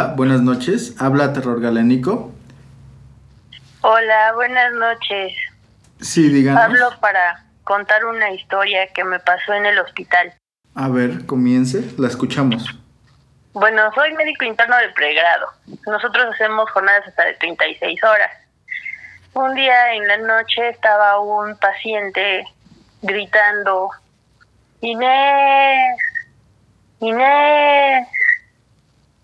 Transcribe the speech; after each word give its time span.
Hola, 0.00 0.14
buenas 0.16 0.40
noches. 0.40 0.94
Habla 0.98 1.34
Terror 1.34 1.60
Galénico. 1.60 2.32
Hola, 3.82 4.32
buenas 4.34 4.72
noches. 4.72 5.34
Sí, 6.00 6.30
díganos. 6.30 6.62
Hablo 6.62 6.98
para 7.00 7.44
contar 7.64 8.06
una 8.06 8.30
historia 8.30 8.86
que 8.94 9.04
me 9.04 9.20
pasó 9.20 9.52
en 9.52 9.66
el 9.66 9.78
hospital. 9.78 10.32
A 10.74 10.88
ver, 10.88 11.26
comience, 11.26 11.84
la 11.98 12.08
escuchamos. 12.08 12.64
Bueno, 13.52 13.92
soy 13.94 14.14
médico 14.14 14.46
interno 14.46 14.74
de 14.78 14.88
pregrado. 14.88 15.48
Nosotros 15.86 16.32
hacemos 16.32 16.70
jornadas 16.70 17.06
hasta 17.06 17.26
de 17.26 17.34
36 17.34 18.02
horas. 18.02 18.30
Un 19.34 19.54
día 19.54 19.92
en 19.92 20.08
la 20.08 20.16
noche 20.16 20.70
estaba 20.70 21.20
un 21.20 21.58
paciente 21.58 22.46
gritando, 23.02 23.90
Inés, 24.80 25.98
Inés, 27.00 28.08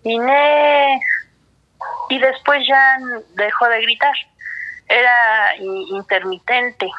Inés. 0.09 1.01
Y 2.09 2.19
después 2.19 2.65
ya 2.67 2.97
dejó 3.35 3.67
de 3.67 3.81
gritar. 3.81 4.15
Era 4.87 5.55
intermitente. 5.57 6.89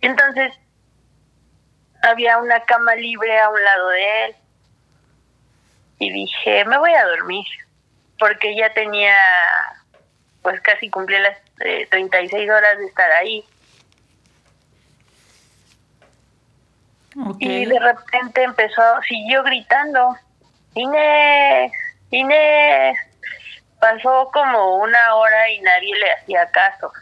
Entonces, 0.00 0.52
había 2.02 2.38
una 2.38 2.60
cama 2.60 2.94
libre 2.94 3.40
a 3.40 3.48
un 3.48 3.62
lado 3.62 3.88
de 3.88 4.24
él. 4.24 4.36
Y 5.98 6.12
dije, 6.12 6.64
me 6.64 6.78
voy 6.78 6.92
a 6.92 7.06
dormir. 7.06 7.46
Porque 8.18 8.56
ya 8.56 8.72
tenía, 8.72 9.16
pues 10.42 10.60
casi 10.60 10.88
cumplí 10.90 11.18
las 11.18 11.38
36 11.90 12.32
eh, 12.32 12.52
horas 12.52 12.78
de 12.78 12.86
estar 12.86 13.10
ahí. 13.12 13.44
Y 17.40 17.66
de 17.66 17.78
repente 17.80 18.42
empezó, 18.44 18.82
siguió 19.08 19.42
gritando, 19.42 20.16
Inés, 20.78 21.72
Inés. 22.10 22.98
Pasó 23.80 24.30
como 24.32 24.76
una 24.76 25.14
hora 25.14 25.50
y 25.50 25.60
nadie 25.60 25.94
le 25.96 26.12
hacía 26.12 26.50
caso. 26.50 26.92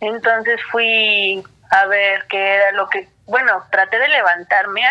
Entonces 0.00 0.60
fui 0.70 1.42
a 1.70 1.86
ver 1.86 2.26
qué 2.28 2.56
era 2.56 2.72
lo 2.72 2.88
que, 2.88 3.08
bueno, 3.26 3.64
traté 3.70 3.98
de 3.98 4.08
levantarme 4.08 4.82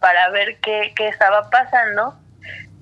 para 0.00 0.30
ver 0.30 0.58
qué, 0.60 0.92
qué 0.96 1.08
estaba 1.08 1.48
pasando 1.48 2.14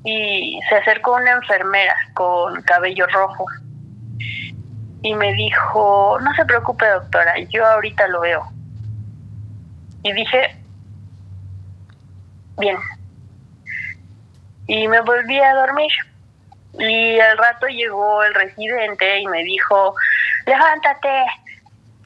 y 0.04 0.58
se 0.68 0.76
acercó 0.76 1.14
una 1.14 1.32
enfermera 1.32 1.94
con 2.14 2.62
cabello 2.62 3.06
rojo 3.08 3.44
y 5.02 5.14
me 5.14 5.32
dijo, 5.34 6.18
no 6.20 6.34
se 6.34 6.44
preocupe 6.44 6.86
doctora, 6.86 7.38
yo 7.50 7.66
ahorita 7.66 8.06
lo 8.08 8.20
veo. 8.20 8.42
Y 10.02 10.12
dije, 10.12 10.56
bien. 12.58 12.76
Y 14.70 14.86
me 14.86 15.00
volví 15.00 15.36
a 15.40 15.52
dormir. 15.54 15.90
Y 16.78 17.18
al 17.18 17.36
rato 17.36 17.66
llegó 17.66 18.22
el 18.22 18.32
residente 18.34 19.18
y 19.18 19.26
me 19.26 19.42
dijo, 19.42 19.96
levántate, 20.46 21.24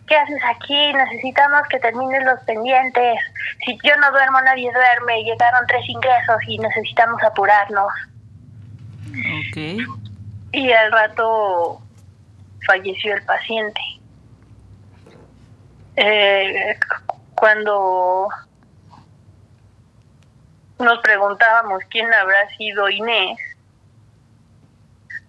¿qué 0.06 0.16
haces 0.16 0.42
aquí? 0.48 0.92
Necesitamos 0.94 1.60
que 1.68 1.78
termines 1.78 2.24
los 2.24 2.40
pendientes. 2.46 3.18
Si 3.66 3.78
yo 3.84 3.94
no 3.98 4.10
duermo, 4.12 4.40
nadie 4.40 4.72
duerme. 4.72 5.24
Llegaron 5.24 5.66
tres 5.66 5.86
ingresos 5.86 6.38
y 6.46 6.56
necesitamos 6.56 7.22
apurarnos. 7.22 7.92
Ok. 9.10 9.58
Y 10.52 10.72
al 10.72 10.90
rato 10.90 11.82
falleció 12.66 13.12
el 13.12 13.22
paciente. 13.24 13.80
Eh, 15.96 16.78
cuando 17.34 18.28
nos 20.78 20.98
preguntábamos 21.00 21.82
quién 21.90 22.12
habrá 22.12 22.48
sido 22.56 22.88
Inés, 22.88 23.38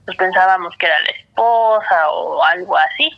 pues 0.05 0.17
pensábamos 0.17 0.75
que 0.77 0.85
era 0.85 0.99
la 0.99 1.11
esposa 1.11 2.09
o 2.11 2.43
algo 2.43 2.77
así. 2.77 3.11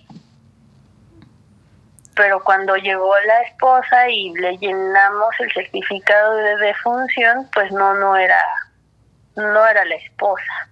Pero 2.15 2.43
cuando 2.43 2.75
llegó 2.75 3.13
la 3.27 3.41
esposa 3.41 4.09
y 4.09 4.33
le 4.33 4.57
llenamos 4.57 5.35
el 5.39 5.51
certificado 5.53 6.35
de 6.35 6.57
defunción, 6.57 7.47
pues 7.53 7.71
no, 7.71 7.93
no 7.93 8.15
era, 8.15 8.41
no 9.35 9.67
era 9.67 9.85
la 9.85 9.95
esposa, 9.95 10.69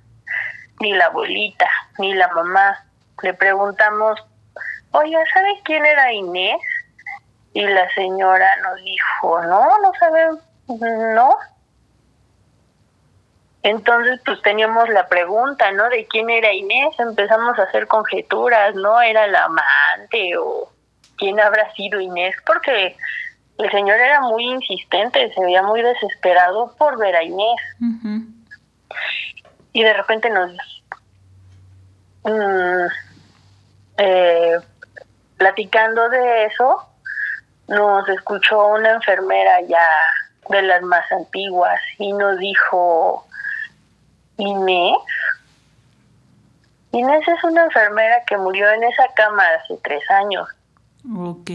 ni 0.79 0.93
la 0.93 1.05
abuelita, 1.05 1.67
ni 1.99 2.13
la 2.13 2.27
mamá. 2.29 2.83
Le 3.21 3.33
preguntamos, 3.33 4.25
oye, 4.91 5.17
¿sabes 5.33 5.59
quién 5.65 5.85
era 5.85 6.11
Inés? 6.11 6.61
Y 7.53 7.65
la 7.67 7.93
señora 7.93 8.55
nos 8.63 8.83
dijo, 8.83 9.41
no, 9.43 9.79
no 9.79 9.91
sabemos, 9.99 10.39
no. 10.67 11.37
Entonces, 13.63 14.21
pues 14.23 14.41
teníamos 14.43 14.89
la 14.89 15.07
pregunta, 15.07 15.71
¿no? 15.71 15.89
De 15.89 16.05
quién 16.05 16.29
era 16.29 16.53
Inés. 16.53 16.93
Empezamos 16.99 17.57
a 17.57 17.63
hacer 17.63 17.87
conjeturas, 17.87 18.75
¿no? 18.75 19.01
Era 19.01 19.25
la 19.27 19.45
amante 19.45 20.37
o 20.37 20.69
quién 21.17 21.39
habrá 21.39 21.73
sido 21.73 21.99
Inés, 21.99 22.35
porque 22.45 22.95
el 23.57 23.71
señor 23.71 23.99
era 23.99 24.21
muy 24.21 24.43
insistente, 24.43 25.33
se 25.33 25.41
veía 25.41 25.63
muy 25.63 25.81
desesperado 25.81 26.75
por 26.77 26.99
ver 26.99 27.15
a 27.15 27.23
Inés. 27.23 27.61
Y 29.73 29.83
de 29.83 29.93
repente 29.93 30.29
nos... 30.29 30.51
Mm, 32.23 32.87
eh, 33.97 34.57
platicando 35.37 36.09
de 36.09 36.45
eso, 36.45 36.87
nos 37.67 38.07
escuchó 38.09 38.67
una 38.67 38.91
enfermera 38.91 39.61
ya 39.61 39.87
de 40.49 40.61
las 40.61 40.81
más 40.83 41.09
antiguas 41.11 41.79
y 41.97 42.13
nos 42.13 42.37
dijo, 42.39 43.25
Inés, 44.37 44.97
Inés 46.91 47.27
es 47.27 47.43
una 47.43 47.63
enfermera 47.65 48.23
que 48.25 48.37
murió 48.37 48.71
en 48.71 48.83
esa 48.83 49.07
cama 49.15 49.43
hace 49.59 49.77
tres 49.83 50.09
años. 50.09 50.47
Ok. 51.13 51.49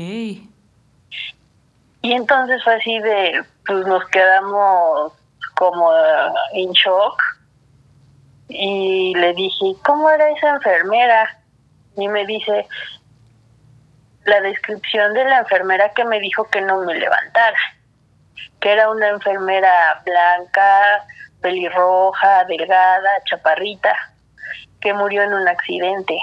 Y 2.02 2.12
entonces 2.12 2.62
fue 2.62 2.74
así 2.74 2.98
de, 2.98 3.42
pues 3.66 3.86
nos 3.86 4.06
quedamos 4.08 5.12
como 5.54 5.92
en 6.52 6.72
shock 6.72 7.22
y 8.48 9.14
le 9.14 9.32
dije, 9.34 9.74
¿cómo 9.84 10.10
era 10.10 10.30
esa 10.30 10.50
enfermera? 10.50 11.38
Y 11.96 12.08
me 12.08 12.26
dice, 12.26 12.66
la 14.24 14.40
descripción 14.40 15.14
de 15.14 15.24
la 15.24 15.38
enfermera 15.40 15.90
que 15.92 16.04
me 16.04 16.20
dijo 16.20 16.44
que 16.44 16.60
no 16.60 16.78
me 16.84 16.94
levantara, 16.94 17.58
que 18.60 18.72
era 18.72 18.90
una 18.90 19.08
enfermera 19.08 20.02
blanca, 20.04 21.06
pelirroja, 21.40 22.44
delgada, 22.44 23.08
chaparrita, 23.28 23.94
que 24.80 24.92
murió 24.92 25.22
en 25.22 25.34
un 25.34 25.48
accidente. 25.48 26.18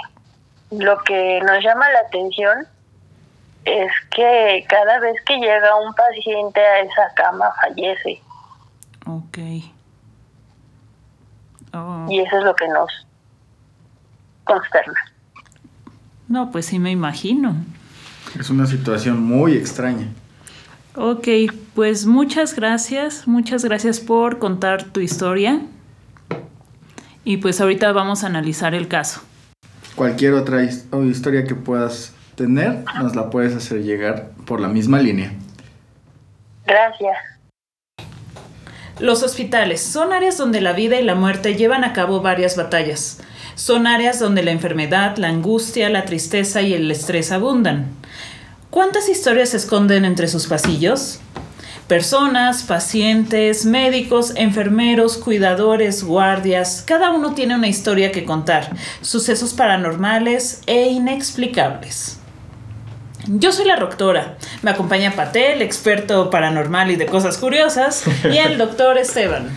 Lo 0.70 0.98
que 1.04 1.40
nos 1.40 1.62
llama 1.62 1.90
la 1.90 2.00
atención 2.00 2.66
es 3.64 3.92
que 4.10 4.64
cada 4.68 4.98
vez 5.00 5.16
que 5.26 5.36
llega 5.36 5.76
un 5.76 5.94
paciente 5.94 6.60
a 6.60 6.80
esa 6.80 7.14
cama 7.14 7.52
fallece. 7.60 8.22
Ok. 9.06 9.38
Oh. 11.74 12.06
Y 12.08 12.20
eso 12.20 12.38
es 12.38 12.44
lo 12.44 12.54
que 12.54 12.68
nos 12.68 13.06
consterna. 14.44 15.00
No, 16.28 16.50
pues 16.50 16.66
sí 16.66 16.78
me 16.78 16.90
imagino. 16.90 17.56
Es 18.38 18.50
una 18.50 18.66
situación 18.66 19.22
muy 19.22 19.56
extraña. 19.56 20.08
Ok, 21.00 21.28
pues 21.76 22.06
muchas 22.06 22.56
gracias, 22.56 23.28
muchas 23.28 23.64
gracias 23.64 24.00
por 24.00 24.40
contar 24.40 24.82
tu 24.82 24.98
historia. 24.98 25.60
Y 27.22 27.36
pues 27.36 27.60
ahorita 27.60 27.92
vamos 27.92 28.24
a 28.24 28.26
analizar 28.26 28.74
el 28.74 28.88
caso. 28.88 29.20
Cualquier 29.94 30.32
otra 30.32 30.64
historia 30.64 31.44
que 31.44 31.54
puedas 31.54 32.14
tener, 32.34 32.82
nos 33.00 33.14
la 33.14 33.30
puedes 33.30 33.54
hacer 33.54 33.84
llegar 33.84 34.30
por 34.44 34.60
la 34.60 34.66
misma 34.66 34.98
línea. 35.00 35.32
Gracias. 36.66 37.16
Los 38.98 39.22
hospitales 39.22 39.80
son 39.80 40.12
áreas 40.12 40.36
donde 40.36 40.60
la 40.60 40.72
vida 40.72 41.00
y 41.00 41.04
la 41.04 41.14
muerte 41.14 41.54
llevan 41.54 41.84
a 41.84 41.92
cabo 41.92 42.22
varias 42.22 42.56
batallas. 42.56 43.20
Son 43.54 43.86
áreas 43.86 44.18
donde 44.18 44.42
la 44.42 44.50
enfermedad, 44.50 45.16
la 45.16 45.28
angustia, 45.28 45.90
la 45.90 46.04
tristeza 46.04 46.60
y 46.62 46.74
el 46.74 46.90
estrés 46.90 47.30
abundan. 47.30 47.97
¿Cuántas 48.78 49.08
historias 49.08 49.48
se 49.48 49.56
esconden 49.56 50.04
entre 50.04 50.28
sus 50.28 50.46
pasillos? 50.46 51.18
Personas, 51.88 52.62
pacientes, 52.62 53.66
médicos, 53.66 54.32
enfermeros, 54.36 55.16
cuidadores, 55.16 56.04
guardias, 56.04 56.84
cada 56.86 57.10
uno 57.10 57.34
tiene 57.34 57.56
una 57.56 57.66
historia 57.66 58.12
que 58.12 58.24
contar, 58.24 58.70
sucesos 59.00 59.52
paranormales 59.52 60.60
e 60.68 60.90
inexplicables. 60.90 62.18
Yo 63.26 63.50
soy 63.50 63.64
la 63.64 63.74
doctora, 63.74 64.38
me 64.62 64.70
acompaña 64.70 65.16
Patel, 65.16 65.60
experto 65.60 66.30
paranormal 66.30 66.92
y 66.92 66.94
de 66.94 67.06
cosas 67.06 67.36
curiosas, 67.36 68.04
y 68.32 68.36
el 68.36 68.58
doctor 68.58 68.96
Esteban. 68.96 69.48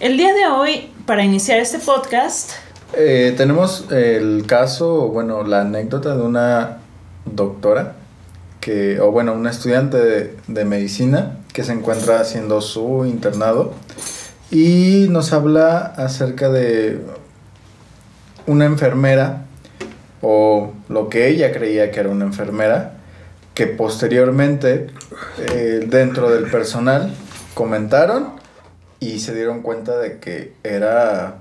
El 0.00 0.16
día 0.16 0.32
de 0.32 0.46
hoy, 0.46 0.90
para 1.04 1.24
iniciar 1.24 1.60
este 1.60 1.78
podcast... 1.78 2.52
Eh, 2.94 3.34
tenemos 3.36 3.84
el 3.90 4.46
caso, 4.46 5.08
bueno, 5.08 5.42
la 5.42 5.60
anécdota 5.60 6.16
de 6.16 6.22
una 6.22 6.77
doctora, 7.34 7.94
o 9.00 9.10
bueno, 9.10 9.32
una 9.32 9.50
estudiante 9.50 10.36
de, 10.46 10.64
medicina 10.64 11.38
que 11.52 11.64
se 11.64 11.72
encuentra 11.72 12.20
haciendo 12.20 12.60
su 12.60 13.06
internado 13.06 13.72
y 14.50 15.06
nos 15.08 15.32
habla 15.32 15.78
acerca 15.78 16.50
de 16.50 17.00
una 18.46 18.66
enfermera 18.66 19.44
o 20.20 20.72
lo 20.88 21.08
que 21.08 21.28
ella 21.28 21.52
creía 21.52 21.90
que 21.90 22.00
era 22.00 22.08
una 22.10 22.24
enfermera 22.24 22.94
que 23.54 23.66
posteriormente 23.66 24.88
eh, 25.38 25.86
dentro 25.86 26.30
del 26.30 26.50
personal 26.50 27.14
comentaron 27.54 28.32
y 29.00 29.20
se 29.20 29.34
dieron 29.34 29.62
cuenta 29.62 29.96
de 29.96 30.18
que 30.18 30.52
era 30.62 31.38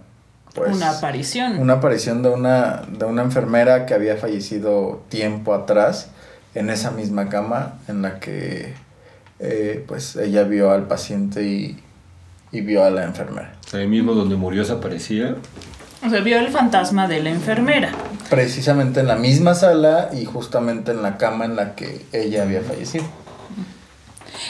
pues, 0.65 0.75
una 0.75 0.91
aparición. 0.91 1.59
Una 1.59 1.73
aparición 1.73 2.23
de 2.23 2.29
una, 2.29 2.83
de 2.87 3.05
una 3.05 3.21
enfermera 3.21 3.85
que 3.85 3.93
había 3.93 4.17
fallecido 4.17 5.03
tiempo 5.09 5.53
atrás 5.53 6.09
en 6.55 6.69
esa 6.69 6.91
misma 6.91 7.29
cama 7.29 7.75
en 7.87 8.01
la 8.01 8.19
que 8.19 8.73
eh, 9.39 9.83
pues 9.87 10.15
ella 10.15 10.43
vio 10.43 10.71
al 10.71 10.87
paciente 10.87 11.43
y, 11.43 11.79
y 12.51 12.61
vio 12.61 12.83
a 12.83 12.89
la 12.89 13.03
enfermera. 13.03 13.53
Ahí 13.73 13.87
mismo 13.87 14.13
donde 14.13 14.35
murió 14.35 14.65
se 14.65 14.73
aparecía. 14.73 15.35
O 16.05 16.09
sea, 16.09 16.21
vio 16.21 16.37
el 16.39 16.49
fantasma 16.49 17.07
de 17.07 17.21
la 17.21 17.29
enfermera. 17.29 17.91
Precisamente 18.29 18.99
en 18.99 19.07
la 19.07 19.15
misma 19.15 19.55
sala 19.55 20.09
y 20.13 20.25
justamente 20.25 20.91
en 20.91 21.01
la 21.01 21.17
cama 21.17 21.45
en 21.45 21.55
la 21.55 21.75
que 21.75 22.05
ella 22.13 22.43
había 22.43 22.61
fallecido. 22.61 23.05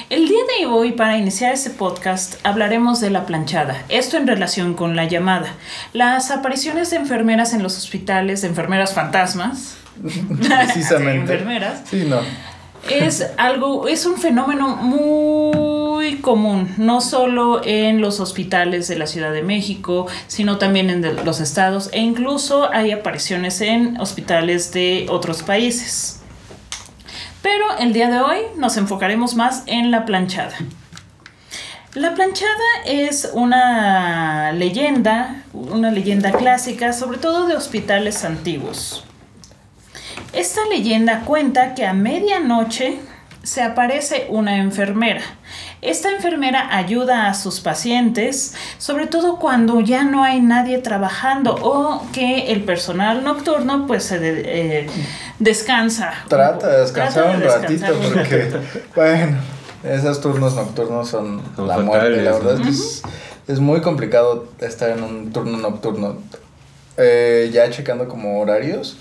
El 0.09 0.29
día 0.29 0.39
de 0.57 0.67
hoy, 0.67 0.93
para 0.93 1.17
iniciar 1.17 1.53
este 1.53 1.69
podcast, 1.69 2.35
hablaremos 2.43 3.01
de 3.01 3.09
la 3.09 3.25
planchada. 3.25 3.83
Esto 3.89 4.15
en 4.15 4.25
relación 4.25 4.73
con 4.73 4.95
la 4.95 5.03
llamada. 5.03 5.53
Las 5.91 6.31
apariciones 6.31 6.91
de 6.91 6.95
enfermeras 6.95 7.53
en 7.53 7.61
los 7.61 7.77
hospitales, 7.77 8.41
de 8.41 8.47
enfermeras 8.47 8.93
fantasmas. 8.93 9.75
Precisamente. 10.01 11.33
enfermeras. 11.33 11.81
Sí, 11.89 12.05
no. 12.07 12.21
Es 12.89 13.31
algo, 13.35 13.89
es 13.89 14.05
un 14.05 14.15
fenómeno 14.15 14.77
muy 14.77 16.19
común, 16.21 16.73
no 16.77 17.01
solo 17.01 17.59
en 17.65 17.99
los 17.99 18.21
hospitales 18.21 18.87
de 18.87 18.97
la 18.97 19.07
Ciudad 19.07 19.33
de 19.33 19.41
México, 19.41 20.07
sino 20.27 20.57
también 20.57 20.89
en 20.89 21.25
los 21.25 21.41
estados 21.41 21.89
e 21.91 21.99
incluso 21.99 22.71
hay 22.71 22.91
apariciones 22.91 23.59
en 23.59 23.99
hospitales 23.99 24.71
de 24.71 25.07
otros 25.09 25.43
países. 25.43 26.16
Pero 27.49 27.77
el 27.79 27.93
día 27.93 28.09
de 28.09 28.19
hoy 28.19 28.39
nos 28.57 28.75
enfocaremos 28.75 29.35
más 29.35 29.63
en 29.67 29.89
la 29.89 30.03
planchada. 30.03 30.53
La 31.93 32.13
planchada 32.13 32.51
es 32.85 33.29
una 33.33 34.51
leyenda, 34.51 35.43
una 35.53 35.89
leyenda 35.89 36.33
clásica, 36.33 36.91
sobre 36.91 37.19
todo 37.19 37.47
de 37.47 37.55
hospitales 37.55 38.25
antiguos. 38.25 39.05
Esta 40.33 40.65
leyenda 40.65 41.21
cuenta 41.21 41.73
que 41.73 41.85
a 41.85 41.93
medianoche 41.93 42.99
se 43.43 43.63
aparece 43.63 44.27
una 44.29 44.57
enfermera. 44.57 45.21
Esta 45.81 46.11
enfermera 46.11 46.75
ayuda 46.75 47.27
a 47.27 47.33
sus 47.33 47.61
pacientes, 47.61 48.55
sobre 48.77 49.07
todo 49.07 49.37
cuando 49.37 49.79
ya 49.79 50.03
no 50.03 50.25
hay 50.25 50.41
nadie 50.41 50.79
trabajando 50.79 51.55
o 51.55 52.05
que 52.11 52.51
el 52.51 52.63
personal 52.63 53.23
nocturno 53.23 53.87
pues 53.87 54.03
se 54.03 54.17
eh, 54.21 54.87
descansa. 55.39 56.13
Trata 56.27 56.67
de 56.67 56.81
descansar 56.81 57.23
Trata 57.23 57.37
un 57.37 57.41
de 57.41 57.47
ratito 57.47 57.71
descansar 57.71 57.93
un 57.93 58.13
porque, 58.13 58.51
bueno, 58.95 59.37
esos 59.83 60.21
turnos 60.21 60.55
nocturnos 60.55 61.09
son, 61.09 61.41
Son 61.55 61.67
la 61.67 61.77
muerte. 61.79 62.21
La 62.21 62.33
fatales, 62.33 62.45
verdad 62.45 62.63
¿no? 62.63 62.69
es 62.69 62.77
que 62.77 62.83
es, 63.47 63.53
es 63.55 63.59
muy 63.59 63.81
complicado 63.81 64.47
estar 64.59 64.89
en 64.89 65.03
un 65.03 65.31
turno 65.31 65.57
nocturno. 65.57 66.17
Eh, 66.97 67.51
ya 67.53 67.69
checando 67.69 68.07
como 68.07 68.39
horarios, 68.41 68.97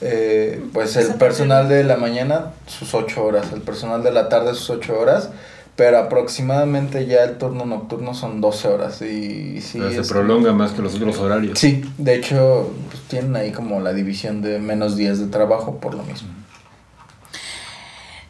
eh, 0.00 0.62
pues 0.72 0.96
Esa 0.96 1.12
el 1.12 1.18
personal 1.18 1.68
de 1.68 1.84
la 1.84 1.96
mañana 1.96 2.52
sus 2.66 2.94
ocho 2.94 3.24
horas, 3.24 3.52
el 3.52 3.60
personal 3.60 4.02
de 4.02 4.10
la 4.10 4.28
tarde 4.28 4.54
sus 4.54 4.70
ocho 4.70 4.98
horas, 4.98 5.30
pero 5.76 5.98
aproximadamente 5.98 7.06
ya 7.06 7.22
el 7.24 7.36
turno 7.38 7.66
nocturno 7.66 8.14
son 8.14 8.40
12 8.40 8.66
horas 8.68 9.02
y 9.02 9.60
sí. 9.60 9.78
Pero 9.78 9.90
se 9.92 10.00
es- 10.00 10.08
prolonga 10.08 10.52
más 10.52 10.72
que 10.72 10.82
los 10.82 10.94
otros 10.94 11.18
horarios. 11.18 11.58
Sí, 11.58 11.84
de 11.98 12.14
hecho, 12.14 12.72
pues, 12.90 13.02
tienen 13.04 13.36
ahí 13.36 13.52
como 13.52 13.80
la 13.80 13.92
división 13.92 14.40
de 14.42 14.58
menos 14.58 14.96
días 14.96 15.18
de 15.18 15.26
trabajo 15.26 15.76
por 15.78 15.94
lo 15.94 16.02
mismo. 16.02 16.28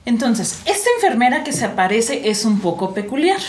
Entonces, 0.04 0.60
esta 0.66 0.88
enfermera 0.96 1.42
que 1.42 1.52
se 1.52 1.64
aparece 1.64 2.28
es 2.28 2.44
un 2.44 2.60
poco 2.60 2.94
peculiar. 2.94 3.40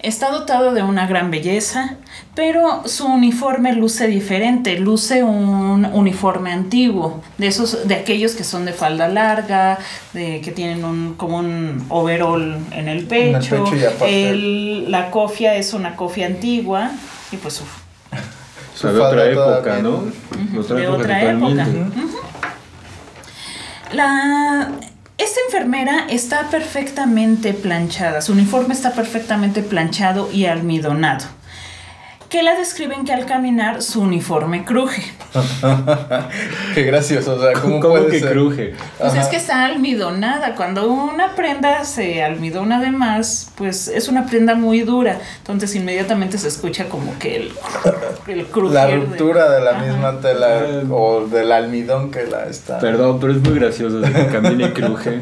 Está 0.00 0.30
dotado 0.30 0.74
de 0.74 0.82
una 0.84 1.08
gran 1.08 1.30
belleza, 1.32 1.96
pero 2.36 2.86
su 2.86 3.06
uniforme 3.06 3.72
luce 3.72 4.06
diferente, 4.06 4.78
luce 4.78 5.24
un 5.24 5.84
uniforme 5.92 6.52
antiguo, 6.52 7.20
de 7.36 7.48
esos, 7.48 7.88
de 7.88 7.96
aquellos 7.96 8.32
que 8.36 8.44
son 8.44 8.64
de 8.64 8.72
falda 8.72 9.08
larga, 9.08 9.78
de 10.12 10.40
que 10.40 10.52
tienen 10.52 10.84
un 10.84 11.14
como 11.16 11.38
un 11.38 11.84
overall 11.88 12.58
en 12.70 12.86
el 12.86 13.06
pecho. 13.08 13.64
pecho 13.64 13.74
y 13.76 13.84
aparte- 13.84 14.30
el- 14.30 14.90
la 14.90 15.10
cofia 15.10 15.56
es 15.56 15.72
una 15.74 15.96
cofia 15.96 16.26
antigua 16.26 16.92
y 17.32 17.36
pues 17.36 17.54
su 17.54 17.64
de 18.86 18.92
falda 19.00 19.08
otra 19.08 19.24
época, 19.56 19.78
¿no? 19.82 20.04
De 20.76 20.86
otra 20.88 21.22
época. 21.32 21.66
La, 23.92 24.68
enfermera 25.48 26.06
está 26.10 26.50
perfectamente 26.50 27.54
planchada, 27.54 28.20
su 28.20 28.32
uniforme 28.32 28.74
está 28.74 28.92
perfectamente 28.92 29.62
planchado 29.62 30.30
y 30.30 30.44
almidonado. 30.44 31.37
Que 32.28 32.42
la 32.42 32.54
describen 32.56 33.06
que 33.06 33.12
al 33.14 33.24
caminar 33.24 33.80
su 33.80 34.02
uniforme 34.02 34.62
cruje. 34.64 35.02
Qué 36.74 36.82
gracioso, 36.82 37.36
o 37.36 37.40
sea, 37.40 37.54
¿cómo, 37.54 37.80
¿Cómo, 37.80 37.94
puede 37.94 38.10
que 38.10 38.20
ser? 38.20 38.32
cruje? 38.32 38.74
Pues 38.98 39.12
Ajá. 39.12 39.22
es 39.22 39.28
que 39.28 39.36
está 39.36 39.64
almidonada. 39.64 40.54
Cuando 40.54 40.90
una 40.90 41.34
prenda 41.34 41.84
se 41.84 42.22
almidona 42.22 42.80
de 42.80 42.90
más, 42.90 43.50
pues 43.56 43.88
es 43.88 44.08
una 44.08 44.26
prenda 44.26 44.54
muy 44.54 44.80
dura. 44.80 45.18
Entonces 45.38 45.74
inmediatamente 45.74 46.36
se 46.36 46.48
escucha 46.48 46.90
como 46.90 47.18
que 47.18 47.36
el, 47.36 47.52
el. 48.26 48.46
La 48.74 48.90
ruptura 48.90 49.50
de 49.50 49.60
la 49.62 49.70
Ajá. 49.70 49.84
misma 49.86 50.20
tela 50.20 50.60
o 50.90 51.26
del 51.26 51.50
almidón 51.50 52.10
que 52.10 52.24
la 52.24 52.44
está. 52.46 52.78
Perdón, 52.78 53.20
pero 53.20 53.32
es 53.32 53.40
muy 53.40 53.58
gracioso 53.58 54.00
de 54.00 54.12
que 54.12 54.26
camine 54.26 54.66
y 54.66 54.70
cruje. 54.72 55.20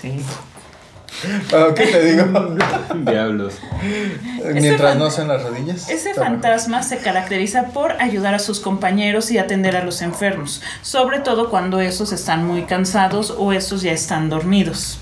Sí. 0.00 0.20
Bueno, 1.50 1.74
¿qué 1.74 1.86
te 1.86 2.04
digo? 2.04 2.56
Diablos. 2.94 3.54
Mientras 4.52 4.96
no 4.96 5.10
sean 5.10 5.28
las 5.28 5.42
rodillas. 5.42 5.88
Ese 5.88 6.10
mejor. 6.10 6.24
fantasma 6.24 6.82
se 6.82 6.98
caracteriza 6.98 7.68
por 7.68 7.92
ayudar 8.02 8.34
a 8.34 8.38
sus 8.38 8.60
compañeros 8.60 9.30
y 9.30 9.38
atender 9.38 9.76
a 9.76 9.84
los 9.84 10.02
enfermos, 10.02 10.62
sobre 10.82 11.20
todo 11.20 11.50
cuando 11.50 11.80
esos 11.80 12.12
están 12.12 12.46
muy 12.46 12.64
cansados 12.64 13.34
o 13.36 13.52
esos 13.52 13.82
ya 13.82 13.92
están 13.92 14.28
dormidos. 14.28 14.98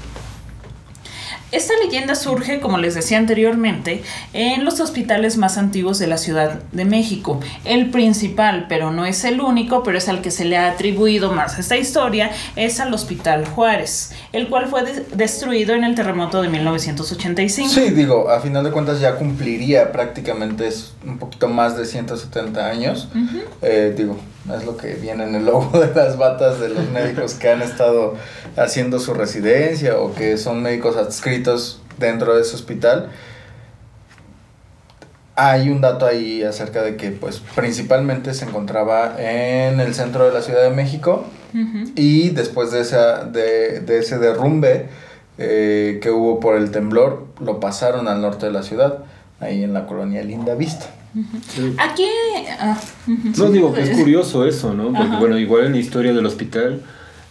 Esta 1.52 1.74
leyenda 1.84 2.14
surge, 2.14 2.60
como 2.60 2.78
les 2.78 2.94
decía 2.94 3.18
anteriormente, 3.18 4.02
en 4.32 4.64
los 4.64 4.80
hospitales 4.80 5.36
más 5.36 5.58
antiguos 5.58 5.98
de 5.98 6.06
la 6.06 6.16
Ciudad 6.16 6.60
de 6.72 6.84
México. 6.84 7.38
El 7.64 7.90
principal, 7.90 8.66
pero 8.68 8.90
no 8.90 9.04
es 9.06 9.24
el 9.24 9.40
único, 9.40 9.82
pero 9.82 9.98
es 9.98 10.08
al 10.08 10.22
que 10.22 10.30
se 10.30 10.44
le 10.46 10.56
ha 10.56 10.68
atribuido 10.70 11.32
más 11.32 11.58
esta 11.58 11.76
historia, 11.76 12.30
es 12.56 12.80
al 12.80 12.92
Hospital 12.94 13.46
Juárez, 13.46 14.12
el 14.32 14.48
cual 14.48 14.66
fue 14.68 14.82
de- 14.82 15.04
destruido 15.14 15.74
en 15.74 15.84
el 15.84 15.94
terremoto 15.94 16.40
de 16.42 16.48
1985. 16.48 17.68
Sí, 17.68 17.90
digo, 17.90 18.30
a 18.30 18.40
final 18.40 18.64
de 18.64 18.70
cuentas 18.70 18.98
ya 19.00 19.16
cumpliría 19.16 19.92
prácticamente 19.92 20.66
es 20.66 20.92
un 21.06 21.18
poquito 21.18 21.48
más 21.48 21.76
de 21.76 21.84
170 21.84 22.66
años. 22.66 23.08
Eh, 23.60 23.94
digo, 23.96 24.18
es 24.50 24.64
lo 24.64 24.76
que 24.76 24.94
viene 24.94 25.24
en 25.24 25.34
el 25.34 25.46
logo 25.46 25.78
de 25.78 25.94
las 25.94 26.18
batas 26.18 26.60
de 26.60 26.68
los 26.68 26.88
médicos 26.90 27.34
que 27.34 27.50
han 27.50 27.62
estado 27.62 28.14
haciendo 28.56 28.98
su 28.98 29.14
residencia 29.14 29.98
o 29.98 30.14
que 30.14 30.36
son 30.36 30.62
médicos 30.62 30.96
adscritos 30.96 31.80
dentro 31.98 32.34
de 32.34 32.42
ese 32.42 32.56
hospital. 32.56 33.10
Hay 35.34 35.70
un 35.70 35.80
dato 35.80 36.06
ahí 36.06 36.42
acerca 36.42 36.82
de 36.82 36.96
que 36.96 37.10
pues 37.10 37.40
principalmente 37.54 38.34
se 38.34 38.44
encontraba 38.44 39.14
en 39.18 39.80
el 39.80 39.94
centro 39.94 40.26
de 40.26 40.32
la 40.32 40.42
Ciudad 40.42 40.62
de 40.62 40.70
México 40.70 41.24
y 41.96 42.30
después 42.30 42.70
de, 42.70 42.80
esa, 42.80 43.24
de, 43.24 43.80
de 43.80 43.98
ese 43.98 44.18
derrumbe 44.18 44.88
eh, 45.38 45.98
que 46.02 46.10
hubo 46.10 46.40
por 46.40 46.56
el 46.56 46.70
temblor, 46.70 47.26
lo 47.40 47.60
pasaron 47.60 48.08
al 48.08 48.20
norte 48.20 48.46
de 48.46 48.52
la 48.52 48.62
ciudad, 48.62 48.98
ahí 49.40 49.64
en 49.64 49.72
la 49.72 49.86
colonia 49.86 50.22
Linda 50.22 50.54
Vista. 50.54 50.86
Aquí. 51.78 52.06
ah, 52.58 52.78
ujú. 53.06 53.32
No 53.36 53.50
digo 53.50 53.72
que 53.74 53.82
es 53.82 53.90
curioso 53.90 54.46
eso, 54.46 54.72
¿no? 54.72 54.84
Porque 54.84 55.02
Ajá. 55.02 55.18
bueno, 55.18 55.38
igual 55.38 55.66
en 55.66 55.72
la 55.72 55.78
historia 55.78 56.12
del 56.12 56.24
hospital 56.24 56.82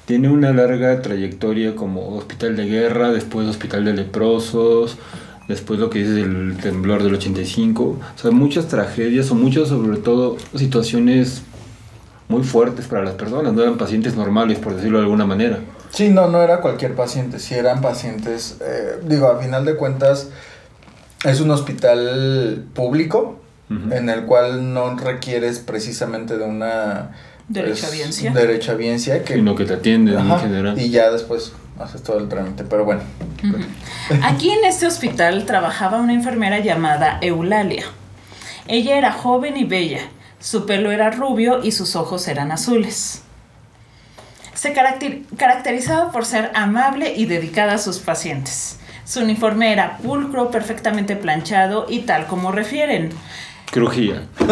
tiene 0.06 0.30
una 0.30 0.52
larga 0.52 1.02
trayectoria 1.02 1.76
como 1.76 2.16
hospital 2.18 2.56
de 2.56 2.66
guerra, 2.66 3.12
después 3.12 3.48
hospital 3.48 3.86
de 3.86 3.94
leprosos, 3.94 4.98
después 5.48 5.80
lo 5.80 5.90
que 5.90 6.00
dices 6.00 6.18
el 6.18 6.58
temblor 6.62 7.04
del 7.04 7.16
85, 7.16 7.84
o 7.84 8.00
sea, 8.16 8.32
muchas 8.32 8.68
tragedias 8.68 9.32
o 9.32 9.36
muchas 9.36 9.70
sobre 9.70 9.98
todo 9.98 10.38
situaciones 10.56 11.44
muy 12.28 12.44
fuertes 12.44 12.88
para 12.88 13.04
las 13.04 13.16
personas, 13.16 13.54
no 13.54 13.62
eran 13.62 13.78
pacientes 13.78 14.16
normales, 14.16 14.60
por 14.60 14.76
decirlo 14.76 15.00
de 15.00 15.04
alguna 15.04 15.26
manera. 15.26 15.60
Sí, 15.90 16.10
no, 16.10 16.30
no 16.30 16.42
era 16.42 16.62
cualquier 16.62 16.96
paciente, 16.96 17.40
sí 17.40 17.56
eran 17.56 17.82
pacientes, 17.82 18.58
eh, 18.62 19.00
digo, 19.06 19.28
a 19.28 19.40
final 19.42 19.66
de 19.66 19.76
cuentas 19.76 20.30
es 21.26 21.42
un 21.42 21.52
hospital 21.52 22.66
público 22.74 23.41
En 23.92 24.10
el 24.10 24.24
cual 24.26 24.74
no 24.74 24.96
requieres 24.98 25.60
precisamente 25.60 26.38
de 26.38 26.44
una... 26.44 27.12
pues, 27.48 27.48
Derechohabiencia. 27.48 28.32
Derechohabiencia 28.32 29.24
que... 29.24 29.36
Sino 29.36 29.56
que 29.56 29.66
te 29.66 29.76
atienden 29.76 30.20
en 30.20 30.40
general. 30.40 30.80
y 30.80 30.90
ya 30.90 31.10
después 31.10 31.54
haces 31.80 32.04
todo 32.04 32.18
el 32.20 32.28
trámite, 32.28 32.64
pero 32.66 32.84
bueno. 32.86 33.02
Aquí 34.24 34.50
en 34.52 34.66
este 34.66 34.86
hospital 34.88 35.46
trabajaba 35.46 36.00
una 36.02 36.14
enfermera 36.14 36.60
llamada 36.60 37.18
Eulalia. 37.22 37.84
Ella 38.68 38.98
era 38.98 39.12
joven 39.12 39.58
y 39.58 39.64
bella, 39.64 40.02
su 40.40 40.66
pelo 40.66 40.92
era 40.92 41.10
rubio 41.12 41.64
y 41.64 41.72
sus 41.72 41.96
ojos 41.96 42.28
eran 42.28 42.52
azules. 42.52 43.22
Se 44.54 44.74
caracter- 44.74 45.24
caracterizaba 45.38 46.12
por 46.12 46.26
ser 46.26 46.52
amable 46.54 47.14
y 47.16 47.26
dedicada 47.26 47.74
a 47.74 47.78
sus 47.78 48.00
pacientes. 48.00 48.78
Su 49.06 49.22
uniforme 49.22 49.72
era 49.74 49.98
pulcro, 49.98 50.52
perfectamente 50.52 51.16
planchado 51.16 51.86
y 51.90 52.00
tal 52.02 52.28
como 52.28 52.52
refieren. 52.52 53.10
Crujía. 53.72 54.24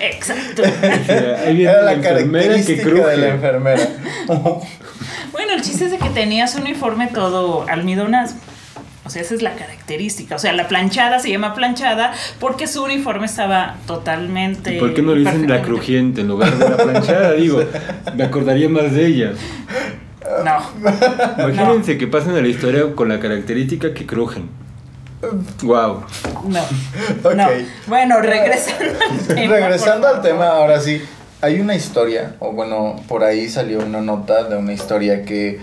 Exacto. 0.00 0.62
Ahí 1.46 1.56
viene 1.56 1.70
Era 1.70 1.82
la 1.82 1.82
la 1.82 1.92
enfermera 1.94 2.54
que 2.62 2.76
característica 2.82 3.08
de 3.08 3.16
la 3.16 3.22
cruje. 3.22 3.28
enfermera. 3.30 3.88
Bueno, 5.32 5.52
el 5.54 5.62
chiste 5.62 5.86
es 5.86 5.90
de 5.92 5.98
que 5.98 6.10
tenía 6.10 6.46
su 6.46 6.60
uniforme 6.60 7.06
todo 7.08 7.66
almidonado. 7.68 8.32
O 9.06 9.10
sea, 9.10 9.20
esa 9.22 9.34
es 9.34 9.42
la 9.42 9.54
característica. 9.54 10.34
O 10.36 10.38
sea, 10.38 10.52
la 10.54 10.66
planchada 10.68 11.18
se 11.18 11.30
llama 11.30 11.54
planchada 11.54 12.12
porque 12.40 12.66
su 12.66 12.82
uniforme 12.84 13.26
estaba 13.26 13.76
totalmente. 13.86 14.78
¿Por 14.78 14.94
qué 14.94 15.02
no 15.02 15.14
le 15.14 15.20
dicen 15.30 15.48
la 15.48 15.60
crujiente 15.62 16.22
en 16.22 16.28
lugar 16.28 16.56
de 16.56 16.68
la 16.70 16.76
planchada? 16.76 17.32
Digo, 17.32 17.62
me 18.14 18.24
acordaría 18.24 18.68
más 18.68 18.92
de 18.92 19.06
ella. 19.06 19.32
No, 20.42 20.58
Imagínense 21.38 21.98
que 21.98 22.06
pasen 22.06 22.34
a 22.34 22.40
la 22.40 22.48
historia 22.48 22.94
con 22.94 23.08
la 23.10 23.20
característica 23.20 23.92
que 23.92 24.06
crujen. 24.06 24.48
Wow. 25.62 26.04
no. 26.48 26.60
Ok. 27.24 27.34
No. 27.34 27.48
Bueno, 27.86 28.20
regresando 28.20 28.98
al 29.10 29.26
tema. 29.26 29.56
Regresando 29.56 30.08
al 30.08 30.22
tema, 30.22 30.48
ahora 30.48 30.80
sí, 30.80 31.02
hay 31.40 31.60
una 31.60 31.74
historia, 31.74 32.36
o 32.40 32.52
bueno, 32.52 32.96
por 33.08 33.24
ahí 33.24 33.48
salió 33.48 33.80
una 33.80 34.00
nota 34.00 34.44
de 34.44 34.56
una 34.56 34.72
historia 34.72 35.24
que 35.24 35.60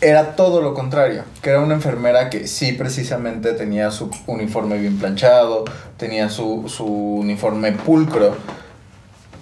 era 0.00 0.34
todo 0.34 0.62
lo 0.62 0.72
contrario, 0.72 1.24
que 1.42 1.50
era 1.50 1.60
una 1.60 1.74
enfermera 1.74 2.30
que 2.30 2.46
sí 2.46 2.72
precisamente 2.72 3.52
tenía 3.52 3.90
su 3.90 4.10
uniforme 4.26 4.78
bien 4.78 4.98
planchado, 4.98 5.64
tenía 5.96 6.30
su, 6.30 6.68
su 6.68 6.86
uniforme 6.86 7.72
pulcro, 7.72 8.34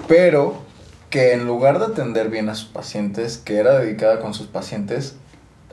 pero 0.08 0.62
que 1.10 1.32
en 1.32 1.46
lugar 1.46 1.78
de 1.78 1.86
atender 1.86 2.28
bien 2.28 2.48
a 2.48 2.54
sus 2.54 2.68
pacientes, 2.68 3.38
que 3.38 3.58
era 3.58 3.78
dedicada 3.78 4.20
con 4.20 4.34
sus 4.34 4.46
pacientes, 4.46 5.14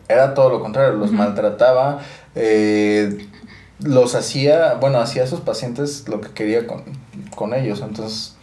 era 0.08 0.34
todo 0.34 0.50
lo 0.50 0.62
contrario, 0.62 0.94
los 0.94 1.12
maltrataba, 1.12 2.00
eh, 2.36 3.28
los 3.80 4.16
hacía, 4.16 4.76
bueno, 4.76 5.00
hacía 5.00 5.24
a 5.24 5.28
sus 5.28 5.42
pacientes 5.42 6.06
lo 6.08 6.22
que 6.22 6.30
quería 6.32 6.66
con, 6.68 6.84
con 7.36 7.54
ellos, 7.54 7.82
entonces 7.82 8.36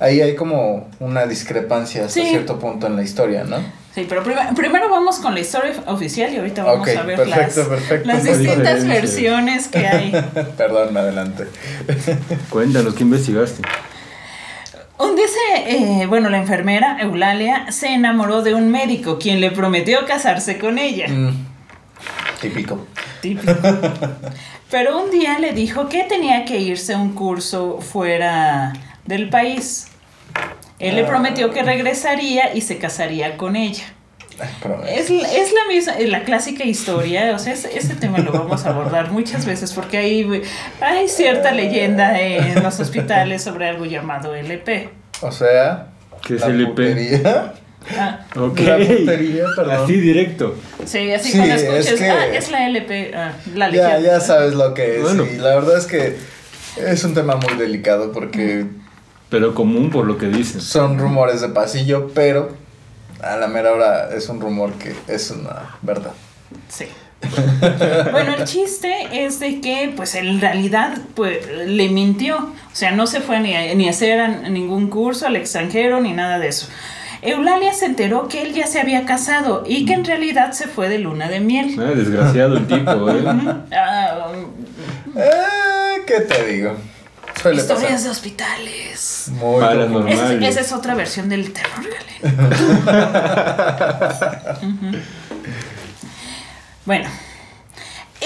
ahí 0.00 0.20
hay 0.20 0.34
como 0.34 0.88
una 1.00 1.26
discrepancia 1.26 2.02
hasta 2.06 2.14
Sí. 2.20 2.26
cierto 2.28 2.58
punto 2.58 2.86
en 2.86 2.96
la 2.96 3.02
historia, 3.02 3.44
¿no? 3.44 3.58
Sí, 3.94 4.06
pero 4.08 4.22
prim- 4.24 4.54
primero 4.56 4.88
vamos 4.88 5.18
con 5.18 5.34
la 5.34 5.40
historia 5.40 5.74
oficial 5.86 6.32
y 6.32 6.38
ahorita 6.38 6.64
vamos 6.64 6.88
a 6.88 7.02
ver 7.02 7.16
perfecto, 7.16 7.60
las, 7.60 7.68
perfecto. 7.68 8.08
las 8.08 8.24
distintas 8.24 8.86
versiones 8.86 9.68
que 9.68 9.86
hay. 9.86 10.10
Perdón, 10.56 10.96
adelante. 10.96 11.44
Cuéntanos, 12.50 12.94
¿qué 12.94 13.02
investigaste? 13.02 13.62
Un 14.98 15.14
día 15.14 15.26
se, 15.26 15.70
eh, 16.02 16.06
bueno, 16.06 16.30
la 16.30 16.38
enfermera 16.38 16.96
Eulalia 17.02 17.70
se 17.70 17.88
enamoró 17.88 18.42
de 18.42 18.54
un 18.54 18.70
médico 18.70 19.18
quien 19.18 19.40
le 19.40 19.50
prometió 19.50 20.06
casarse 20.06 20.58
con 20.58 20.78
ella. 20.78 21.08
Mm, 21.08 21.44
típico. 22.40 22.86
Típico. 23.22 23.54
Pero 24.70 25.02
un 25.02 25.10
día 25.10 25.38
le 25.38 25.52
dijo 25.52 25.88
que 25.88 26.04
tenía 26.04 26.44
que 26.44 26.58
irse 26.58 26.92
a 26.92 26.98
un 26.98 27.14
curso 27.14 27.78
fuera 27.80 28.72
del 29.06 29.30
país. 29.30 29.86
Él 30.78 30.96
le 30.96 31.04
prometió 31.04 31.50
que 31.52 31.62
regresaría 31.62 32.54
y 32.54 32.60
se 32.60 32.76
casaría 32.78 33.36
con 33.36 33.54
ella. 33.56 33.84
Es, 34.88 35.08
es 35.10 35.52
la 35.52 35.66
misma, 35.72 35.94
la 36.00 36.24
clásica 36.24 36.64
historia, 36.64 37.32
o 37.34 37.38
sea, 37.38 37.52
ese, 37.52 37.78
ese 37.78 37.94
tema 37.94 38.18
lo 38.18 38.32
vamos 38.32 38.66
a 38.66 38.70
abordar 38.70 39.12
muchas 39.12 39.46
veces 39.46 39.72
porque 39.72 39.98
hay, 39.98 40.42
hay 40.80 41.06
cierta 41.08 41.52
leyenda 41.52 42.18
en 42.20 42.60
los 42.60 42.80
hospitales 42.80 43.44
sobre 43.44 43.68
algo 43.68 43.84
llamado 43.84 44.34
LP. 44.34 44.88
O 45.20 45.30
sea, 45.30 45.88
¿Qué 46.26 46.34
es 46.34 46.42
LP? 46.42 46.70
putería. 46.70 47.54
Ah, 47.98 48.20
Ok. 48.36 48.60
La 48.60 48.76
putería, 48.78 49.44
perdón. 49.56 49.84
Así 49.84 49.94
directo. 50.00 50.54
sí, 50.84 51.12
así 51.12 51.32
Sí, 51.32 51.36
cuando 51.38 51.54
es 51.54 51.62
escuches, 51.62 51.98
que- 52.00 52.10
ah, 52.10 52.26
es 52.26 52.50
la 52.50 52.66
LP, 52.68 53.12
ah, 53.14 53.32
la 53.54 53.70
Ya, 53.70 53.88
legión. 53.98 54.02
ya 54.04 54.20
sabes 54.20 54.54
lo 54.54 54.72
que 54.74 54.96
es. 54.96 55.02
Bueno. 55.02 55.24
Y 55.30 55.36
la 55.38 55.54
verdad 55.56 55.76
es 55.78 55.86
que 55.86 56.16
es 56.86 57.04
un 57.04 57.14
tema 57.14 57.36
muy 57.36 57.54
delicado 57.58 58.12
porque 58.12 58.66
Pero 59.30 59.54
común 59.54 59.90
por 59.90 60.06
lo 60.06 60.16
que 60.18 60.26
dicen. 60.28 60.60
son 60.60 60.98
rumores 60.98 61.40
de 61.40 61.48
pasillo, 61.48 62.10
pero 62.14 62.50
a 63.22 63.36
la 63.36 63.46
mera 63.48 63.72
hora 63.72 64.10
es 64.16 64.28
un 64.28 64.40
rumor 64.40 64.72
que 64.74 64.94
es 65.08 65.30
una 65.30 65.76
verdad. 65.82 66.12
Sí. 66.68 66.86
Bueno, 68.10 68.34
el 68.36 68.44
chiste 68.44 68.92
es 69.12 69.38
de 69.38 69.60
que, 69.60 69.92
pues, 69.96 70.14
en 70.16 70.40
realidad, 70.40 70.98
pues, 71.14 71.38
le 71.66 71.88
mintió. 71.88 72.36
O 72.36 72.74
sea, 72.74 72.90
no 72.90 73.06
se 73.06 73.20
fue 73.20 73.38
ni 73.40 73.54
a, 73.54 73.74
ni 73.76 73.86
a 73.86 73.90
hacer 73.90 74.18
a 74.20 74.28
ningún 74.28 74.88
curso 74.90 75.26
al 75.28 75.36
extranjero 75.36 76.00
ni 76.00 76.12
nada 76.12 76.38
de 76.40 76.48
eso. 76.48 76.66
Eulalia 77.22 77.72
se 77.72 77.86
enteró 77.86 78.26
que 78.28 78.42
él 78.42 78.52
ya 78.52 78.66
se 78.66 78.80
había 78.80 79.04
casado 79.06 79.62
y 79.66 79.86
que 79.86 79.92
en 79.94 80.04
realidad 80.04 80.52
se 80.52 80.66
fue 80.66 80.88
de 80.88 80.98
luna 80.98 81.28
de 81.28 81.38
miel. 81.40 81.76
Ah, 81.80 81.92
desgraciado 81.94 82.56
el 82.56 82.66
tipo, 82.66 83.10
¿eh? 83.10 83.24
Ah, 83.72 84.26
Eh, 85.16 86.02
¿Qué 86.06 86.20
te 86.22 86.46
digo? 86.46 86.74
Suele 87.40 87.60
historias 87.60 87.84
pasar. 87.92 88.04
de 88.04 88.10
hospitales. 88.10 89.26
Muy 89.32 89.60
Paranormal. 89.60 90.08
Esa, 90.12 90.22
Normales. 90.24 90.50
esa 90.50 90.60
es 90.60 90.72
otra 90.72 90.94
versión 90.94 91.28
del 91.28 91.52
terror 91.52 91.84
galeno. 92.22 92.50
Bueno, 96.84 97.08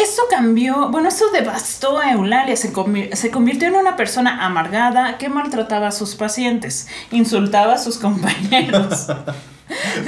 esto 0.02 0.22
cambió, 0.30 0.88
bueno, 0.90 1.08
esto 1.08 1.26
devastó 1.32 1.98
a 1.98 2.12
Eulalia, 2.12 2.56
se, 2.56 2.72
se 3.12 3.30
convirtió 3.30 3.68
en 3.68 3.74
una 3.76 3.96
persona 3.96 4.44
amargada 4.44 5.18
que 5.18 5.28
maltrataba 5.28 5.88
a 5.88 5.92
sus 5.92 6.14
pacientes, 6.14 6.86
insultaba 7.10 7.74
a 7.74 7.78
sus 7.78 7.98
compañeros. 8.06 9.06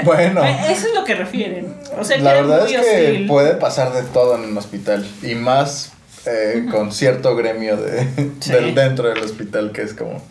Bueno, 0.04 0.44
Eh, 0.44 0.56
Eso 0.70 0.86
es 0.86 0.94
lo 0.94 1.02
que 1.04 1.16
refieren. 1.16 1.74
O 1.98 2.04
sea, 2.04 2.16
que 2.16 2.22
la 2.22 2.34
verdad 2.34 2.64
es 2.70 2.70
que 2.70 2.78
hostil. 3.10 3.26
puede 3.26 3.54
pasar 3.54 3.92
de 3.92 4.02
todo 4.04 4.36
en 4.36 4.42
un 4.44 4.56
hospital. 4.56 5.04
Y 5.20 5.34
más 5.34 5.90
eh, 6.26 6.66
con 6.70 6.92
cierto 6.92 7.34
gremio 7.34 7.76
de, 7.76 8.06
Sí. 8.40 8.52
del 8.52 8.72
dentro 8.76 9.08
del 9.08 9.18
hospital 9.20 9.72
que 9.72 9.82
es 9.82 9.94
como 9.94 10.22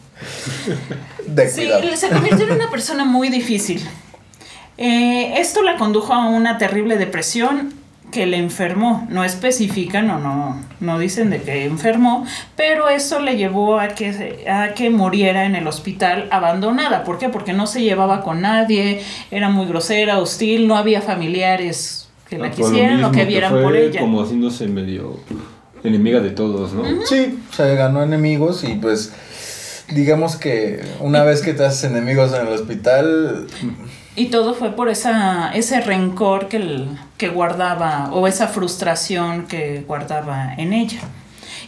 de 1.25 1.49
Sí, 1.49 1.69
se 1.97 2.07
convirtió 2.09 2.45
en 2.45 2.53
una 2.53 2.69
persona 2.71 3.03
muy 3.03 3.27
difícil. 3.27 3.85
Eh, 4.77 5.33
esto 5.39 5.61
la 5.61 5.75
condujo 5.75 6.13
a 6.13 6.29
una 6.29 6.57
terrible 6.57 6.95
depresión 6.97 7.73
que 8.11 8.25
le 8.25 8.37
enfermó. 8.37 9.05
No 9.09 9.23
especifican 9.23 10.09
o 10.09 10.17
no, 10.19 10.57
no 10.79 10.97
dicen 10.99 11.29
de 11.29 11.41
que 11.41 11.65
enfermó, 11.65 12.25
pero 12.55 12.87
eso 12.89 13.19
le 13.19 13.35
llevó 13.37 13.79
a 13.79 13.89
que, 13.89 14.13
se- 14.13 14.49
a 14.49 14.73
que 14.73 14.89
muriera 14.89 15.45
en 15.45 15.55
el 15.55 15.67
hospital 15.67 16.27
abandonada. 16.31 17.03
¿Por 17.03 17.17
qué? 17.17 17.29
Porque 17.29 17.53
no 17.53 17.67
se 17.67 17.81
llevaba 17.83 18.21
con 18.23 18.41
nadie, 18.41 19.01
era 19.29 19.49
muy 19.49 19.65
grosera, 19.67 20.19
hostil, 20.19 20.67
no 20.67 20.77
había 20.77 21.01
familiares 21.01 22.07
que 22.29 22.37
la 22.37 22.47
Ah, 22.47 22.49
lo 22.49 22.55
quisieran 22.55 23.03
o 23.03 23.11
que 23.11 23.25
vieran 23.25 23.51
fue 23.51 23.63
por 23.63 23.75
ella. 23.75 23.99
Como 23.99 24.21
haciéndose 24.21 24.67
medio 24.67 25.19
enemiga 25.83 26.19
de 26.21 26.31
todos, 26.31 26.73
¿no? 26.73 26.83
Sí, 27.05 27.39
se 27.51 27.75
ganó 27.75 28.03
enemigos 28.03 28.63
y 28.63 28.73
pues 28.75 29.13
digamos 29.93 30.35
que 30.35 30.81
una 30.99 31.23
vez 31.23 31.41
que 31.41 31.53
te 31.53 31.63
haces 31.65 31.89
enemigos 31.91 32.33
en 32.33 32.47
el 32.47 32.53
hospital, 32.53 33.47
Y 34.17 34.25
todo 34.25 34.53
fue 34.55 34.75
por 34.75 34.89
esa, 34.89 35.51
ese 35.53 35.79
rencor 35.79 36.47
que, 36.49 36.57
el- 36.57 36.87
que 37.17 37.29
guardaba 37.29 38.09
o 38.11 38.27
esa 38.27 38.47
frustración 38.47 39.45
que 39.47 39.83
guardaba 39.87 40.53
en 40.57 40.73
ella. 40.73 40.99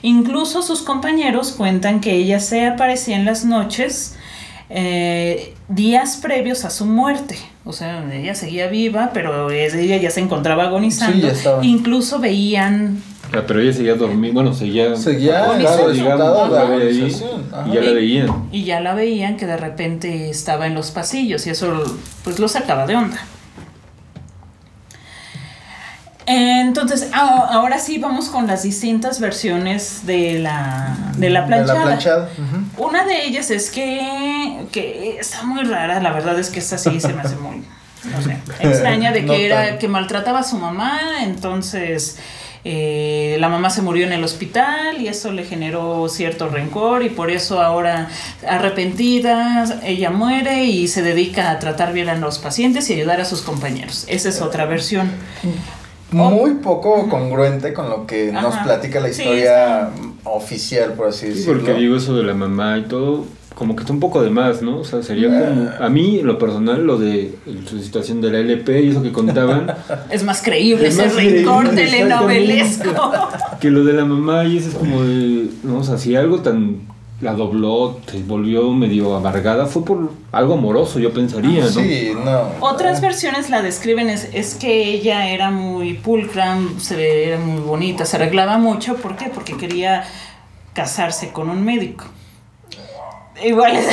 Incluso 0.02 0.62
sus 0.64 0.82
compañeros 0.82 1.52
cuentan 1.52 2.00
que 2.02 2.14
ella 2.14 2.40
se 2.40 2.66
aparecía 2.66 3.16
en 3.16 3.26
las 3.26 3.46
noches 3.46 4.16
eh, 4.70 5.56
días 5.68 6.18
previos 6.18 6.66
a 6.66 6.70
su 6.70 6.86
muerte. 6.86 7.38
O 7.66 7.74
sea, 7.74 8.04
ella 8.14 8.34
seguía 8.36 8.68
viva, 8.68 9.12
pero 9.14 9.50
ella 9.52 9.98
ya 9.98 10.10
se 10.10 10.20
encontraba 10.22 10.64
agonizando. 10.66 11.30
Sí. 11.36 11.48
Incluso 11.64 12.20
veían 12.20 13.02
Ah, 13.34 13.44
pero 13.46 13.62
ella 13.62 13.74
seguía 13.74 13.96
dormida, 13.96 14.34
bueno, 14.34 14.54
seguía... 14.54 14.96
Seguía 14.96 15.54
resultado 15.54 15.92
digamos, 15.92 16.52
de 16.52 16.94
la 16.94 17.68
y 17.68 17.74
ya 17.74 17.82
la 17.82 17.92
veían. 17.92 18.50
y 18.52 18.64
ya 18.64 18.80
la 18.80 18.94
veían 18.96 19.38
que 19.38 19.46
de 19.46 19.58
repente 19.58 20.30
estaba 20.30 20.66
en 20.68 20.74
los 20.74 20.92
pasillos 20.92 21.46
y 21.46 21.52
eso 21.52 21.84
pues 22.24 22.40
lo 22.40 22.48
sacaba 22.48 22.88
de 22.88 22.96
onda. 22.96 23.20
Entonces, 26.32 27.10
ahora 27.14 27.80
sí 27.80 27.98
vamos 27.98 28.30
con 28.30 28.46
las 28.46 28.62
distintas 28.62 29.20
versiones 29.20 30.06
de 30.06 30.38
la, 30.38 30.96
de 31.18 31.32
la 31.32 31.42
de 31.42 31.48
planchada. 31.48 31.80
la 31.80 31.86
planchada. 31.86 32.30
Una 32.78 33.04
de 33.04 33.26
ellas 33.26 33.50
es 33.50 33.72
que, 33.72 34.68
que 34.72 35.18
está 35.20 35.42
muy 35.44 35.64
rara, 35.64 36.00
la 36.00 36.12
verdad 36.12 36.38
es 36.38 36.50
que 36.50 36.60
esta 36.60 36.78
sí 36.78 37.00
se 37.00 37.14
me 37.14 37.22
hace 37.22 37.36
muy 37.36 37.64
no 38.12 38.22
sé, 38.22 38.38
extraña 38.60 39.12
de 39.12 39.22
que 39.22 39.26
No 39.26 39.34
era 39.34 39.66
tan. 39.70 39.78
que 39.80 39.88
maltrataba 39.88 40.40
a 40.40 40.44
su 40.44 40.58
mamá, 40.58 41.00
entonces 41.24 42.18
eh, 42.66 43.38
la 43.40 43.48
mamá 43.50 43.70
se 43.70 43.82
murió 43.82 44.06
en 44.06 44.12
el 44.14 44.24
hospital 44.24 45.02
y 45.02 45.08
eso 45.08 45.32
le 45.32 45.46
generó 45.46 46.08
cierto 46.10 46.50
rencor 46.50 47.04
y 47.04 47.10
por 47.10 47.32
eso 47.32 47.62
ahora 47.62 48.10
arrepentida 48.48 49.80
ella 49.84 50.10
muere 50.10 50.66
y 50.66 50.88
se 50.88 51.02
dedica 51.02 51.52
a 51.52 51.60
tratar 51.60 51.94
bien 51.94 52.10
a 52.10 52.16
los 52.16 52.40
pacientes 52.40 52.90
y 52.90 52.94
ayudar 52.94 53.22
a 53.22 53.26
sus 53.26 53.42
compañeros. 53.42 54.06
Esa 54.08 54.30
es 54.30 54.42
otra 54.42 54.66
versión. 54.66 55.10
Muy 56.12 56.56
poco 56.56 57.08
congruente 57.08 57.72
con 57.74 57.90
lo 57.90 58.08
que 58.08 58.32
nos 58.32 58.56
platica 58.58 59.00
la 59.00 59.14
Sí, 59.14 59.22
historia 59.22 59.90
oficial, 60.24 60.94
por 60.94 61.08
así 61.10 61.28
Sí, 61.28 61.34
decirlo. 61.34 61.54
porque 61.64 61.74
digo 61.80 61.96
eso 61.96 62.16
de 62.16 62.24
la 62.24 62.34
mamá 62.34 62.78
y 62.80 62.84
todo, 62.84 63.26
como 63.56 63.76
que 63.76 63.82
está 63.82 63.92
un 63.92 64.00
poco 64.00 64.22
de 64.22 64.30
más, 64.30 64.62
¿no? 64.62 64.78
O 64.80 64.84
sea, 64.84 65.02
sería 65.04 65.28
Eh. 65.28 65.46
como. 65.50 65.70
A 65.86 65.90
mí, 65.90 66.20
en 66.20 66.28
lo 66.28 66.38
personal, 66.38 66.86
lo 66.86 66.98
de 66.98 67.36
su 67.68 67.80
situación 67.82 68.22
de 68.22 68.32
la 68.32 68.40
LP 68.40 68.82
y 68.82 68.90
eso 68.90 69.02
que 69.04 69.12
contaban, 69.12 69.74
Es 70.12 70.24
más 70.24 70.42
creíble 70.42 70.88
Es 70.88 70.98
ese 70.98 71.14
creíble, 71.14 71.46
telenovelesco. 71.76 73.12
que 73.60 73.70
lo 73.70 73.84
de 73.84 73.94
la 73.94 74.06
mamá 74.06 74.46
y 74.46 74.58
eso 74.58 74.70
es 74.70 74.76
como 74.76 75.04
de. 75.04 75.50
No, 75.64 75.80
o 75.80 75.84
sea, 75.84 75.98
si 75.98 76.16
algo 76.16 76.40
tan. 76.40 76.88
La 77.22 77.34
dobló, 77.34 78.00
se 78.10 78.24
volvió 78.24 78.72
medio 78.72 79.14
amargada, 79.14 79.66
fue 79.66 79.84
por 79.84 80.10
algo 80.32 80.54
amoroso, 80.54 81.00
yo 81.00 81.12
pensaría, 81.12 81.64
¿no? 81.66 81.68
Sí, 81.68 82.12
no. 82.16 82.44
Otras 82.62 83.00
Eh, 83.00 83.02
versiones 83.02 83.50
la 83.50 83.62
describen 83.62 84.10
es, 84.10 84.30
es 84.34 84.56
que 84.56 84.86
ella 84.94 85.28
era 85.30 85.52
muy 85.52 85.96
pulcra, 85.96 86.58
se 86.78 86.96
ve- 86.96 87.28
era 87.28 87.38
muy 87.38 87.60
bonita, 87.60 88.06
se 88.06 88.16
arreglaba 88.16 88.58
mucho. 88.58 88.96
¿Por 88.96 89.18
qué? 89.18 89.26
Porque 89.36 89.58
quería 89.58 90.06
casarse 90.74 91.32
con 91.34 91.50
un 91.50 91.66
médico. 91.66 92.06
Igual 93.44 93.76
es... 93.78 93.86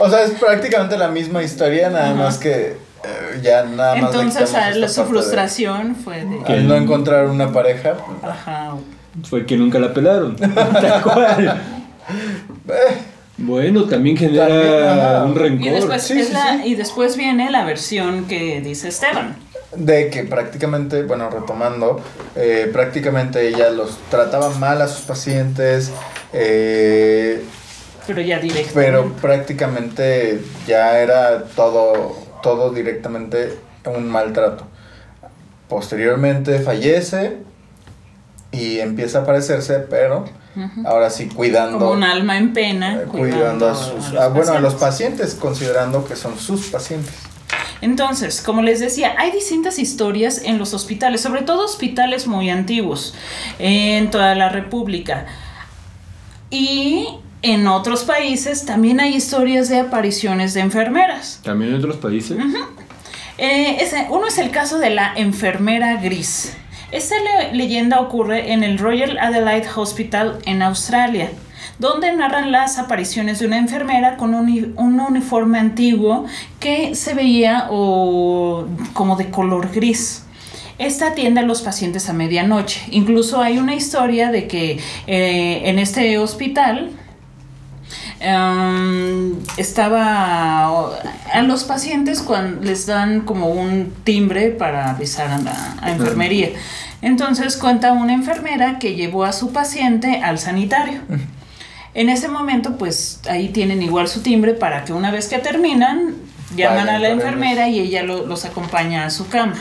O 0.00 0.08
sea, 0.10 0.22
es 0.24 0.30
prácticamente 0.32 0.96
la 0.98 1.08
misma 1.08 1.42
historia, 1.42 1.90
nada 1.90 2.06
Ajá. 2.06 2.14
más 2.14 2.38
que 2.38 2.76
eh, 3.04 3.40
ya 3.42 3.64
nada 3.64 3.94
más. 3.96 4.14
Entonces 4.14 4.48
quitamos 4.48 4.54
a- 4.54 4.70
esta 4.70 4.88
su 4.88 5.00
de- 5.02 5.06
frustración 5.08 5.96
fue 5.96 6.24
de... 6.24 6.40
Al 6.52 6.68
no 6.68 6.76
encontrar 6.76 7.26
una 7.26 7.52
pareja. 7.52 7.94
Ajá. 8.22 8.74
Fue 9.28 9.44
que 9.46 9.56
nunca 9.56 9.78
la 9.78 9.92
pelaron. 9.92 10.36
Tal 10.36 11.02
cual. 11.02 11.60
Bueno, 13.38 13.84
también 13.84 14.16
genera 14.16 14.46
También, 14.48 15.22
un 15.30 15.34
rencor. 15.34 15.66
Y 15.66 15.70
después, 15.70 16.02
Sí, 16.02 16.18
es 16.20 16.26
sí, 16.28 16.32
la- 16.34 16.58
sí. 16.62 16.68
y 16.68 16.74
después 16.74 17.16
viene 17.16 17.50
la 17.50 17.64
versión 17.64 18.26
que 18.26 18.60
dice 18.60 18.88
Esteban. 18.88 19.34
de 19.74 20.10
que 20.10 20.24
prácticamente, 20.24 21.04
bueno, 21.04 21.30
retomando, 21.30 22.00
eh, 22.36 22.68
prácticamente 22.72 23.48
ella 23.48 23.70
los 23.70 23.96
trataba 24.10 24.50
mal 24.58 24.82
a 24.82 24.88
sus 24.88 25.02
pacientes, 25.06 25.90
eh, 26.34 27.42
Pero 28.06 28.20
ya 28.20 28.38
directo. 28.38 28.72
pero 28.74 29.12
prácticamente 29.14 30.40
ya 30.66 30.98
era 30.98 31.44
todo, 31.44 32.16
todo 32.42 32.70
directamente 32.72 33.58
un 33.86 34.08
maltrato. 34.08 34.66
Posteriormente 35.68 36.58
fallece 36.60 37.38
y 38.52 38.80
empieza 38.80 39.20
a 39.20 39.22
aparecerse, 39.22 39.78
pero 39.80 40.24
ahora 40.84 41.10
sí 41.10 41.28
cuidando. 41.28 41.78
Como 41.78 41.92
un 41.92 42.02
alma 42.02 42.36
en 42.36 42.52
pena. 42.52 43.02
eh, 43.02 43.04
cuidando 43.08 43.68
a 43.68 43.74
sus 43.74 44.14
ah, 44.18 44.28
bueno 44.28 44.52
a 44.52 44.60
los 44.60 44.74
pacientes 44.74 45.34
considerando 45.34 46.04
que 46.04 46.16
son 46.16 46.36
sus 46.36 46.68
pacientes 46.68 47.14
Entonces, 47.80 48.40
como 48.40 48.62
les 48.62 48.80
decía, 48.80 49.14
hay 49.16 49.30
distintas 49.30 49.78
historias 49.78 50.42
en 50.44 50.58
los 50.58 50.74
hospitales, 50.74 51.20
sobre 51.20 51.42
todo 51.42 51.64
hospitales 51.64 52.26
muy 52.26 52.50
antiguos 52.50 53.14
en 53.58 54.10
toda 54.10 54.34
la 54.34 54.48
República. 54.48 55.26
Y 56.50 57.20
en 57.42 57.66
otros 57.66 58.04
países 58.04 58.64
también 58.66 59.00
hay 59.00 59.14
historias 59.14 59.68
de 59.68 59.80
apariciones 59.80 60.54
de 60.54 60.60
enfermeras. 60.60 61.40
También 61.42 61.70
en 61.72 61.78
otros 61.78 61.96
países. 61.96 62.36
Eh, 63.38 63.78
uno 64.10 64.26
es 64.26 64.38
el 64.38 64.50
caso 64.50 64.78
de 64.78 64.90
la 64.90 65.12
enfermera 65.16 65.96
gris. 65.96 66.54
Esta 66.92 67.14
le- 67.18 67.54
leyenda 67.56 68.00
ocurre 68.00 68.52
en 68.52 68.62
el 68.62 68.78
Royal 68.78 69.16
Adelaide 69.18 69.68
Hospital 69.76 70.38
en 70.44 70.60
Australia, 70.60 71.30
donde 71.78 72.12
narran 72.12 72.52
las 72.52 72.78
apariciones 72.78 73.38
de 73.38 73.46
una 73.46 73.56
enfermera 73.58 74.16
con 74.18 74.34
un, 74.34 74.42
uni- 74.46 74.72
un 74.76 75.00
uniforme 75.00 75.58
antiguo 75.58 76.26
que 76.58 76.94
se 76.94 77.14
veía 77.14 77.66
como 78.92 79.16
de 79.16 79.30
color 79.30 79.70
gris. 79.72 80.24
Esta 80.78 81.08
atiende 81.08 81.40
a 81.40 81.44
los 81.44 81.62
pacientes 81.62 82.08
a 82.08 82.12
medianoche. 82.12 82.80
Incluso 82.90 83.40
hay 83.40 83.58
una 83.58 83.74
historia 83.74 84.30
de 84.30 84.46
que 84.48 84.78
eh, 85.06 85.62
en 85.64 85.78
este 85.78 86.18
hospital 86.18 86.90
Em, 88.22 89.36
estaba 89.56 90.66
a 91.32 91.42
los 91.42 91.64
pacientes 91.64 92.20
cuando 92.20 92.60
les 92.62 92.84
dan 92.86 93.22
como 93.22 93.48
un 93.48 93.92
timbre 94.04 94.50
para 94.50 94.90
avisar 94.90 95.28
a 95.30 95.38
la 95.38 95.76
a 95.80 95.90
enfermería. 95.92 96.50
Entonces 97.02 97.56
cuenta 97.56 97.92
una 97.92 98.12
enfermera 98.12 98.78
que 98.78 98.94
llevó 98.94 99.24
a 99.24 99.32
su 99.32 99.52
paciente 99.52 100.20
al 100.22 100.38
sanitario. 100.38 101.00
En 101.94 102.10
ese 102.10 102.28
momento, 102.28 102.76
pues 102.76 103.20
ahí 103.28 103.48
tienen 103.48 103.80
igual 103.82 104.06
su 104.06 104.20
timbre 104.20 104.52
para 104.52 104.84
que 104.84 104.92
una 104.92 105.10
vez 105.10 105.26
que 105.28 105.38
terminan, 105.38 106.14
llaman 106.54 106.88
a 106.90 106.98
la 106.98 107.08
enfermera 107.08 107.68
y 107.68 107.80
ella 107.80 108.02
lo- 108.02 108.26
los 108.26 108.44
acompaña 108.44 109.06
a 109.06 109.10
su 109.10 109.28
cama. 109.28 109.54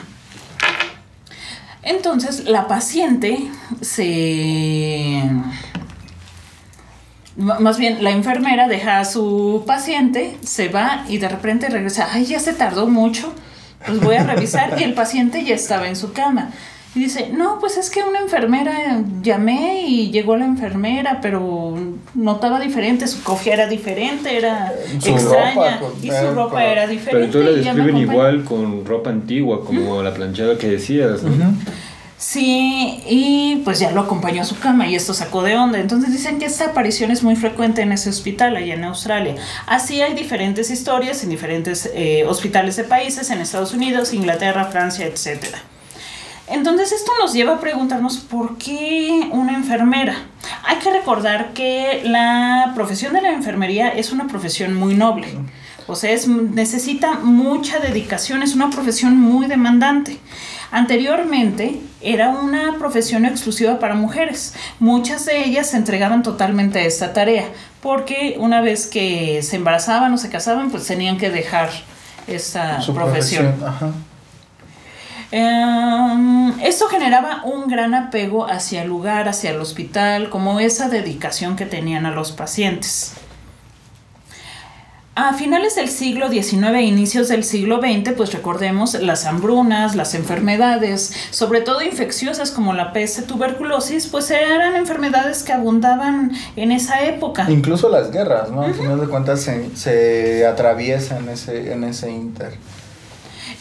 Entonces 1.81 2.43
la 2.45 2.67
paciente 2.67 3.49
se... 3.81 5.23
Más 7.39 7.77
bien, 7.77 8.03
la 8.03 8.11
enfermera 8.11 8.67
deja 8.67 8.99
a 8.99 9.05
su 9.05 9.63
paciente, 9.65 10.35
se 10.43 10.67
va 10.67 11.05
y 11.07 11.17
de 11.19 11.29
repente 11.29 11.69
regresa. 11.69 12.09
Ay, 12.11 12.25
ya 12.25 12.39
se 12.39 12.53
tardó 12.53 12.87
mucho. 12.87 13.33
Pues 13.85 14.01
voy 14.01 14.15
a 14.17 14.23
revisar 14.23 14.75
y 14.77 14.83
el 14.83 14.93
paciente 14.93 15.43
ya 15.45 15.55
estaba 15.55 15.87
en 15.87 15.95
su 15.95 16.11
cama. 16.11 16.51
Y 16.95 16.99
dice, 17.01 17.29
no, 17.31 17.59
pues 17.59 17.77
es 17.77 17.89
que 17.91 18.01
una 18.01 18.19
enfermera 18.19 19.01
llamé 19.21 19.83
y 19.87 20.09
llegó 20.11 20.35
la 20.35 20.45
enfermera, 20.45 21.19
pero 21.21 21.77
notaba 22.15 22.59
diferente, 22.59 23.07
su 23.07 23.21
cofia 23.23 23.53
era 23.53 23.67
diferente, 23.67 24.35
era 24.35 24.73
Su 24.99 25.09
extraña 25.11 25.77
ropa, 25.77 25.93
y 26.01 26.09
eh, 26.09 26.13
su 26.19 26.33
ropa 26.33 26.51
con- 26.55 26.61
era 26.63 26.81
Pero 26.87 26.91
diferente. 26.91 27.43
la 27.43 27.51
y 27.51 27.63
ya 27.63 27.73
me 27.73 27.83
describen 27.83 28.11
igual 28.11 28.43
con 28.43 28.85
ropa 28.85 29.11
antigua, 29.11 29.63
como 29.63 30.01
la 30.01 30.13
planchada 30.15 30.57
que 30.57 30.67
decías, 30.67 31.21
¿no? 31.23 31.53
Sí, 32.19 33.01
y 33.07 33.61
pues 33.63 33.79
ya 33.79 33.91
lo 33.91 34.01
acompañó 34.01 34.41
a 34.41 34.45
su 34.45 34.59
cama 34.59 34.85
y 34.87 34.93
esto 34.93 35.13
sacó 35.13 35.41
de 35.41 35.55
onda. 35.55 35.79
Entonces 35.79 36.11
dicen 36.11 36.37
que 36.37 36.45
esta 36.47 36.65
aparición 36.65 37.11
es 37.11 37.23
muy 37.23 37.37
frecuente 37.37 37.81
en 37.81 37.93
ese 37.93 38.09
hospital 38.09 38.57
allá 38.57 38.73
en 38.73 38.83
Australia. 38.83 39.35
Así 39.65 40.01
hay 40.01 40.13
diferentes 40.13 40.69
historias 40.69 41.23
en 41.23 41.29
diferentes 41.29 41.89
eh, 41.93 42.25
hospitales 42.27 42.75
de 42.75 42.83
países, 42.83 43.29
en 43.29 43.39
Estados 43.39 43.73
Unidos, 43.73 44.13
Inglaterra, 44.13 44.65
Francia, 44.65 45.05
etc. 45.07 45.45
Entonces 46.47 46.91
esto 46.91 47.13
nos 47.21 47.31
lleva 47.31 47.53
a 47.53 47.59
preguntarnos 47.61 48.17
por 48.17 48.57
qué 48.57 49.29
una 49.31 49.53
enfermera. 49.53 50.17
Hay 50.65 50.75
que 50.79 50.91
recordar 50.91 51.53
que 51.53 52.01
la 52.03 52.73
profesión 52.75 53.13
de 53.13 53.21
la 53.21 53.31
enfermería 53.31 53.87
es 53.87 54.11
una 54.11 54.27
profesión 54.27 54.73
muy 54.73 54.93
noble. 54.93 55.29
O 55.87 55.95
sea, 55.95 56.11
es, 56.11 56.27
necesita 56.27 57.13
mucha 57.13 57.79
dedicación, 57.79 58.43
es 58.43 58.55
una 58.55 58.69
profesión 58.69 59.17
muy 59.17 59.47
demandante. 59.47 60.19
Anteriormente 60.71 61.81
era 62.01 62.29
una 62.29 62.77
profesión 62.77 63.25
exclusiva 63.25 63.79
para 63.79 63.95
mujeres. 63.95 64.53
Muchas 64.79 65.25
de 65.25 65.43
ellas 65.43 65.71
se 65.71 65.77
entregaban 65.77 66.23
totalmente 66.23 66.79
a 66.79 66.83
esta 66.83 67.13
tarea, 67.13 67.45
porque 67.81 68.35
una 68.39 68.61
vez 68.61 68.87
que 68.87 69.41
se 69.41 69.55
embarazaban 69.55 70.13
o 70.13 70.17
se 70.17 70.29
casaban, 70.29 70.69
pues 70.71 70.85
tenían 70.85 71.17
que 71.17 71.29
dejar 71.29 71.69
esta 72.27 72.81
su 72.81 72.93
profesión. 72.93 73.53
profesión 73.53 73.69
ajá. 73.69 73.91
Em, 75.31 76.59
esto 76.61 76.87
generaba 76.87 77.43
un 77.43 77.67
gran 77.67 77.93
apego 77.93 78.49
hacia 78.49 78.81
el 78.81 78.89
lugar, 78.89 79.27
hacia 79.27 79.51
el 79.51 79.59
hospital, 79.59 80.29
como 80.29 80.59
esa 80.59 80.89
dedicación 80.89 81.55
que 81.55 81.65
tenían 81.65 82.05
a 82.05 82.11
los 82.11 82.31
pacientes. 82.31 83.13
A 85.21 85.33
finales 85.33 85.75
del 85.75 85.89
siglo 85.89 86.29
XIX 86.29 86.75
e 86.75 86.83
inicios 86.83 87.27
del 87.27 87.43
siglo 87.43 87.81
XX, 87.81 88.13
pues 88.15 88.31
recordemos 88.31 88.93
las 88.93 89.25
hambrunas, 89.25 89.93
las 89.93 90.15
enfermedades, 90.15 91.13
sobre 91.31 91.59
todo 91.59 91.81
infecciosas 91.81 92.51
como 92.51 92.71
la 92.71 92.93
peste, 92.93 93.23
tuberculosis, 93.23 94.07
pues 94.07 94.31
eran 94.31 94.77
enfermedades 94.77 95.43
que 95.43 95.51
abundaban 95.51 96.31
en 96.55 96.71
esa 96.71 97.03
época. 97.03 97.47
incluso 97.49 97.89
las 97.89 98.11
guerras 98.11 98.49
no 98.49 98.61
al 98.61 98.73
final 98.73 99.01
de 99.01 99.07
cuentas 99.07 99.41
se, 99.41 99.75
se 99.75 100.45
atraviesan 100.45 101.25
en 101.25 101.29
ese 101.31 101.73
en 101.73 101.83
ese 101.83 102.09
inter 102.09 102.53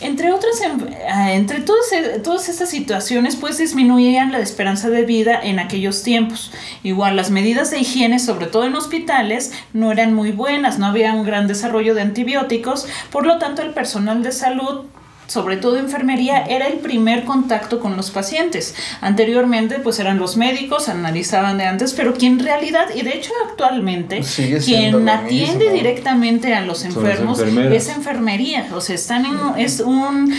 Entre 0.00 0.30
otras, 0.32 0.60
en- 0.60 0.94
ah, 1.12 1.32
entre 1.32 1.60
todas, 1.60 1.92
eh, 1.92 2.20
todas 2.22 2.48
estas 2.48 2.70
situaciones, 2.70 3.34
pues 3.34 3.58
disminuían 3.58 4.30
la 4.30 4.38
esperanza 4.38 4.90
de 4.90 5.02
vida 5.04 5.40
en 5.42 5.58
aquellos 5.58 6.04
tiempos. 6.04 6.52
Igual, 6.84 7.16
las 7.16 7.30
medidas 7.30 7.70
de 7.72 7.80
higiene, 7.80 8.20
sobre 8.20 8.46
todo 8.46 8.64
en 8.64 8.76
hospitales, 8.76 9.52
no 9.72 9.90
eran 9.90 10.14
muy 10.14 10.30
buenas, 10.30 10.78
no 10.78 10.86
había 10.86 11.12
un 11.14 11.24
gran 11.24 11.48
desarrollo 11.48 11.94
de 11.96 12.02
antibióticos, 12.02 12.86
por 13.10 13.26
lo 13.26 13.38
tanto 13.38 13.62
el 13.62 13.70
personal 13.74 14.22
de 14.22 14.30
salud 14.30 14.84
sobre 15.28 15.58
todo 15.58 15.76
enfermería, 15.76 16.44
era 16.44 16.66
el 16.66 16.78
primer 16.78 17.24
contacto 17.24 17.78
con 17.78 17.96
los 17.96 18.10
pacientes. 18.10 18.74
Anteriormente, 19.00 19.78
pues 19.78 20.00
eran 20.00 20.18
los 20.18 20.36
médicos, 20.36 20.88
analizaban 20.88 21.58
de 21.58 21.64
antes, 21.64 21.92
pero 21.92 22.14
quien 22.14 22.28
en 22.28 22.38
realidad, 22.40 22.86
y 22.94 23.02
de 23.02 23.10
hecho 23.10 23.32
actualmente, 23.48 24.22
quien 24.64 25.08
atiende 25.08 25.64
mismo. 25.64 25.72
directamente 25.72 26.54
a 26.54 26.60
los 26.62 26.84
enfermos 26.84 27.40
es 27.40 27.88
enfermería. 27.88 28.68
O 28.74 28.80
sea, 28.80 28.94
están 28.94 29.24
en, 29.26 29.38
es 29.56 29.80
un 29.80 30.34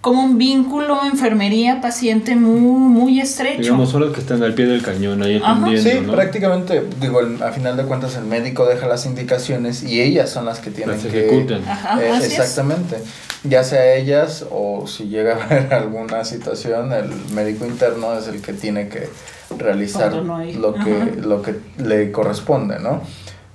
como 0.00 0.22
un 0.24 0.38
vínculo 0.38 0.98
enfermería-paciente 1.04 2.34
muy, 2.34 2.60
muy 2.60 3.20
estrecho. 3.20 3.60
Digamos, 3.60 3.90
son 3.90 4.00
los 4.00 4.14
que 4.14 4.20
están 4.20 4.42
al 4.42 4.54
pie 4.54 4.66
del 4.66 4.82
cañón 4.82 5.22
ahí 5.22 5.40
atendiendo, 5.44 5.90
Sí, 5.90 5.98
¿no? 6.06 6.12
prácticamente, 6.12 6.82
digo, 7.00 7.20
el- 7.20 7.42
a 7.42 7.52
final 7.52 7.76
de 7.76 7.84
cuentas 7.84 8.16
el 8.16 8.24
médico 8.24 8.64
deja 8.66 8.86
las 8.86 9.04
indicaciones 9.04 9.82
y 9.82 10.00
ellas 10.00 10.30
son 10.30 10.46
las 10.46 10.60
que 10.60 10.70
tienen 10.70 10.96
Las 10.96 11.04
que... 11.04 11.26
ejecutan. 11.28 11.62
Ajá, 11.68 12.02
Eh, 12.02 12.12
es. 12.16 12.24
exactamente. 12.24 12.96
Ya 13.44 13.62
sea 13.64 13.94
ellas 13.94 14.46
o 14.50 14.86
si 14.86 15.08
llega 15.08 15.36
a 15.36 15.44
haber 15.44 15.74
alguna 15.74 16.24
situación, 16.24 16.92
el 16.92 17.10
médico 17.34 17.66
interno 17.66 18.14
es 18.18 18.26
el 18.28 18.40
que 18.40 18.52
tiene 18.54 18.88
que 18.88 19.08
realizar 19.58 20.14
no 20.22 20.42
lo, 20.44 20.74
que, 20.74 20.80
Ajá. 20.80 21.06
lo 21.22 21.42
que 21.42 21.56
le 21.78 22.10
corresponde, 22.12 22.78
¿no? 22.78 23.02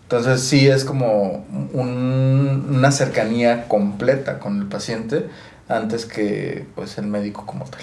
Entonces 0.03 0.41
sí 0.41 0.67
es 0.67 0.85
como 0.85 1.43
un- 1.73 2.67
una 2.69 2.91
cercanía 2.91 3.67
completa 3.67 4.37
con 4.37 4.59
el 4.59 4.67
paciente 4.67 5.25
antes 5.67 6.05
que 6.05 6.65
pues 6.75 6.97
el 6.97 7.07
médico 7.07 7.45
como 7.45 7.65
tal. 7.65 7.81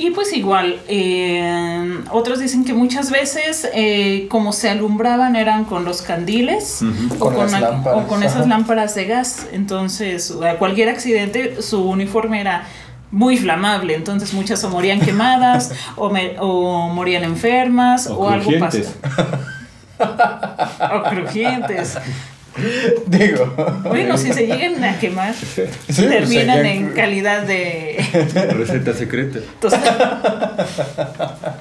Y 0.00 0.10
pues 0.12 0.32
igual, 0.32 0.80
eh, 0.86 1.98
otros 2.12 2.38
dicen 2.38 2.64
que 2.64 2.72
muchas 2.72 3.10
veces 3.10 3.68
eh, 3.74 4.28
como 4.30 4.52
se 4.52 4.70
alumbraban 4.70 5.34
eran 5.34 5.64
con 5.64 5.84
los 5.84 6.02
candiles 6.02 6.82
o 6.82 7.18
Con 7.18 7.34
con, 7.34 7.42
las 7.42 7.52
la- 7.52 7.60
lámparas, 7.70 7.98
o 8.04 8.06
con 8.06 8.22
esas 8.22 8.46
lámparas 8.46 8.94
de 8.94 9.06
gas. 9.06 9.46
Entonces, 9.52 10.32
a 10.48 10.54
cualquier 10.56 10.88
accidente, 10.88 11.60
su 11.62 11.82
uniforme 11.82 12.40
era 12.40 12.64
muy 13.10 13.36
flamable. 13.38 13.96
Entonces, 13.96 14.32
muchas 14.34 14.62
o 14.62 14.70
morían 14.70 15.00
quemadas 15.00 15.72
o, 15.96 16.10
me- 16.10 16.36
o 16.38 16.88
morían 16.90 17.24
enfermas 17.24 18.06
o, 18.06 18.18
O 18.18 18.28
algo 18.28 18.52
pasó. 18.60 18.78
crujientes. 18.78 18.94
O 20.94 21.02
crujientes. 21.10 21.98
Digo. 23.06 23.54
Bueno, 23.84 24.16
si 24.18 24.32
se 24.32 24.46
llegan 24.46 24.82
a 24.84 24.98
quemar, 24.98 25.34
pues, 25.54 25.96
terminan 25.96 26.64
en 26.66 26.88
calidad 26.92 27.42
de... 27.42 27.96
Receta 28.56 28.92
secreta. 28.94 29.38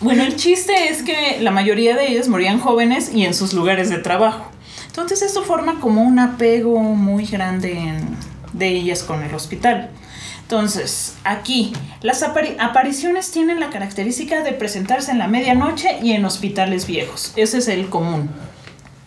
Bueno, 0.00 0.22
el 0.22 0.36
chiste 0.36 0.90
es 0.90 1.02
que 1.02 1.38
la 1.40 1.50
mayoría 1.50 1.96
de 1.96 2.08
ellos 2.08 2.28
morían 2.28 2.58
jóvenes 2.60 3.10
y 3.14 3.24
en 3.24 3.32
sus 3.32 3.54
lugares 3.54 3.88
de 3.88 3.96
trabajo. 3.98 4.50
Entonces 4.86 5.22
esto 5.22 5.42
forma 5.44 5.80
como 5.80 6.02
un 6.02 6.18
apego 6.18 6.78
muy 6.80 7.24
grande 7.24 7.72
en- 7.78 8.16
de 8.52 8.68
ellas 8.68 9.02
con 9.02 9.22
el 9.22 9.34
hospital. 9.34 9.90
Entonces, 10.44 11.14
aquí, 11.24 11.72
las 12.02 12.22
apari- 12.22 12.56
apariciones 12.60 13.30
tienen 13.30 13.60
la 13.60 13.70
característica 13.70 14.42
de 14.42 14.52
presentarse 14.52 15.10
en 15.10 15.18
la 15.18 15.26
medianoche 15.26 15.98
y 16.02 16.12
en 16.12 16.24
hospitales 16.26 16.86
viejos. 16.86 17.32
Ese 17.34 17.58
es 17.58 17.68
el 17.68 17.88
común. 17.88 18.28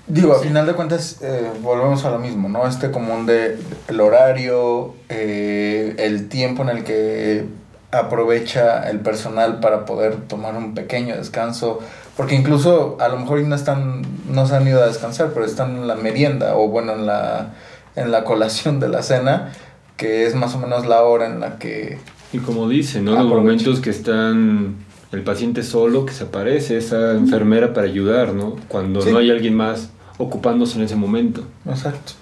Digo, 0.08 0.34
a 0.34 0.40
final 0.40 0.66
de 0.66 0.74
cuentas, 0.74 1.18
eh, 1.22 1.52
volvemos 1.62 2.06
a 2.06 2.10
lo 2.10 2.18
mismo, 2.18 2.50
¿no? 2.50 2.66
Este 2.68 2.90
común 2.90 3.28
de 3.28 3.60
el 3.88 4.00
horario, 4.00 4.96
eh, 5.10 5.96
el 6.00 6.28
tiempo 6.28 6.64
en 6.64 6.70
el 6.70 6.84
que 6.84 7.46
aprovecha 7.92 8.90
el 8.90 9.00
personal 9.02 9.60
para 9.60 9.86
poder 9.86 10.16
tomar 10.28 10.56
un 10.56 10.74
pequeño 10.74 11.16
descanso, 11.16 11.80
porque 12.16 12.36
incluso 12.36 12.98
a 13.00 13.10
lo 13.10 13.18
mejor 13.20 13.42
no 13.42 13.56
están, 13.56 14.02
no 14.30 14.48
se 14.48 14.56
han 14.56 14.68
ido 14.68 14.82
a 14.82 14.88
descansar, 14.88 15.32
pero 15.34 15.46
están 15.46 15.76
en 15.78 15.88
la 15.88 15.96
merienda 15.96 16.56
o 16.56 16.68
bueno, 16.68 16.94
en 16.94 17.06
la, 17.06 17.54
en 17.96 18.12
la 18.12 18.24
colación 18.24 18.80
de 18.80 18.90
la 18.90 19.04
cena, 19.04 19.54
que 19.98 20.26
es 20.26 20.36
más 20.36 20.56
o 20.56 20.60
menos 20.60 20.86
la 20.86 21.04
hora 21.04 21.26
en 21.28 21.40
la 21.40 21.58
que... 21.60 21.98
Y 22.34 22.40
como 22.40 22.68
dice, 22.70 23.02
¿no? 23.02 23.12
Los 23.16 23.26
momentos 23.26 23.80
que 23.80 23.90
están 23.90 24.76
el 25.12 25.24
paciente 25.24 25.64
solo, 25.64 26.06
que 26.06 26.14
se 26.14 26.26
aparece 26.26 26.78
esa 26.78 27.14
enfermera 27.14 27.74
para 27.74 27.88
ayudar, 27.88 28.34
¿no? 28.34 28.56
Cuando 28.68 29.02
Sí. 29.02 29.12
no 29.12 29.18
hay 29.20 29.32
alguien 29.32 29.56
más 29.56 29.90
ocupándose 30.18 30.78
en 30.78 30.84
ese 30.86 30.96
momento. 30.96 31.46
Exacto. 31.68 32.14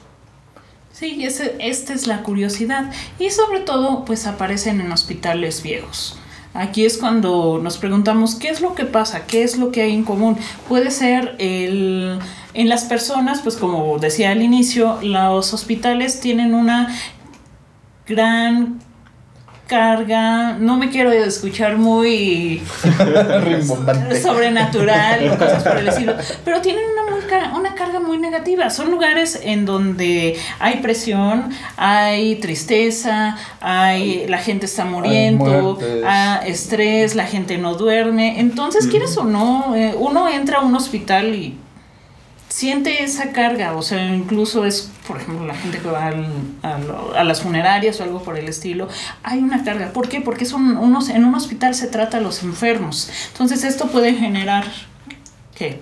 Sí, 0.94 1.26
ese, 1.26 1.56
esta 1.60 1.94
es 1.94 2.08
la 2.08 2.24
curiosidad. 2.24 2.92
Y 3.20 3.30
sobre 3.32 3.60
todo, 3.62 4.06
pues 4.06 4.28
aparecen 4.28 4.80
en 4.80 4.92
hospitales 4.92 5.62
viejos. 5.64 6.18
Aquí 6.54 6.86
es 6.86 6.98
cuando 6.98 7.60
nos 7.62 7.78
preguntamos 7.78 8.36
qué 8.36 8.48
es 8.50 8.62
lo 8.62 8.76
que 8.76 8.86
pasa, 8.86 9.26
qué 9.28 9.44
es 9.44 9.58
lo 9.58 9.74
que 9.74 9.82
hay 9.82 9.94
en 9.94 10.06
común. 10.06 10.38
Puede 10.70 10.90
ser 10.92 11.36
el, 11.40 12.18
en 12.54 12.70
las 12.70 12.86
personas, 12.86 13.42
pues 13.42 13.58
como 13.58 13.98
decía 14.00 14.32
al 14.32 14.42
inicio, 14.42 14.98
los 15.02 15.54
hospitales 15.54 16.22
tienen 16.22 16.54
una 16.54 16.96
gran 18.08 18.80
carga, 19.68 20.54
no 20.60 20.78
me 20.78 20.90
quiero 20.90 21.12
escuchar 21.12 21.78
muy 21.78 22.62
sobrenatural 24.22 25.32
o 25.32 25.38
cosas 25.38 25.64
por 25.64 25.78
el 25.78 25.88
estilo, 25.88 26.14
pero 26.44 26.62
tienen 26.62 26.84
una, 26.94 27.12
muy 27.12 27.60
una 27.60 27.74
carga 27.74 28.00
muy 28.00 28.18
negativa. 28.18 28.70
Son 28.70 28.92
lugares 28.92 29.40
en 29.44 29.66
donde 29.66 30.38
hay 30.60 30.78
presión, 30.82 31.50
hay 31.78 32.36
tristeza, 32.36 33.38
hay 33.60 34.28
la 34.28 34.38
gente 34.38 34.66
está 34.68 34.86
muriendo, 34.86 35.46
muertes. 35.46 36.04
ah, 36.06 36.42
estrés, 36.46 37.16
la 37.16 37.26
gente 37.26 37.58
no 37.58 37.76
duerme. 37.76 38.40
Entonces, 38.40 38.88
quieres 38.88 39.18
o 39.18 39.24
no, 39.24 39.76
eh, 39.76 39.96
uno 39.98 40.30
entra 40.30 40.60
a 40.60 40.62
un 40.62 40.76
hospital 40.76 41.34
y 41.34 41.58
siente 42.50 43.04
esa 43.04 43.32
carga, 43.32 43.76
o 43.76 43.82
sea, 43.82 44.16
incluso 44.16 44.66
es, 44.66 44.92
por 45.08 45.18
ejemplo, 45.18 45.46
la 45.46 45.54
gente 45.56 45.80
que 45.80 45.88
va 45.90 46.08
al- 46.08 46.28
a, 46.64 47.20
a 47.20 47.24
las 47.24 47.42
funerarias 47.42 48.00
o 48.00 48.04
algo 48.04 48.24
por 48.24 48.38
el 48.38 48.48
estilo, 48.48 48.88
hay 49.24 49.40
una 49.40 49.64
carga. 49.64 49.92
¿Por 49.94 50.10
qué? 50.10 50.22
Porque 50.22 50.46
son 50.46 50.78
unos, 50.78 51.10
en 51.10 51.24
un 51.26 51.36
hospital 51.36 51.76
se 51.76 51.88
trata 51.88 52.18
a 52.18 52.22
los 52.22 52.44
enfermos. 52.44 53.10
Entonces 53.32 53.64
esto 53.64 53.88
puede 53.88 54.14
generar, 54.14 54.66
¿qué? 55.56 55.80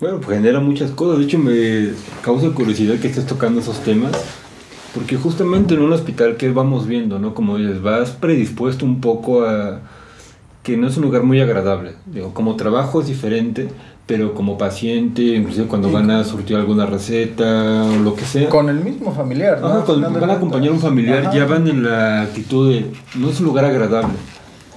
Bueno, 0.00 0.20
pues 0.20 0.36
genera 0.36 0.60
muchas 0.60 0.90
cosas. 0.90 1.18
De 1.18 1.24
hecho, 1.24 1.38
me 1.38 1.90
causa 2.22 2.50
curiosidad 2.50 2.96
que 2.98 3.08
estés 3.08 3.26
tocando 3.26 3.60
esos 3.60 3.82
temas. 3.82 4.12
Porque 4.94 5.16
justamente 5.16 5.74
en 5.74 5.82
un 5.82 5.92
hospital 5.92 6.38
que 6.38 6.50
vamos 6.50 6.86
viendo, 6.86 7.18
¿no? 7.18 7.34
Como 7.34 7.58
dices, 7.58 7.82
vas 7.82 8.12
predispuesto 8.12 8.86
un 8.86 9.00
poco 9.02 9.44
a 9.44 9.80
que 10.62 10.76
no 10.78 10.88
es 10.88 10.96
un 10.96 11.02
lugar 11.02 11.22
muy 11.22 11.38
agradable. 11.40 11.92
Digo, 12.06 12.32
como 12.32 12.56
trabajo 12.56 13.02
es 13.02 13.06
diferente, 13.06 13.68
pero 14.06 14.34
como 14.34 14.56
paciente, 14.56 15.22
inclusive 15.22 15.66
cuando 15.66 15.90
van 15.90 16.10
a 16.12 16.22
surtir 16.24 16.56
alguna 16.56 16.86
receta 16.86 17.84
o 17.84 17.96
lo 18.02 18.14
que 18.14 18.24
sea. 18.24 18.48
Con 18.48 18.68
el 18.68 18.78
mismo 18.80 19.12
familiar, 19.12 19.60
¿no? 19.60 19.66
Ajá, 19.68 19.84
cuando 19.84 20.10
van 20.10 20.30
a 20.30 20.34
acompañar 20.34 20.70
a 20.70 20.72
un 20.74 20.80
familiar, 20.80 21.26
Ajá. 21.26 21.34
ya 21.34 21.44
van 21.46 21.66
en 21.66 21.82
la 21.82 22.22
actitud 22.22 22.70
de 22.72 22.86
no 23.16 23.30
es 23.30 23.40
un 23.40 23.46
lugar 23.46 23.64
agradable. 23.64 24.14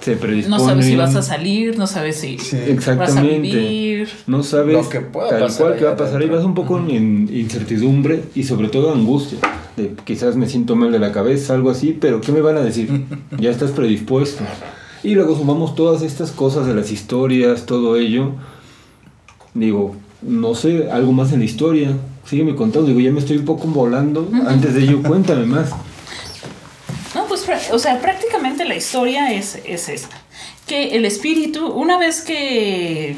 Se 0.01 0.15
predisponen. 0.15 0.57
No 0.59 0.65
sabes 0.65 0.85
si 0.85 0.95
vas 0.95 1.15
a 1.15 1.21
salir, 1.21 1.77
no 1.77 1.85
sabes 1.85 2.15
si 2.15 2.37
Sí. 2.39 2.55
vas 2.55 2.67
a 2.67 2.71
Exactamente. 2.71 3.39
vivir. 3.41 4.09
No 4.27 4.41
sabes 4.43 4.73
Lo 4.73 4.89
que 4.89 5.01
pueda 5.01 5.29
tal 5.29 5.41
pasar 5.41 5.61
cual 5.67 5.77
que 5.77 5.85
va 5.85 5.91
a 5.91 5.95
pasar 5.97 6.21
y 6.23 6.27
vas 6.27 6.43
un 6.45 6.53
poco 6.55 6.79
en 6.79 7.29
incertidumbre 7.31 8.23
y 8.33 8.43
sobre 8.45 8.69
todo 8.69 8.93
angustia. 8.93 9.37
De 9.75 9.91
quizás 10.05 10.37
me 10.37 10.47
siento 10.47 10.75
mal 10.77 10.91
de 10.91 10.99
la 10.99 11.11
cabeza, 11.11 11.53
algo 11.53 11.69
así, 11.69 11.95
pero 11.99 12.21
¿qué 12.21 12.31
me 12.31 12.41
van 12.41 12.55
a 12.57 12.61
decir? 12.61 12.89
ya 13.39 13.51
estás 13.51 13.71
predispuesto. 13.71 14.43
Y 15.03 15.15
luego 15.15 15.37
sumamos 15.37 15.75
todas 15.75 16.01
estas 16.01 16.31
cosas 16.31 16.65
de 16.65 16.73
las 16.73 16.91
historias, 16.91 17.65
todo 17.65 17.95
ello. 17.97 18.31
Digo, 19.53 19.95
no 20.21 20.55
sé, 20.55 20.89
algo 20.91 21.11
más 21.11 21.31
en 21.33 21.39
la 21.39 21.45
historia. 21.45 21.95
Sígueme 22.25 22.55
contando, 22.55 22.87
digo, 22.87 22.99
ya 22.99 23.11
me 23.11 23.19
estoy 23.19 23.37
un 23.37 23.45
poco 23.45 23.67
volando. 23.67 24.29
Antes 24.47 24.73
de 24.73 24.83
ello, 24.83 25.01
cuéntame 25.01 25.45
más. 25.45 25.71
No, 27.15 27.25
pues, 27.25 27.45
o 27.71 27.79
sea, 27.79 27.99
prácticamente 28.01 28.65
la 28.65 28.75
historia 28.75 29.33
es, 29.33 29.59
es 29.65 29.89
esta. 29.89 30.15
Que 30.67 30.95
el 30.95 31.05
espíritu, 31.05 31.67
una 31.67 31.97
vez 31.97 32.21
que, 32.21 33.17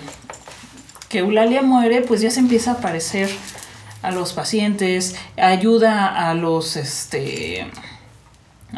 que 1.10 1.20
Eulalia 1.20 1.62
muere, 1.62 2.02
pues 2.02 2.22
ya 2.22 2.32
se 2.32 2.40
empieza 2.40 2.72
a 2.72 2.74
aparecer 2.76 3.30
a 4.02 4.12
los 4.12 4.34
pacientes, 4.34 5.16
ayuda 5.38 6.30
a 6.30 6.34
los, 6.34 6.76
este, 6.76 7.68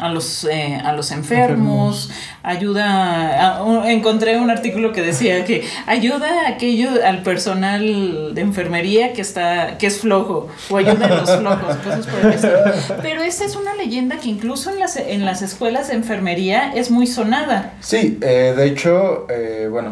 a 0.00 0.08
los, 0.08 0.44
eh, 0.44 0.80
a 0.84 0.92
los 0.92 1.10
enfermos, 1.12 2.10
ayuda, 2.42 3.58
a- 3.58 3.90
encontré 3.90 4.38
un 4.38 4.50
artículo 4.50 4.92
que 4.92 5.02
decía 5.02 5.44
que 5.44 5.64
ayuda 5.86 6.46
a 6.46 6.48
aquello, 6.50 6.88
al 7.04 7.22
personal 7.22 8.34
de 8.34 8.40
enfermería 8.40 9.12
que 9.12 9.20
está, 9.20 9.78
que 9.78 9.86
es 9.86 10.00
flojo, 10.00 10.48
o 10.70 10.76
ayuda 10.76 11.06
a 11.06 11.14
los 11.20 11.30
flojos, 11.36 11.76
cosas 11.76 12.06
por 12.06 12.30
el. 12.32 13.00
Pero 13.02 13.22
esta 13.22 13.44
es 13.44 13.56
una 13.56 13.74
leyenda 13.74 14.16
que 14.18 14.28
incluso 14.28 14.70
en 14.70 14.80
las, 14.80 14.96
en 14.96 15.24
las 15.24 15.42
escuelas 15.42 15.88
de 15.88 15.94
enfermería 15.94 16.72
es 16.74 16.90
muy 16.90 17.06
sonada. 17.06 17.72
Sí, 17.80 18.18
eh, 18.20 18.54
de 18.56 18.66
hecho, 18.66 19.26
eh, 19.30 19.68
bueno, 19.70 19.90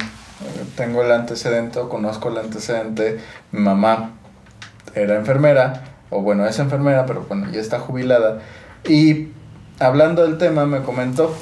tengo 0.76 1.02
el 1.02 1.12
antecedente, 1.12 1.78
o 1.78 1.88
conozco 1.88 2.28
el 2.28 2.38
antecedente. 2.38 3.18
Mi 3.52 3.60
mamá 3.60 4.12
era 4.94 5.14
enfermera, 5.14 5.84
o 6.10 6.20
bueno, 6.22 6.46
es 6.46 6.58
enfermera, 6.58 7.06
pero 7.06 7.24
bueno, 7.28 7.46
ya 7.52 7.60
está 7.60 7.78
jubilada. 7.78 8.40
Y 8.88 9.28
hablando 9.78 10.22
del 10.22 10.38
tema, 10.38 10.66
me 10.66 10.82
comentó 10.82 11.34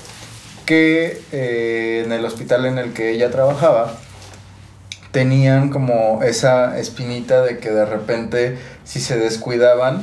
que 0.67 1.21
eh, 1.33 2.03
en 2.05 2.13
el 2.13 2.25
hospital 2.25 2.67
en 2.67 2.79
el 2.79 2.93
que 2.93 3.11
ella 3.11 3.31
trabajaba, 3.31 3.95
tenían 5.11 5.71
como 5.71 6.23
esa 6.23 6.79
espinita 6.79 7.43
de 7.43 7.59
que 7.59 7.71
de 7.71 7.85
repente, 7.85 8.59
si 8.85 9.01
se 9.01 9.19
descuidaban, 9.19 10.03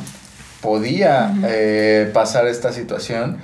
podía 0.62 1.34
eh, 1.46 2.10
pasar 2.14 2.48
esta 2.48 2.74
situación. 2.74 3.38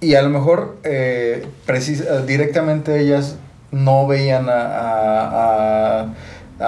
Y 0.00 0.14
a 0.14 0.22
lo 0.22 0.30
mejor 0.30 0.78
eh, 0.84 1.46
precis- 1.66 2.04
directamente 2.26 2.98
ellas 3.00 3.36
no 3.70 4.06
veían 4.06 4.48
a, 4.48 4.62
a, 4.62 6.00
a- 6.00 6.06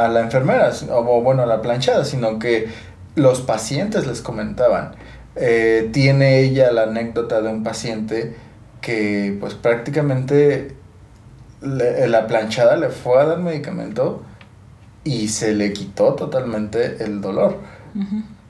a 0.05 0.09
la 0.09 0.21
enfermera, 0.21 0.71
o 0.91 1.21
bueno, 1.23 1.43
a 1.43 1.47
la 1.47 1.63
planchada, 1.63 2.05
sino 2.05 2.39
que 2.39 2.69
los 3.15 3.41
pacientes 3.43 4.07
les 4.07 4.21
comentaban. 4.21 4.97
Eh, 5.37 5.91
tiene 5.93 6.41
ella 6.41 6.71
la 6.73 6.85
anécdota 6.85 7.41
de 7.43 7.49
un 7.49 7.63
paciente 7.65 8.37
que 8.81 9.37
pues 9.41 9.55
prácticamente 9.55 10.75
le- 11.63 12.07
la 12.09 12.27
planchada 12.27 12.77
le 12.77 12.91
fue 12.91 13.21
a 13.21 13.25
dar 13.25 13.39
medicamento 13.39 14.23
y 15.03 15.29
se 15.29 15.53
le 15.55 15.73
quitó 15.73 16.15
totalmente 16.15 17.03
el 17.03 17.21
dolor. 17.21 17.59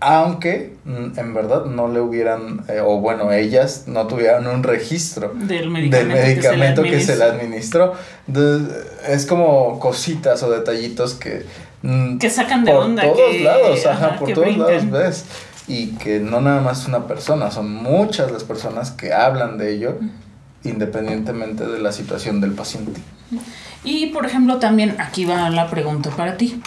Aunque 0.01 0.75
en 0.85 1.33
verdad 1.35 1.65
no 1.65 1.89
le 1.89 2.01
hubieran, 2.01 2.65
eh, 2.69 2.81
o 2.85 2.99
bueno, 3.01 3.33
ellas 3.33 3.85
no 3.87 4.07
tuvieran 4.07 4.47
un 4.47 4.63
registro 4.63 5.33
Del 5.35 5.47
del 5.49 5.71
medicamento, 5.71 6.15
medicamento 6.15 6.83
que, 6.83 6.91
que 6.91 7.01
se 7.01 7.17
le 7.17 7.25
administró. 7.25 7.95
Entonces, 8.29 8.77
es 9.09 9.25
como 9.25 9.79
cositas 9.81 10.43
o 10.43 10.51
detallitos 10.51 11.15
que... 11.15 11.47
Que 12.21 12.29
sacan 12.31 12.65
de 12.65 12.73
por 12.73 12.83
onda, 12.85 13.03
todos 13.03 13.17
que- 13.31 13.45
lados, 13.45 13.87
ajá, 13.87 14.19
por 14.19 14.33
todos 14.33 14.47
brincan. 14.47 14.67
lados 14.67 14.91
ves. 14.91 15.25
Y 15.67 15.93
que 15.93 16.21
no 16.21 16.41
nada 16.41 16.61
más 16.61 16.87
una 16.87 17.07
persona, 17.07 17.51
son 17.51 17.73
muchas 17.73 18.31
las 18.31 18.45
personas 18.45 18.91
que 18.91 19.13
hablan 19.13 19.57
de 19.57 19.75
ello, 19.75 19.99
independientemente 20.63 21.67
de 21.67 21.79
la 21.79 21.93
situación 21.93 22.41
del 22.41 22.53
paciente. 22.53 23.01
Y 23.83 24.07
por 24.07 24.27
ejemplo, 24.27 24.59
también 24.59 24.97
aquí 24.99 25.25
va 25.25 25.49
la 25.51 25.71
pregunta 25.71 26.11
para 26.11 26.37
ti. 26.37 26.61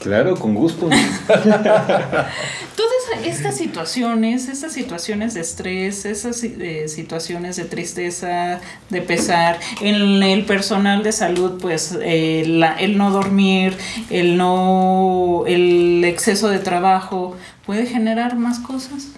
Claro, 0.00 0.36
con 0.36 0.54
gusto. 0.54 0.88
Estas 3.24 3.56
situaciones, 3.56 4.48
estas 4.48 4.72
situaciones 4.72 5.34
de 5.34 5.40
estrés, 5.40 6.04
esas 6.04 6.42
eh, 6.44 6.84
situaciones 6.88 7.56
de 7.56 7.64
tristeza, 7.64 8.60
de 8.90 9.02
pesar, 9.02 9.58
en 9.80 10.22
el 10.22 10.44
personal 10.44 11.02
de 11.02 11.12
salud, 11.12 11.58
pues 11.60 11.96
eh, 12.02 12.44
la- 12.46 12.74
el 12.74 12.96
no 12.96 13.10
dormir, 13.10 13.74
el 14.10 14.36
no, 14.36 15.44
el 15.46 16.02
exceso 16.04 16.48
de 16.48 16.58
trabajo, 16.58 17.36
puede 17.66 17.86
generar 17.86 18.36
más 18.36 18.58
cosas. 18.60 19.08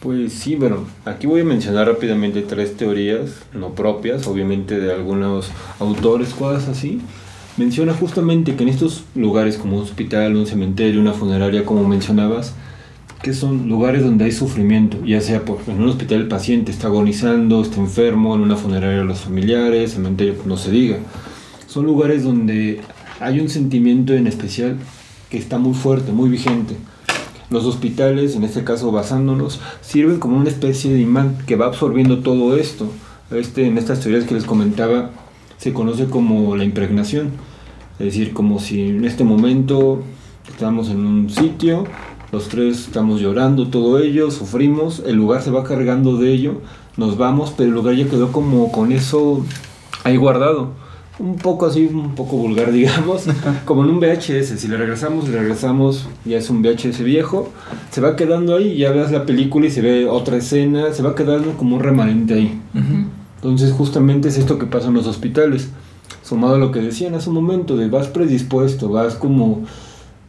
Pues 0.00 0.32
sí, 0.32 0.56
bueno, 0.56 0.86
aquí 1.04 1.26
voy 1.26 1.42
a 1.42 1.44
mencionar 1.44 1.86
rápidamente 1.86 2.42
tres 2.42 2.76
teorías, 2.76 3.30
no 3.52 3.70
propias, 3.74 4.26
obviamente 4.26 4.78
de 4.80 4.92
algunos 4.92 5.50
autores, 5.78 6.30
cosas 6.34 6.68
así. 6.68 7.00
Menciona 7.56 7.92
justamente 7.94 8.56
que 8.56 8.62
en 8.62 8.70
estos 8.70 9.04
lugares 9.14 9.56
como 9.58 9.76
un 9.76 9.82
hospital, 9.82 10.34
un 10.36 10.46
cementerio, 10.46 11.00
una 11.00 11.12
funeraria, 11.12 11.64
como 11.64 11.86
mencionabas, 11.86 12.54
que 13.22 13.32
son 13.32 13.68
lugares 13.68 14.02
donde 14.02 14.24
hay 14.24 14.32
sufrimiento, 14.32 15.04
ya 15.04 15.20
sea 15.20 15.44
por, 15.44 15.60
en 15.68 15.80
un 15.80 15.88
hospital 15.88 16.22
el 16.22 16.28
paciente 16.28 16.72
está 16.72 16.88
agonizando, 16.88 17.62
está 17.62 17.80
enfermo, 17.80 18.34
en 18.34 18.40
una 18.40 18.56
funeraria 18.56 19.04
los 19.04 19.20
familiares, 19.20 19.92
cementerio 19.92 20.34
no 20.44 20.56
se 20.56 20.72
diga. 20.72 20.98
Son 21.68 21.86
lugares 21.86 22.24
donde 22.24 22.80
hay 23.20 23.38
un 23.38 23.48
sentimiento 23.48 24.12
en 24.12 24.26
especial 24.26 24.76
que 25.30 25.38
está 25.38 25.58
muy 25.58 25.74
fuerte, 25.74 26.10
muy 26.10 26.28
vigente. 26.28 26.74
Los 27.48 27.64
hospitales, 27.64 28.34
en 28.34 28.42
este 28.42 28.64
caso 28.64 28.90
basándonos, 28.90 29.60
sirven 29.82 30.18
como 30.18 30.36
una 30.36 30.48
especie 30.48 30.92
de 30.92 31.00
imán 31.00 31.38
que 31.46 31.54
va 31.54 31.66
absorbiendo 31.66 32.18
todo 32.20 32.56
esto. 32.56 32.90
Este, 33.30 33.66
en 33.66 33.78
estas 33.78 34.00
teorías 34.00 34.24
que 34.24 34.34
les 34.34 34.44
comentaba, 34.44 35.10
se 35.58 35.72
conoce 35.72 36.06
como 36.06 36.56
la 36.56 36.64
impregnación. 36.64 37.30
Es 37.98 38.06
decir, 38.06 38.32
como 38.32 38.58
si 38.58 38.88
en 38.88 39.04
este 39.04 39.22
momento 39.22 40.02
estamos 40.48 40.90
en 40.90 41.06
un 41.06 41.30
sitio, 41.30 41.84
los 42.32 42.48
tres 42.48 42.86
estamos 42.86 43.20
llorando, 43.20 43.68
todo 43.68 43.98
ello, 43.98 44.30
sufrimos, 44.30 45.02
el 45.06 45.16
lugar 45.16 45.42
se 45.42 45.50
va 45.50 45.64
cargando 45.64 46.16
de 46.16 46.32
ello, 46.32 46.62
nos 46.96 47.18
vamos, 47.18 47.52
pero 47.54 47.68
el 47.68 47.74
lugar 47.74 47.94
ya 47.94 48.08
quedó 48.08 48.32
como 48.32 48.72
con 48.72 48.90
eso 48.90 49.44
ahí 50.02 50.16
guardado. 50.16 50.70
Un 51.18 51.36
poco 51.36 51.66
así, 51.66 51.90
un 51.92 52.14
poco 52.14 52.38
vulgar, 52.38 52.72
digamos, 52.72 53.24
como 53.66 53.84
en 53.84 53.90
un 53.90 54.00
VHS. 54.00 54.58
Si 54.58 54.66
le 54.66 54.78
regresamos, 54.78 55.28
le 55.28 55.38
regresamos, 55.38 56.08
ya 56.24 56.38
es 56.38 56.48
un 56.48 56.62
VHS 56.62 57.04
viejo, 57.04 57.50
se 57.90 58.00
va 58.00 58.16
quedando 58.16 58.56
ahí, 58.56 58.78
ya 58.78 58.92
ves 58.92 59.10
la 59.10 59.26
película 59.26 59.66
y 59.66 59.70
se 59.70 59.82
ve 59.82 60.08
otra 60.08 60.38
escena, 60.38 60.90
se 60.94 61.02
va 61.02 61.14
quedando 61.14 61.52
como 61.58 61.76
un 61.76 61.82
remanente 61.82 62.32
ahí. 62.32 62.60
Entonces 63.36 63.72
justamente 63.72 64.28
es 64.28 64.38
esto 64.38 64.58
que 64.58 64.64
pasa 64.64 64.88
en 64.88 64.94
los 64.94 65.06
hospitales. 65.06 65.68
Sumado 66.22 66.54
a 66.54 66.58
lo 66.58 66.72
que 66.72 66.80
decían 66.80 67.14
hace 67.14 67.28
un 67.28 67.34
momento, 67.34 67.76
de 67.76 67.88
vas 67.88 68.06
predispuesto, 68.06 68.88
vas 68.88 69.16
como 69.16 69.64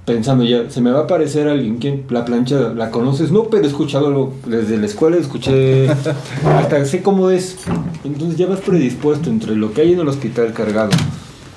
pensando 0.05 0.43
ya, 0.43 0.69
se 0.69 0.81
me 0.81 0.91
va 0.91 0.99
a 0.99 1.03
aparecer 1.03 1.47
alguien, 1.47 1.77
¿quién? 1.77 2.03
La 2.09 2.25
plancha, 2.25 2.73
¿la 2.73 2.91
conoces? 2.91 3.31
No, 3.31 3.45
pero 3.45 3.63
he 3.63 3.67
escuchado 3.67 4.07
algo, 4.07 4.33
desde 4.45 4.77
la 4.77 4.85
escuela 4.85 5.17
escuché, 5.17 5.89
hasta 6.45 6.85
sé 6.85 7.01
cómo 7.01 7.29
es. 7.29 7.57
Entonces 8.03 8.37
ya 8.37 8.47
vas 8.47 8.59
predispuesto 8.59 9.29
entre 9.29 9.55
lo 9.55 9.73
que 9.73 9.81
hay 9.81 9.93
en 9.93 9.99
el 9.99 10.07
hospital 10.07 10.53
cargado 10.53 10.91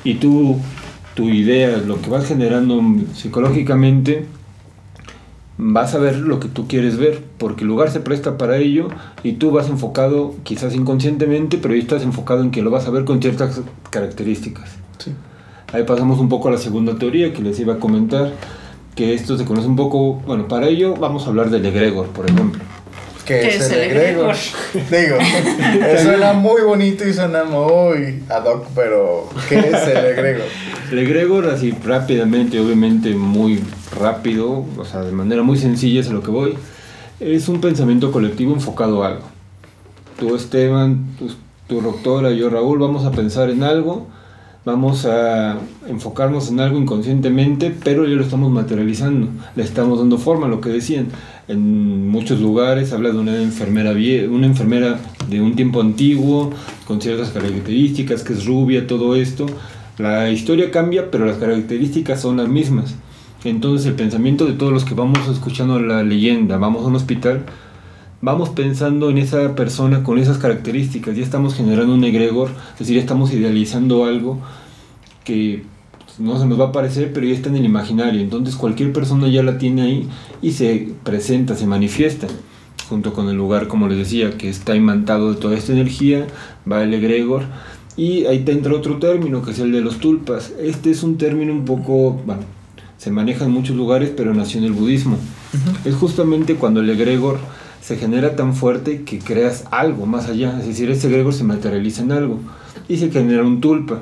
y 0.04 0.14
tú, 0.14 0.56
tu 1.14 1.28
idea, 1.28 1.76
lo 1.78 2.00
que 2.00 2.10
vas 2.10 2.26
generando 2.26 2.80
psicológicamente, 3.14 4.26
vas 5.58 5.94
a 5.94 5.98
ver 5.98 6.18
lo 6.18 6.38
que 6.38 6.48
tú 6.48 6.68
quieres 6.68 6.98
ver, 6.98 7.22
porque 7.38 7.62
el 7.62 7.68
lugar 7.68 7.90
se 7.90 8.00
presta 8.00 8.38
para 8.38 8.58
ello 8.58 8.88
y 9.24 9.32
tú 9.32 9.50
vas 9.50 9.68
enfocado, 9.68 10.34
quizás 10.44 10.74
inconscientemente, 10.74 11.58
pero 11.58 11.74
estás 11.74 12.02
enfocado 12.02 12.42
en 12.42 12.50
que 12.50 12.62
lo 12.62 12.70
vas 12.70 12.86
a 12.86 12.90
ver 12.90 13.04
con 13.04 13.20
ciertas 13.20 13.60
características. 13.90 14.85
Ahí 15.72 15.82
pasamos 15.82 16.18
un 16.18 16.28
poco 16.28 16.48
a 16.48 16.52
la 16.52 16.58
segunda 16.58 16.96
teoría 16.96 17.32
que 17.32 17.42
les 17.42 17.58
iba 17.58 17.74
a 17.74 17.78
comentar, 17.78 18.32
que 18.94 19.14
esto 19.14 19.36
se 19.36 19.44
conoce 19.44 19.66
un 19.66 19.76
poco, 19.76 20.14
bueno, 20.26 20.48
para 20.48 20.68
ello 20.68 20.94
vamos 20.94 21.26
a 21.26 21.28
hablar 21.28 21.50
del 21.50 21.66
egregor, 21.66 22.06
por 22.08 22.30
ejemplo. 22.30 22.62
Que 23.26 23.40
¿Qué 23.40 23.48
es 23.48 23.56
es 23.56 23.70
el 23.72 23.80
el 23.80 23.90
egregor. 23.90 24.36
Digo, 24.74 25.16
eh, 25.18 25.98
suena 26.00 26.32
muy 26.32 26.62
bonito 26.62 27.06
y 27.06 27.12
suena 27.12 27.42
muy 27.42 28.22
ad 28.28 28.44
hoc, 28.46 28.66
pero 28.74 29.28
¿qué 29.48 29.58
es 29.58 29.88
el 29.88 30.04
egregor? 30.04 30.46
El 30.92 31.00
egregor, 31.00 31.48
así 31.48 31.72
rápidamente, 31.84 32.60
obviamente 32.60 33.12
muy 33.12 33.60
rápido, 33.98 34.64
o 34.78 34.84
sea, 34.84 35.00
de 35.00 35.10
manera 35.10 35.42
muy 35.42 35.58
sencilla 35.58 36.00
es 36.00 36.08
a 36.08 36.12
lo 36.12 36.22
que 36.22 36.30
voy, 36.30 36.56
es 37.18 37.48
un 37.48 37.60
pensamiento 37.60 38.12
colectivo 38.12 38.54
enfocado 38.54 39.02
a 39.02 39.08
algo. 39.08 39.24
Tú, 40.16 40.36
Esteban, 40.36 41.16
tú, 41.18 41.28
tu 41.66 41.80
doctora, 41.80 42.30
yo, 42.30 42.50
Raúl, 42.50 42.78
vamos 42.78 43.04
a 43.04 43.10
pensar 43.10 43.50
en 43.50 43.64
algo, 43.64 44.06
vamos 44.66 45.06
a 45.06 45.58
enfocarnos 45.86 46.50
en 46.50 46.58
algo 46.58 46.76
inconscientemente, 46.76 47.72
pero 47.84 48.04
ya 48.04 48.16
lo 48.16 48.24
estamos 48.24 48.50
materializando, 48.50 49.28
le 49.54 49.62
estamos 49.62 50.00
dando 50.00 50.18
forma, 50.18 50.48
lo 50.48 50.60
que 50.60 50.70
decían. 50.70 51.06
En 51.46 52.08
muchos 52.08 52.40
lugares 52.40 52.92
habla 52.92 53.10
de 53.10 53.18
una 53.18 53.40
enfermera, 53.40 53.92
una 54.28 54.46
enfermera 54.46 54.98
de 55.30 55.40
un 55.40 55.54
tiempo 55.54 55.80
antiguo, 55.80 56.50
con 56.84 57.00
ciertas 57.00 57.30
características, 57.30 58.24
que 58.24 58.32
es 58.32 58.44
rubia, 58.44 58.88
todo 58.88 59.14
esto. 59.14 59.46
La 59.98 60.30
historia 60.30 60.72
cambia, 60.72 61.12
pero 61.12 61.26
las 61.26 61.36
características 61.36 62.20
son 62.20 62.38
las 62.38 62.48
mismas. 62.48 62.96
Entonces 63.44 63.86
el 63.86 63.94
pensamiento 63.94 64.46
de 64.46 64.54
todos 64.54 64.72
los 64.72 64.84
que 64.84 64.94
vamos 64.94 65.28
escuchando 65.28 65.78
la 65.78 66.02
leyenda, 66.02 66.58
vamos 66.58 66.82
a 66.82 66.88
un 66.88 66.96
hospital, 66.96 67.46
vamos 68.20 68.50
pensando 68.50 69.10
en 69.10 69.18
esa 69.18 69.54
persona 69.54 70.02
con 70.02 70.18
esas 70.18 70.38
características, 70.38 71.16
ya 71.16 71.22
estamos 71.22 71.54
generando 71.54 71.94
un 71.94 72.04
egregor, 72.04 72.50
es 72.74 72.80
decir, 72.80 72.96
ya 72.96 73.00
estamos 73.00 73.32
idealizando 73.32 74.04
algo 74.04 74.40
que 75.24 75.64
no 76.18 76.38
se 76.38 76.46
nos 76.46 76.58
va 76.58 76.66
a 76.66 76.68
aparecer, 76.68 77.12
pero 77.12 77.26
ya 77.26 77.34
está 77.34 77.48
en 77.48 77.56
el 77.56 77.64
imaginario, 77.64 78.20
entonces 78.20 78.56
cualquier 78.56 78.92
persona 78.92 79.28
ya 79.28 79.42
la 79.42 79.58
tiene 79.58 79.82
ahí 79.82 80.08
y 80.40 80.52
se 80.52 80.88
presenta, 81.02 81.54
se 81.56 81.66
manifiesta, 81.66 82.26
junto 82.88 83.12
con 83.12 83.28
el 83.28 83.36
lugar, 83.36 83.68
como 83.68 83.88
les 83.88 83.98
decía, 83.98 84.38
que 84.38 84.48
está 84.48 84.74
imantado 84.74 85.34
de 85.34 85.40
toda 85.40 85.56
esta 85.56 85.72
energía, 85.72 86.26
va 86.70 86.82
el 86.82 86.94
egregor, 86.94 87.42
y 87.96 88.26
ahí 88.26 88.40
te 88.40 88.52
entra 88.52 88.74
otro 88.74 88.98
término, 88.98 89.42
que 89.42 89.52
es 89.52 89.58
el 89.58 89.72
de 89.72 89.80
los 89.80 89.98
tulpas. 89.98 90.52
Este 90.60 90.90
es 90.90 91.02
un 91.02 91.16
término 91.16 91.52
un 91.52 91.64
poco, 91.64 92.12
bueno, 92.26 92.42
se 92.98 93.10
maneja 93.10 93.46
en 93.46 93.52
muchos 93.52 93.74
lugares, 93.74 94.12
pero 94.14 94.34
nació 94.34 94.58
en 94.58 94.66
el 94.66 94.72
budismo. 94.72 95.16
Es 95.84 95.94
justamente 95.94 96.56
cuando 96.56 96.80
el 96.80 96.90
egregor 96.90 97.38
se 97.80 97.96
genera 97.96 98.36
tan 98.36 98.54
fuerte 98.54 99.02
que 99.02 99.18
creas 99.18 99.64
algo 99.70 100.06
más 100.06 100.28
allá, 100.28 100.58
es 100.58 100.66
decir, 100.66 100.90
ese 100.90 101.08
egregor 101.08 101.34
se 101.34 101.44
materializa 101.44 102.02
en 102.02 102.12
algo 102.12 102.40
y 102.88 102.96
se 102.96 103.10
genera 103.10 103.42
un 103.42 103.60
tulpa, 103.60 104.00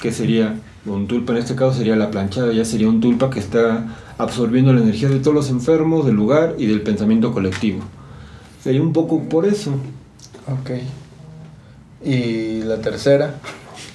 que 0.00 0.12
sería, 0.12 0.60
un 0.86 1.06
tulpa 1.06 1.32
en 1.32 1.38
este 1.38 1.54
caso 1.54 1.74
sería 1.74 1.96
la 1.96 2.10
planchada, 2.10 2.52
ya 2.52 2.64
sería 2.64 2.88
un 2.88 3.00
tulpa 3.00 3.30
que 3.30 3.40
está 3.40 3.86
absorbiendo 4.18 4.72
la 4.72 4.80
energía 4.80 5.08
de 5.08 5.20
todos 5.20 5.34
los 5.34 5.50
enfermos, 5.50 6.06
del 6.06 6.16
lugar 6.16 6.54
y 6.58 6.66
del 6.66 6.82
pensamiento 6.82 7.32
colectivo. 7.32 7.80
Sería 8.62 8.82
un 8.82 8.92
poco 8.92 9.22
por 9.28 9.46
eso. 9.46 9.72
Ok. 10.46 10.70
Y 12.04 12.62
la 12.62 12.80
tercera. 12.80 13.34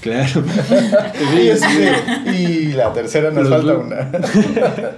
Claro. 0.01 0.43
Y, 2.33 2.73
la 2.73 2.91
tercera 2.93 3.31
nos 3.31 3.47
Los 3.47 3.49
falta 3.49 3.77
una. 3.77 4.11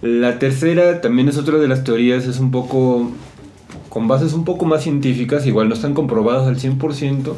La 0.00 0.38
tercera 0.38 1.00
también 1.00 1.28
es 1.28 1.38
otra 1.38 1.58
de 1.58 1.66
las 1.66 1.82
teorías, 1.82 2.24
es 2.26 2.38
un 2.38 2.52
poco 2.52 3.10
con 3.88 4.08
bases 4.08 4.32
un 4.32 4.44
poco 4.44 4.66
más 4.66 4.82
científicas, 4.82 5.46
igual 5.46 5.68
no 5.68 5.74
están 5.74 5.94
comprobadas 5.94 6.46
al 6.46 6.58
100%, 6.58 7.32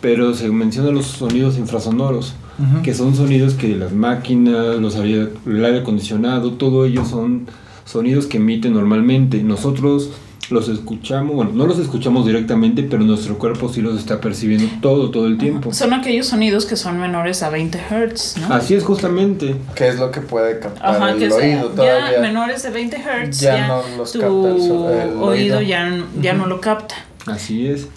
pero 0.00 0.34
se 0.34 0.48
mencionan 0.50 0.94
los 0.94 1.06
sonidos 1.06 1.58
infrasonoros, 1.58 2.34
que 2.82 2.94
son 2.94 3.16
sonidos 3.16 3.54
que 3.54 3.74
las 3.74 3.92
máquinas, 3.92 4.76
los 4.76 4.96
aire, 4.96 5.30
el 5.46 5.64
aire 5.64 5.80
acondicionado, 5.80 6.52
todo 6.52 6.84
ello 6.84 7.04
son 7.04 7.46
sonidos 7.84 8.26
que 8.26 8.36
emiten 8.36 8.74
normalmente. 8.74 9.42
Nosotros 9.42 10.10
los 10.50 10.68
escuchamos, 10.68 11.34
bueno, 11.34 11.52
no 11.54 11.66
los 11.66 11.78
escuchamos 11.78 12.26
directamente, 12.26 12.82
pero 12.82 13.02
nuestro 13.02 13.38
cuerpo 13.38 13.68
sí 13.72 13.80
los 13.80 13.98
está 13.98 14.20
percibiendo 14.20 14.66
todo, 14.80 15.10
todo 15.10 15.26
el 15.26 15.38
tiempo. 15.38 15.72
Son 15.72 15.92
aquellos 15.92 16.26
sonidos 16.26 16.66
que 16.66 16.76
son 16.76 16.98
menores 17.00 17.42
a 17.42 17.50
20 17.50 17.78
Hz, 17.78 18.36
¿no? 18.40 18.54
Así 18.54 18.74
es 18.74 18.84
justamente. 18.84 19.56
¿Qué 19.74 19.88
es 19.88 19.98
lo 19.98 20.10
que 20.10 20.20
puede 20.20 20.58
captar 20.58 20.96
Ajá, 20.96 21.12
el 21.12 21.18
que 21.18 21.30
sea, 21.30 21.36
oído 21.38 21.70
ya 21.70 21.74
todavía? 21.76 22.20
menores 22.20 22.62
de 22.62 22.70
20 22.70 22.96
Hz, 22.98 23.40
Ya 23.40 23.56
ya, 23.56 23.68
no 23.68 23.82
los 23.96 24.12
tu 24.12 24.20
capta 24.20 24.32
el 24.34 25.10
oído, 25.10 25.24
oído. 25.24 25.62
ya, 25.62 26.04
ya 26.20 26.32
no 26.34 26.46
lo 26.46 26.60
capta. 26.60 26.94
Así 27.26 27.66
es. 27.66 27.88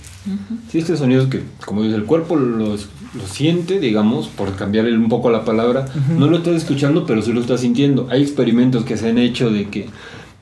Sí, 0.72 0.80
este 0.80 0.98
sonido 0.98 1.30
que, 1.30 1.42
como 1.66 1.84
dice, 1.84 1.96
el 1.96 2.04
cuerpo 2.04 2.36
lo, 2.36 2.76
lo 2.76 3.28
siente, 3.30 3.80
digamos, 3.80 4.28
por 4.28 4.56
cambiarle 4.56 4.96
un 4.98 5.08
poco 5.08 5.30
la 5.32 5.46
palabra, 5.46 5.86
no 6.18 6.28
lo 6.28 6.38
estás 6.38 6.56
escuchando, 6.56 7.06
pero 7.06 7.22
sí 7.22 7.32
lo 7.32 7.40
estás 7.40 7.62
sintiendo. 7.62 8.08
Hay 8.12 8.22
experimentos 8.24 8.84
que 8.84 8.98
se 8.98 9.10
han 9.10 9.18
hecho 9.18 9.50
de 9.50 9.70
que 9.70 9.88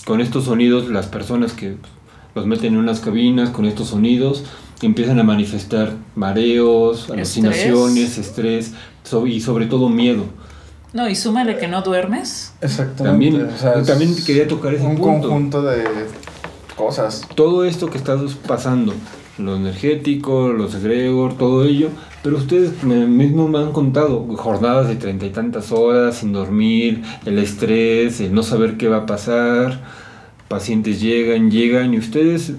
con 0.06 0.22
estos 0.22 0.46
sonidos 0.46 0.88
las 0.90 1.08
personas 1.08 1.54
que 1.54 1.76
los 2.36 2.46
meten 2.46 2.74
en 2.74 2.80
unas 2.80 3.00
cabinas 3.00 3.50
con 3.50 3.66
estos 3.66 3.88
sonidos 3.90 4.44
empiezan 4.82 5.20
a 5.20 5.24
manifestar 5.24 5.94
mareos, 6.16 7.10
alucinaciones, 7.10 8.18
estrés, 8.18 8.74
so- 9.04 9.26
y 9.26 9.40
sobre 9.42 9.66
todo 9.68 9.90
miedo. 9.90 10.26
No, 10.94 11.10
y 11.10 11.16
súmale 11.16 11.58
que 11.58 11.68
no 11.68 11.82
duermes. 11.82 12.54
Exactamente. 12.62 13.04
También, 13.04 13.50
o 13.54 13.58
sea, 13.58 13.76
yo 13.78 13.84
también 13.84 14.12
es 14.12 14.24
quería 14.26 14.48
tocar 14.48 14.74
ese 14.74 14.86
un 14.86 14.96
punto. 14.98 15.28
conjunto 15.30 15.62
de 15.64 15.84
cosas. 16.76 17.22
Todo 17.36 17.66
esto 17.66 17.90
que 17.90 17.98
está 17.98 18.18
pasando, 18.48 18.94
lo 19.38 19.56
energético, 19.56 20.50
los 20.50 20.76
egregor, 20.76 21.38
todo 21.38 21.66
ello, 21.66 21.90
pero 22.26 22.38
ustedes 22.38 22.84
me- 22.84 23.06
mismos 23.06 23.52
me 23.52 23.60
han 23.60 23.72
contado 23.72 24.26
jornadas 24.36 24.88
de 24.88 24.96
treinta 24.96 25.28
y 25.28 25.30
tantas 25.30 25.72
horas 25.72 26.18
sin 26.18 26.34
dormir, 26.34 27.04
el 27.24 27.38
estrés, 27.38 28.20
el 28.20 28.34
no 28.34 28.42
saber 28.42 28.78
qué 28.78 28.88
va 28.88 28.98
a 28.98 29.06
pasar, 29.06 29.84
pacientes 30.48 31.00
llegan, 31.00 31.52
llegan 31.52 31.94
y 31.94 32.00
ustedes, 32.00 32.54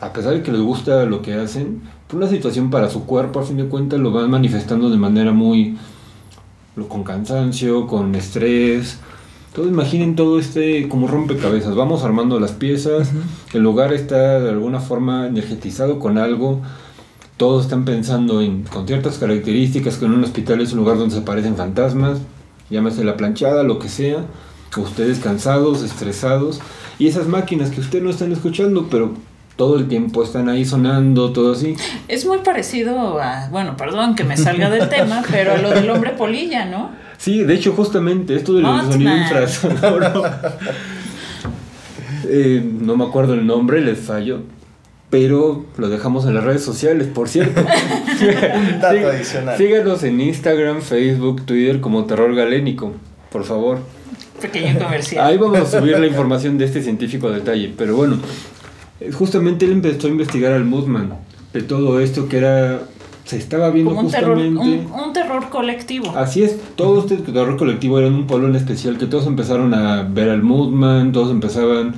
a 0.00 0.12
pesar 0.14 0.32
de 0.32 0.42
que 0.42 0.50
les 0.50 0.62
gusta 0.62 1.04
lo 1.04 1.20
que 1.20 1.34
hacen, 1.34 1.82
por 2.08 2.16
una 2.16 2.28
situación 2.28 2.70
para 2.70 2.88
su 2.88 3.04
cuerpo, 3.04 3.40
a 3.40 3.42
fin 3.42 3.58
de 3.58 3.66
cuentas, 3.66 4.00
lo 4.00 4.12
van 4.12 4.30
manifestando 4.30 4.88
de 4.88 4.96
manera 4.96 5.32
muy, 5.32 5.76
con 6.88 7.04
cansancio, 7.04 7.86
con 7.86 8.14
estrés. 8.14 8.98
Entonces 9.48 9.74
imaginen 9.74 10.16
todo 10.16 10.38
este 10.38 10.88
como 10.88 11.06
rompecabezas, 11.06 11.74
vamos 11.74 12.02
armando 12.02 12.40
las 12.40 12.52
piezas, 12.52 13.10
el 13.52 13.62
lugar 13.62 13.92
está 13.92 14.40
de 14.40 14.48
alguna 14.50 14.80
forma 14.80 15.26
energetizado 15.26 15.98
con 15.98 16.16
algo, 16.16 16.62
todos 17.36 17.64
están 17.64 17.84
pensando 17.84 18.40
en 18.40 18.62
con 18.62 18.86
ciertas 18.86 19.18
características 19.18 19.96
que 19.96 20.06
en 20.06 20.12
un 20.12 20.24
hospital 20.24 20.60
es 20.60 20.72
un 20.72 20.78
lugar 20.78 20.98
donde 20.98 21.14
se 21.14 21.20
aparecen 21.20 21.56
fantasmas, 21.56 22.20
llámese 22.70 23.04
la 23.04 23.16
planchada, 23.16 23.62
lo 23.62 23.78
que 23.78 23.88
sea, 23.88 24.24
ustedes 24.76 25.18
cansados, 25.18 25.82
estresados, 25.82 26.60
y 26.98 27.08
esas 27.08 27.26
máquinas 27.26 27.70
que 27.70 27.80
ustedes 27.80 28.04
no 28.04 28.10
están 28.10 28.32
escuchando, 28.32 28.88
pero 28.90 29.14
todo 29.56 29.78
el 29.78 29.88
tiempo 29.88 30.22
están 30.22 30.48
ahí 30.48 30.64
sonando, 30.64 31.32
todo 31.32 31.52
así. 31.52 31.76
Es 32.08 32.26
muy 32.26 32.38
parecido 32.38 33.20
a, 33.20 33.48
bueno, 33.50 33.76
perdón 33.76 34.14
que 34.14 34.24
me 34.24 34.36
salga 34.36 34.70
del 34.70 34.88
tema, 34.88 35.22
pero 35.30 35.54
a 35.54 35.58
lo 35.58 35.70
del 35.70 35.88
hombre 35.90 36.10
polilla, 36.10 36.66
¿no? 36.66 36.90
Sí, 37.18 37.44
de 37.44 37.54
hecho 37.54 37.72
justamente 37.72 38.36
esto 38.36 38.54
del 38.54 38.66
sonido 38.66 39.16
infrasonoro, 39.16 40.24
eh, 42.28 42.62
no 42.80 42.96
me 42.96 43.04
acuerdo 43.04 43.34
el 43.34 43.46
nombre, 43.46 43.80
les 43.80 43.98
fallo, 43.98 44.42
pero 45.10 45.64
lo 45.76 45.88
dejamos 45.88 46.26
en 46.26 46.34
las 46.34 46.44
redes 46.44 46.62
sociales, 46.64 47.06
por 47.06 47.28
cierto. 47.28 47.60
Un 47.60 47.66
dato 48.80 48.96
Sí, 48.98 49.04
adicional. 49.04 49.56
Síganos 49.56 50.02
en 50.02 50.20
Instagram, 50.20 50.80
Facebook, 50.82 51.44
Twitter 51.46 51.80
como 51.80 52.04
Terror 52.04 52.34
Galénico, 52.34 52.92
por 53.30 53.44
favor. 53.44 53.78
Pequeño 54.40 54.78
comercial. 54.78 55.24
Ahí 55.26 55.38
vamos 55.38 55.58
a 55.74 55.80
subir 55.80 55.98
la 55.98 56.06
información 56.08 56.58
de 56.58 56.64
este 56.66 56.82
científico 56.82 57.28
a 57.28 57.30
detalle. 57.30 57.72
Pero 57.76 57.96
bueno, 57.96 58.18
eh, 59.00 59.10
justamente 59.12 59.64
él 59.64 59.72
empezó 59.72 60.08
a 60.08 60.10
investigar 60.10 60.52
al 60.52 60.64
Moodman, 60.64 61.14
de 61.52 61.62
todo 61.62 62.00
esto 62.00 62.28
que 62.28 62.38
era. 62.38 62.80
Se 63.24 63.36
estaba 63.36 63.70
viendo 63.70 63.90
Como 63.92 64.06
un 64.06 64.10
terror, 64.12 64.36
justamente. 64.38 64.86
un, 64.92 65.00
un 65.08 65.12
terror 65.12 65.48
colectivo. 65.50 66.12
Así 66.16 66.44
es, 66.44 66.58
todo 66.76 67.00
este 67.00 67.16
terror 67.16 67.56
colectivo 67.56 67.98
era 67.98 68.06
en 68.06 68.14
un 68.14 68.26
pueblo 68.28 68.46
en 68.46 68.54
especial 68.54 68.98
que 68.98 69.06
todos 69.06 69.26
empezaron 69.26 69.74
a 69.74 70.04
ver 70.04 70.28
al 70.30 70.42
Moodman, 70.42 71.10
todos 71.10 71.30
empezaban. 71.32 71.94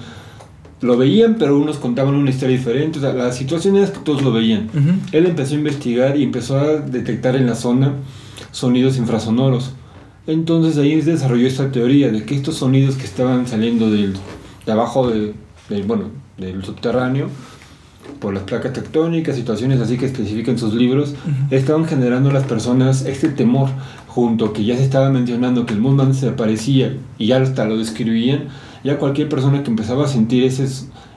Lo 0.80 0.96
veían, 0.96 1.36
pero 1.38 1.58
unos 1.58 1.76
contaban 1.78 2.14
una 2.14 2.30
historia 2.30 2.56
diferente. 2.56 2.98
O 2.98 3.02
sea, 3.02 3.12
la 3.12 3.32
situación 3.32 3.76
es 3.76 3.90
que 3.90 3.98
todos 4.00 4.22
lo 4.22 4.32
veían. 4.32 4.68
Ujú. 4.68 4.98
Él 5.12 5.26
empezó 5.26 5.54
a 5.54 5.58
investigar 5.58 6.16
y 6.16 6.22
empezó 6.22 6.58
a 6.58 6.76
detectar 6.76 7.34
en 7.36 7.46
la 7.46 7.54
zona 7.56 7.92
sonidos 8.52 8.96
infrasonoros. 8.96 9.72
Entonces 10.26 10.76
ahí 10.78 11.00
desarrolló 11.00 11.46
esta 11.46 11.72
teoría 11.72 12.10
de 12.10 12.24
que 12.24 12.34
estos 12.36 12.56
sonidos 12.56 12.96
que 12.96 13.04
estaban 13.04 13.46
saliendo 13.46 13.90
del, 13.90 14.14
de 14.66 14.72
abajo 14.72 15.08
de, 15.10 15.32
del- 15.68 15.82
bueno, 15.84 16.04
del 16.36 16.62
subterráneo, 16.64 17.28
por 18.20 18.34
las 18.34 18.42
placas 18.44 18.72
tectónicas, 18.72 19.36
situaciones 19.36 19.80
así 19.80 19.96
que 19.96 20.06
especifican 20.06 20.58
sus 20.58 20.74
libros, 20.74 21.14
estaban 21.50 21.84
generando 21.86 22.30
a 22.30 22.32
las 22.32 22.44
personas 22.44 23.04
este 23.06 23.28
temor, 23.28 23.68
junto 24.06 24.52
que 24.52 24.64
ya 24.64 24.76
se 24.76 24.84
estaba 24.84 25.10
mencionando 25.10 25.66
que 25.66 25.74
el 25.74 25.80
Moonman 25.80 26.14
se 26.14 26.28
aparecía 26.28 26.96
y 27.18 27.26
ya 27.26 27.40
hasta 27.40 27.64
lo 27.64 27.76
describían, 27.78 28.44
ya 28.88 28.98
cualquier 28.98 29.28
persona 29.28 29.62
que 29.62 29.70
empezaba 29.70 30.04
a 30.06 30.08
sentir 30.08 30.44
ese, 30.44 30.66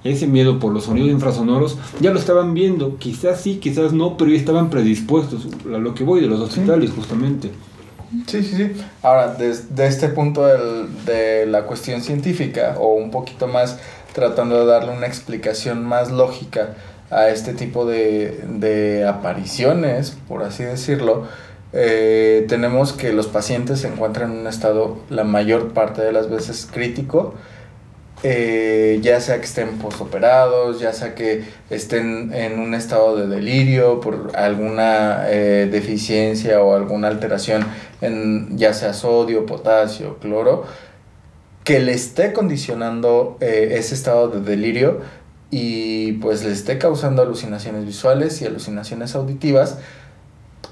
ese 0.03 0.27
miedo 0.27 0.59
por 0.59 0.73
los 0.73 0.83
sonidos 0.85 1.09
infrasonoros, 1.09 1.77
ya 2.01 2.11
lo 2.11 2.19
estaban 2.19 2.53
viendo, 2.53 2.97
quizás 2.97 3.39
sí, 3.41 3.57
quizás 3.57 3.93
no, 3.93 4.17
pero 4.17 4.29
ya 4.31 4.37
estaban 4.37 4.69
predispuestos, 4.69 5.47
a 5.65 5.77
lo 5.77 5.93
que 5.95 6.03
voy 6.03 6.19
de 6.21 6.27
los 6.27 6.39
hospitales 6.41 6.91
justamente. 6.91 7.49
Sí, 8.27 8.43
sí, 8.43 8.55
sí. 8.57 8.71
Ahora, 9.03 9.35
desde 9.35 9.87
este 9.87 10.09
punto 10.09 10.45
del- 10.45 11.05
de 11.05 11.45
la 11.45 11.63
cuestión 11.63 12.01
científica, 12.01 12.75
o 12.77 12.93
un 12.95 13.09
poquito 13.09 13.47
más 13.47 13.79
tratando 14.13 14.59
de 14.59 14.65
darle 14.65 14.91
una 14.97 15.07
explicación 15.07 15.85
más 15.85 16.11
lógica 16.11 16.75
a 17.09 17.29
este 17.29 17.53
tipo 17.53 17.85
de, 17.85 18.43
de 18.49 19.07
apariciones, 19.07 20.17
por 20.27 20.43
así 20.43 20.63
decirlo, 20.63 21.23
eh, 21.73 22.45
tenemos 22.49 22.91
que 22.91 23.13
los 23.13 23.27
pacientes 23.27 23.79
se 23.79 23.87
encuentran 23.87 24.31
en 24.33 24.39
un 24.39 24.47
estado 24.47 24.97
la 25.09 25.23
mayor 25.23 25.69
parte 25.71 26.01
de 26.01 26.11
las 26.11 26.29
veces 26.29 26.67
crítico, 26.69 27.33
eh, 28.23 28.99
ya 29.01 29.19
sea 29.19 29.39
que 29.39 29.45
estén 29.45 29.79
posoperados, 29.79 30.79
ya 30.79 30.93
sea 30.93 31.15
que 31.15 31.43
estén 31.71 32.31
en 32.33 32.59
un 32.59 32.75
estado 32.75 33.15
de 33.15 33.27
delirio 33.27 33.99
por 33.99 34.31
alguna 34.35 35.23
eh, 35.27 35.67
deficiencia 35.71 36.61
o 36.61 36.75
alguna 36.75 37.07
alteración 37.07 37.65
en 38.01 38.57
ya 38.57 38.73
sea 38.73 38.93
sodio, 38.93 39.47
potasio, 39.47 40.19
cloro, 40.19 40.65
que 41.63 41.79
le 41.79 41.93
esté 41.93 42.31
condicionando 42.31 43.37
eh, 43.41 43.75
ese 43.77 43.95
estado 43.95 44.27
de 44.27 44.41
delirio 44.41 44.99
y 45.49 46.13
pues 46.13 46.43
le 46.43 46.51
esté 46.51 46.77
causando 46.77 47.23
alucinaciones 47.23 47.85
visuales 47.85 48.39
y 48.41 48.45
alucinaciones 48.45 49.15
auditivas 49.15 49.79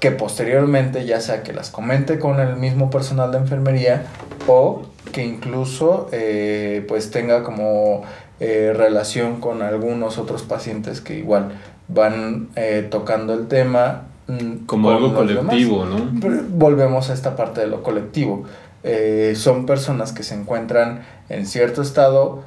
que 0.00 0.10
posteriormente 0.10 1.04
ya 1.04 1.20
sea 1.20 1.42
que 1.42 1.52
las 1.52 1.70
comente 1.70 2.18
con 2.18 2.40
el 2.40 2.56
mismo 2.56 2.90
personal 2.90 3.30
de 3.32 3.38
enfermería 3.38 4.06
o 4.46 4.82
que 5.12 5.24
incluso 5.24 6.08
eh, 6.12 6.84
pues 6.88 7.10
tenga 7.10 7.42
como 7.42 8.02
eh, 8.40 8.72
relación 8.74 9.40
con 9.40 9.60
algunos 9.60 10.16
otros 10.16 10.42
pacientes 10.42 11.02
que 11.02 11.18
igual 11.18 11.52
van 11.88 12.48
eh, 12.56 12.86
tocando 12.90 13.34
el 13.34 13.48
tema 13.48 14.04
mm, 14.28 14.64
Como 14.64 14.90
algo 14.90 15.08
demás. 15.08 15.44
colectivo, 15.44 15.84
¿no? 15.84 16.10
Pero 16.20 16.42
volvemos 16.48 17.10
a 17.10 17.12
esta 17.12 17.36
parte 17.36 17.60
de 17.60 17.66
lo 17.66 17.82
colectivo. 17.82 18.44
Eh, 18.82 19.34
son 19.36 19.66
personas 19.66 20.12
que 20.12 20.22
se 20.22 20.34
encuentran 20.34 21.02
en 21.28 21.44
cierto 21.44 21.82
estado 21.82 22.44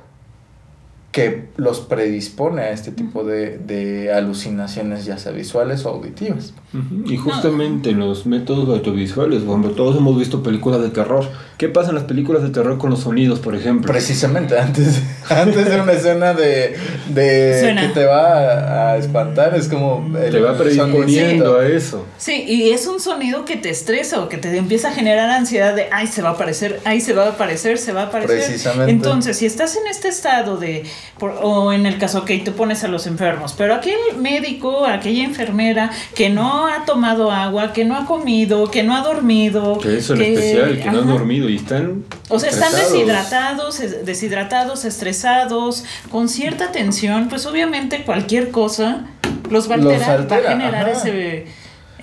que 1.12 1.50
los 1.58 1.82
predispone 1.82 2.64
a 2.64 2.72
este 2.72 2.92
tipo 2.92 3.24
de, 3.24 3.60
de 3.60 4.12
alucinaciones, 4.12 5.06
ya 5.06 5.20
sea 5.20 5.32
visuales 5.32 5.86
o 5.86 5.90
auditivas. 5.90 6.56
Y 7.06 7.18
justamente 7.18 7.92
en 7.92 8.00
los 8.00 8.26
métodos 8.26 8.68
audiovisuales, 8.68 9.44
cuando 9.44 9.70
todos 9.72 9.96
hemos 9.98 10.18
visto 10.18 10.42
películas 10.42 10.82
de 10.82 10.90
terror, 10.90 11.30
¿qué 11.58 11.70
pasa 11.70 11.90
en 11.90 11.96
las 11.96 12.06
películas 12.06 12.42
de 12.42 12.50
terror 12.50 12.78
con 12.80 12.90
los 12.90 13.02
sonidos, 13.02 13.40
por 13.40 13.56
ejemplo? 13.56 13.92
Precisamente 13.92 14.58
antes, 14.58 15.02
antes 15.30 15.70
de 15.70 15.80
una 15.82 15.92
escena 15.94 16.34
de, 16.34 16.76
de 17.10 17.60
Suena. 17.62 17.82
que 17.82 17.88
te 17.90 18.06
va 18.06 18.40
a, 18.40 18.92
a 18.94 18.98
espantar, 18.98 19.54
es 19.56 19.68
como... 19.68 20.18
el 20.18 20.32
Te 20.32 20.40
va 20.40 20.58
predisponiendo 20.58 21.46
sonidito. 21.46 21.60
a 21.60 21.68
eso. 21.68 22.06
Sí, 22.18 22.44
y 22.48 22.70
es 22.72 22.88
un 22.88 23.00
sonido 23.00 23.46
que 23.46 23.56
te 23.56 23.70
estresa 23.70 24.20
o 24.22 24.28
que 24.30 24.38
te 24.38 24.56
empieza 24.58 24.90
a 24.90 24.94
generar 24.94 25.30
ansiedad 25.30 25.76
de, 25.76 25.88
ay, 25.92 26.08
se 26.08 26.24
va 26.24 26.30
a 26.30 26.34
aparecer, 26.34 26.80
ay, 26.86 27.02
se 27.02 27.14
va 27.14 27.26
a 27.26 27.30
aparecer, 27.30 27.78
se 27.78 27.94
va 27.94 28.02
a 28.02 28.06
aparecer. 28.06 28.38
Precisamente. 28.46 28.92
Entonces, 28.92 29.38
si 29.38 29.46
estás 29.46 29.76
en 29.76 29.86
este 29.88 30.08
estado 30.08 30.58
de, 30.58 30.84
por- 31.20 31.36
o 31.44 31.72
en 31.72 31.86
el 31.86 32.00
caso 32.00 32.26
que 32.26 32.40
te 32.40 32.52
pones 32.52 32.84
a 32.84 32.88
los 32.88 33.06
enfermos, 33.06 33.54
pero 33.56 33.76
aquel 33.76 33.98
médico, 34.20 34.86
aquella 34.88 35.24
enfermera 35.24 35.92
que 36.16 36.30
no 36.32 36.63
ha 36.68 36.86
tomado 36.86 37.32
agua, 37.32 37.74
que 37.74 37.86
no 37.86 37.96
ha 37.98 38.06
comido, 38.06 38.70
que 38.72 38.84
no 38.84 38.96
ha 38.96 39.02
dormido. 39.02 39.78
Que 39.80 39.98
eso 39.98 40.14
en 40.16 40.22
especial, 40.22 40.80
que 40.82 40.92
no 40.92 41.00
han 41.00 41.08
dormido 41.08 41.50
y 41.50 41.56
están. 41.58 42.04
O 42.30 42.40
sea, 42.40 42.50
están 42.50 42.72
deshidratados, 42.74 43.80
es- 43.80 44.06
deshidratados, 44.06 44.86
estresados, 44.86 45.84
con 46.12 46.30
cierta 46.30 46.72
tensión, 46.72 47.28
pues 47.30 47.46
obviamente 47.46 48.04
cualquier 48.04 48.52
cosa 48.52 49.06
los 49.50 49.70
va 49.70 49.76
a 49.76 49.78
Los 49.78 49.94
alterar, 49.94 50.20
altera, 50.20 50.42
va 50.42 50.48
a 50.48 50.52
generar 50.52 50.90
ajá. 50.90 50.92
ese, 50.92 51.46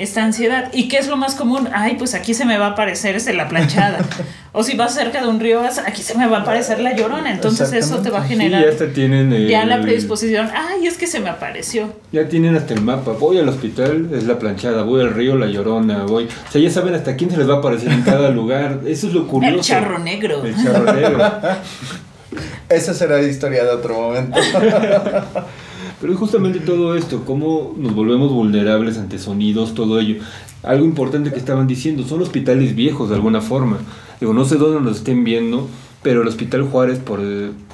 esta 0.03 0.25
ansiedad. 0.25 0.71
¿Y 0.73 0.89
qué 0.89 0.99
es 0.99 1.09
lo 1.09 1.17
más 1.17 1.35
común? 1.35 1.69
Ay, 1.73 1.97
pues 1.99 2.15
aquí 2.15 2.35
se 2.35 2.45
me 2.45 2.59
va 2.59 2.67
a 2.67 2.71
aparecer 2.71 3.15
este, 3.17 3.33
la 3.35 3.49
planchada. 3.49 3.99
o 4.53 4.63
si 4.65 4.77
vas 4.77 4.95
cerca 4.95 5.21
de 5.21 5.29
un 5.29 5.39
río, 5.41 5.61
vas- 5.61 5.79
aquí 5.79 6.03
se 6.03 6.17
me 6.17 6.27
va 6.27 6.39
a 6.39 6.41
aparecer 6.41 6.81
la 6.81 6.95
llorona. 6.97 7.31
Entonces 7.31 7.73
eso 7.73 7.99
te 7.99 8.11
va 8.11 8.21
a 8.21 8.23
Sí, 8.23 8.31
generar 8.31 8.63
ya 8.65 8.71
hasta 8.71 8.93
tienen 8.93 9.33
el- 9.33 9.49
ya 9.49 9.65
la 9.67 9.81
predisposición. 9.83 10.49
Ay, 10.55 10.87
es 10.87 10.97
que 10.99 11.07
se 11.07 11.21
me 11.21 11.29
apareció. 11.31 11.93
Ya 12.13 12.29
tienen 12.29 12.57
hasta 12.57 12.75
el 12.75 12.81
mapa. 12.81 13.13
Voy 13.13 13.39
al 13.39 13.49
hospital, 13.49 14.09
es 14.15 14.25
la 14.25 14.39
planchada. 14.39 14.83
Voy 14.83 15.03
al 15.03 15.13
río, 15.15 15.37
la 15.37 15.47
llorona. 15.47 16.05
Voy. 16.05 16.25
O 16.25 16.51
sea, 16.53 16.61
ya 16.61 16.71
saben 16.71 16.95
hasta 16.95 17.17
quién 17.17 17.31
se 17.31 17.37
les 17.37 17.49
va 17.49 17.55
a 17.55 17.59
aparecer 17.59 17.93
en 17.93 18.03
cada 18.03 18.31
lugar. 18.31 18.81
Eso 18.87 19.07
es 19.09 19.13
lo 19.13 19.27
curioso. 19.29 19.55
El 19.57 19.61
charro 19.63 19.99
negro. 19.99 20.45
El 20.45 20.55
charro 20.57 20.93
negro. 20.93 21.31
Esa 22.69 22.95
será 22.95 23.21
historia 23.21 23.65
de 23.65 23.71
otro 23.71 23.95
momento. 24.01 24.39
Pero 26.01 26.13
es 26.13 26.19
justamente 26.19 26.61
todo 26.61 26.95
esto, 26.95 27.25
cómo 27.27 27.75
nos 27.77 27.95
volvemos 27.95 28.33
vulnerables 28.33 28.97
ante 28.99 29.19
sonidos, 29.19 29.75
todo 29.75 30.01
ello. 30.01 30.23
Algo 30.63 30.85
importante 30.85 31.31
que 31.31 31.39
estaban 31.39 31.67
diciendo, 31.67 32.05
son 32.05 32.23
hospitales 32.23 32.75
viejos 32.75 33.11
de 33.11 33.17
alguna 33.17 33.41
forma. 33.41 33.79
Digo, 34.19 34.33
no 34.33 34.45
sé 34.45 34.57
dónde 34.57 34.81
nos 34.81 34.99
estén 34.99 35.25
viendo, 35.25 35.69
pero 36.03 36.23
el 36.23 36.29
Hospital 36.29 36.63
Juárez, 36.63 36.99
por, 36.99 37.21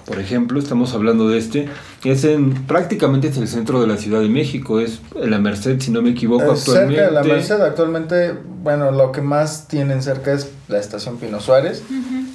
por 0.07 0.19
ejemplo, 0.19 0.59
estamos 0.59 0.95
hablando 0.95 1.29
de 1.29 1.39
este, 1.39 1.69
es 2.05 2.25
en 2.25 2.55
prácticamente 2.67 3.29
es 3.29 3.37
el 3.37 3.49
centro 3.49 3.81
de 3.81 3.87
la 3.87 3.97
Ciudad 3.97 4.21
de 4.21 4.29
México, 4.29 4.81
es 4.81 5.01
en 5.21 5.31
la 5.31 5.39
Merced, 5.39 5.81
si 5.81 5.91
no 5.91 6.03
me 6.03 6.11
equivoco, 6.11 6.53
Eh, 6.53 6.57
cerca 6.57 7.07
de 7.07 7.11
la 7.11 7.23
Merced 7.23 7.61
actualmente, 7.61 8.35
bueno, 8.63 8.91
lo 8.91 9.13
que 9.13 9.23
más 9.23 9.69
tienen 9.69 10.03
cerca 10.03 10.33
es 10.33 10.51
la 10.69 10.79
estación 10.79 11.19
Pino 11.19 11.41
Suárez, 11.41 11.83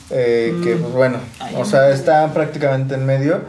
eh, 0.10 0.54
que 0.64 0.76
pues, 0.76 0.94
bueno, 0.94 1.18
Ay, 1.39 1.56
o 1.58 1.66
sea, 1.66 1.89
está 1.89 2.34
prácticamente 2.34 2.96
en 2.96 3.06
medio 3.06 3.39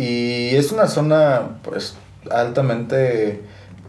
y 0.00 0.56
es 0.56 0.72
una 0.72 0.86
zona 0.86 1.58
pues 1.62 1.94
altamente 2.30 3.40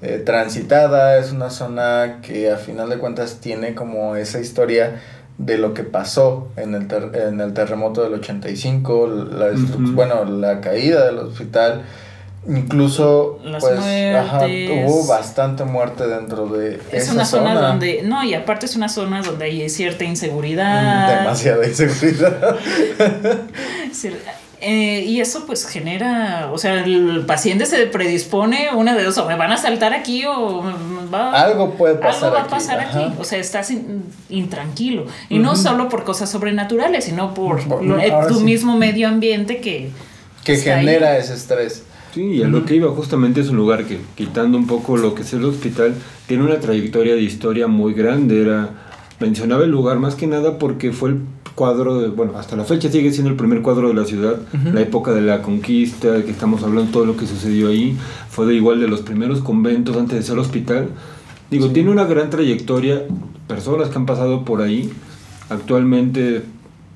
eh, 0.01 0.21
transitada, 0.25 1.17
es 1.17 1.31
una 1.31 1.49
zona 1.49 2.19
que 2.21 2.51
a 2.51 2.57
final 2.57 2.89
de 2.89 2.97
cuentas 2.97 3.37
tiene 3.41 3.75
como 3.75 4.15
esa 4.15 4.39
historia 4.39 4.99
de 5.37 5.57
lo 5.57 5.73
que 5.73 5.83
pasó 5.83 6.49
en 6.57 6.75
el, 6.75 6.87
ter- 6.87 7.11
en 7.15 7.39
el 7.41 7.53
terremoto 7.53 8.03
del 8.03 8.13
85, 8.15 9.07
la, 9.31 9.49
destru- 9.51 9.83
Ujú. 9.83 9.93
bueno, 9.93 10.25
la 10.25 10.59
caída 10.61 11.05
del 11.05 11.17
hospital, 11.19 11.83
incluso 12.47 13.39
Las 13.43 13.63
pues 13.63 13.79
ajá, 13.79 14.45
hubo 14.85 15.07
bastante 15.07 15.63
muerte 15.63 16.07
dentro 16.07 16.47
de 16.47 16.75
Es 16.91 17.03
esa 17.03 17.13
una 17.13 17.25
zona, 17.25 17.53
zona. 17.55 17.67
donde, 17.69 18.01
no, 18.03 18.23
y 18.23 18.33
aparte 18.33 18.65
es 18.65 18.75
una 18.75 18.89
zona 18.89 19.21
donde 19.21 19.45
hay 19.45 19.69
cierta 19.69 20.03
inseguridad. 20.03 21.19
Demasiada 21.19 21.65
inseguridad. 21.67 22.55
Eh, 24.63 25.03
y 25.07 25.19
eso 25.21 25.45
pues 25.47 25.65
genera, 25.67 26.51
o 26.53 26.57
sea, 26.59 26.83
el 26.83 27.23
paciente 27.25 27.65
se 27.65 27.87
predispone 27.87 28.69
una 28.75 28.95
de 28.95 29.03
dos, 29.03 29.17
o 29.17 29.25
me 29.27 29.35
van 29.35 29.51
a 29.51 29.57
saltar 29.57 29.91
aquí 29.93 30.23
o 30.27 30.63
va, 31.11 31.31
Algo 31.31 31.71
puede 31.73 31.95
pasar 31.95 32.25
algo 32.25 32.35
va 32.35 32.39
a 32.41 32.43
aquí, 32.43 32.51
pasar 32.51 32.79
ajá. 32.79 33.05
aquí. 33.07 33.13
O 33.19 33.23
sea, 33.23 33.39
estás 33.39 33.71
in- 33.71 34.03
intranquilo. 34.29 35.05
Y 35.29 35.39
no 35.39 35.55
solo 35.55 35.89
por 35.89 36.03
cosas 36.03 36.29
sobrenaturales, 36.29 37.05
sino 37.05 37.33
por 37.33 37.67
Por- 37.67 37.83
lo- 37.83 37.97
tu 38.27 38.35
sí. 38.37 38.43
mismo 38.43 38.77
medio 38.77 39.07
ambiente 39.07 39.61
que... 39.61 39.89
que 40.43 40.53
está 40.53 40.75
ahí. 40.77 40.85
genera 40.85 41.17
ese 41.17 41.33
estrés. 41.33 41.83
Sí, 42.13 42.21
y 42.23 42.43
a 42.43 42.47
lo 42.47 42.63
que 42.65 42.75
iba 42.75 42.91
justamente 42.91 43.41
es 43.41 43.49
un 43.49 43.55
lugar 43.55 43.85
que, 43.85 43.97
quitando 44.15 44.57
un 44.59 44.67
poco 44.67 44.95
lo 44.97 45.15
que 45.15 45.21
es 45.23 45.33
el 45.33 45.43
hospital, 45.45 45.95
tiene 46.27 46.43
una 46.43 46.59
trayectoria 46.59 47.15
de 47.15 47.21
historia 47.21 47.65
muy 47.67 47.93
grande. 47.93 48.41
Era, 48.43 48.69
mencionaba 49.19 49.63
el 49.63 49.71
lugar 49.71 49.97
más 49.97 50.13
que 50.15 50.27
nada 50.27 50.59
porque 50.59 50.91
fue 50.91 51.09
el 51.11 51.21
cuadro, 51.55 51.99
de, 51.99 52.07
bueno, 52.09 52.33
hasta 52.37 52.55
la 52.55 52.63
fecha 52.63 52.89
sigue 52.89 53.11
siendo 53.11 53.29
el 53.29 53.35
primer 53.35 53.61
cuadro 53.61 53.87
de 53.87 53.93
la 53.93 54.05
ciudad, 54.05 54.39
la 54.73 54.81
época 54.81 55.11
de 55.11 55.21
la 55.21 55.41
conquista, 55.41 56.23
que 56.23 56.31
estamos 56.31 56.63
hablando 56.63 56.91
todo 56.91 57.05
lo 57.05 57.17
que 57.17 57.27
sucedió 57.27 57.69
ahí, 57.69 57.97
fue 58.29 58.45
de 58.45 58.55
igual 58.55 58.79
de 58.79 58.87
los 58.87 59.01
primeros 59.01 59.41
conventos 59.41 59.95
antes 59.97 60.17
de 60.17 60.23
ser 60.23 60.37
hospital. 60.39 60.89
Digo, 61.49 61.69
tiene 61.69 61.91
una 61.91 62.05
gran 62.05 62.29
trayectoria, 62.29 63.03
personas 63.47 63.89
que 63.89 63.97
han 63.97 64.05
pasado 64.05 64.45
por 64.45 64.61
ahí, 64.61 64.89
actualmente, 65.49 66.43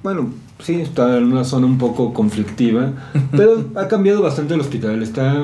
bueno, 0.01 0.30
sí, 0.60 0.82
está 0.82 1.18
en 1.18 1.26
una 1.32 1.43
zona 1.43 1.66
un 1.68 1.78
poco 1.78 2.14
conflictiva, 2.14 2.91
pero 3.36 3.66
ha 3.76 3.88
cambiado 3.88 4.22
bastante 4.22 4.53
el 4.53 4.62
hospital, 4.62 5.01
está 5.03 5.36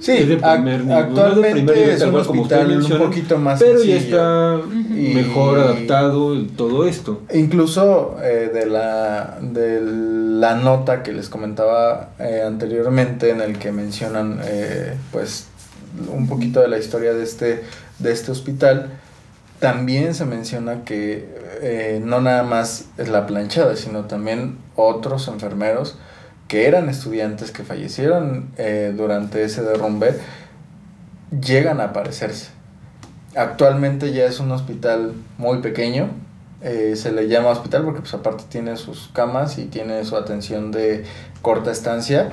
Sí, 0.00 0.12
es 0.12 0.28
de 0.28 0.36
primer 0.36 0.80
nivel, 0.84 0.88
no 0.88 0.94
actualmente 0.96 1.50
primer 1.52 1.76
nivel, 1.76 1.90
es 1.90 2.02
un 2.02 2.14
hospital 2.16 2.76
un 2.82 2.98
poquito 2.98 3.38
más 3.38 3.58
pero 3.60 3.78
ya 3.82 3.94
sencillo. 3.94 3.96
está 3.96 4.60
Y- 4.94 5.14
mejor 5.14 5.58
adaptado 5.58 6.36
todo 6.56 6.86
esto. 6.86 7.22
Incluso 7.32 8.16
eh, 8.22 8.50
de, 8.52 8.66
la, 8.66 9.38
de 9.40 9.80
la 9.82 10.56
nota 10.56 11.02
que 11.02 11.12
les 11.12 11.28
comentaba 11.28 12.10
eh, 12.18 12.42
anteriormente 12.46 13.30
en 13.30 13.40
el 13.40 13.58
que 13.58 13.72
mencionan 13.72 14.40
eh, 14.44 14.94
pues 15.12 15.46
un 16.12 16.26
poquito 16.26 16.60
de 16.60 16.68
la 16.68 16.78
historia 16.78 17.14
de 17.14 17.22
este, 17.22 17.62
de 18.00 18.12
este 18.12 18.32
hospital, 18.32 18.90
también 19.60 20.14
se 20.14 20.24
menciona 20.24 20.84
que 20.84 21.28
eh, 21.62 22.00
no 22.04 22.20
nada 22.20 22.42
más 22.42 22.86
es 22.98 23.08
la 23.08 23.26
planchada, 23.26 23.76
sino 23.76 24.04
también 24.04 24.58
otros 24.76 25.28
enfermeros 25.28 25.96
que 26.48 26.66
eran 26.66 26.88
estudiantes 26.88 27.50
que 27.50 27.64
fallecieron 27.64 28.50
eh, 28.58 28.92
durante 28.94 29.42
ese 29.44 29.62
derrumbe 29.62 30.20
llegan 31.40 31.80
a 31.80 31.84
aparecerse. 31.84 32.48
Actualmente 33.34 34.12
ya 34.12 34.26
es 34.26 34.40
un 34.40 34.52
hospital 34.52 35.14
muy 35.38 35.58
pequeño, 35.58 36.10
eh, 36.62 36.94
se 36.96 37.12
le 37.12 37.28
llama 37.28 37.48
hospital 37.48 37.84
porque 37.84 38.00
pues 38.00 38.14
aparte 38.14 38.44
tiene 38.48 38.76
sus 38.76 39.10
camas 39.12 39.58
y 39.58 39.64
tiene 39.64 40.04
su 40.04 40.16
atención 40.16 40.70
de 40.70 41.04
corta 41.42 41.70
estancia, 41.70 42.30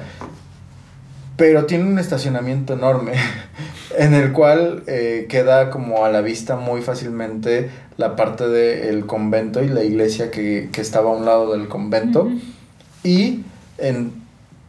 pero 1.41 1.65
tiene 1.65 1.85
un 1.85 1.97
estacionamiento 1.97 2.73
enorme 2.73 3.13
en 3.97 4.13
el 4.13 4.31
cual 4.31 4.83
eh, 4.85 5.25
queda 5.27 5.71
como 5.71 6.05
a 6.05 6.11
la 6.11 6.21
vista 6.21 6.55
muy 6.55 6.83
fácilmente 6.83 7.71
la 7.97 8.15
parte 8.15 8.47
del 8.47 9.07
convento 9.07 9.63
y 9.63 9.67
la 9.67 9.83
iglesia 9.83 10.29
que, 10.29 10.69
que 10.71 10.81
estaba 10.81 11.09
a 11.09 11.15
un 11.15 11.25
lado 11.25 11.53
del 11.53 11.67
convento. 11.67 12.29
Y 13.03 13.39
en, 13.79 14.11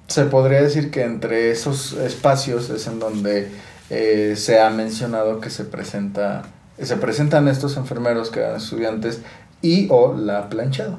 se 0.06 0.24
podría 0.24 0.62
decir 0.62 0.90
que 0.90 1.02
entre 1.02 1.50
esos 1.50 1.92
espacios 1.92 2.70
es 2.70 2.86
en 2.86 3.00
donde 3.00 3.50
eh, 3.90 4.32
se 4.38 4.58
ha 4.58 4.70
mencionado 4.70 5.42
que 5.42 5.50
se 5.50 5.64
presenta 5.66 6.44
se 6.80 6.96
presentan 6.96 7.48
estos 7.48 7.76
enfermeros 7.76 8.30
que 8.30 8.40
eran 8.40 8.56
estudiantes 8.56 9.20
y 9.60 9.88
o 9.90 10.14
la 10.14 10.48
planchada. 10.48 10.98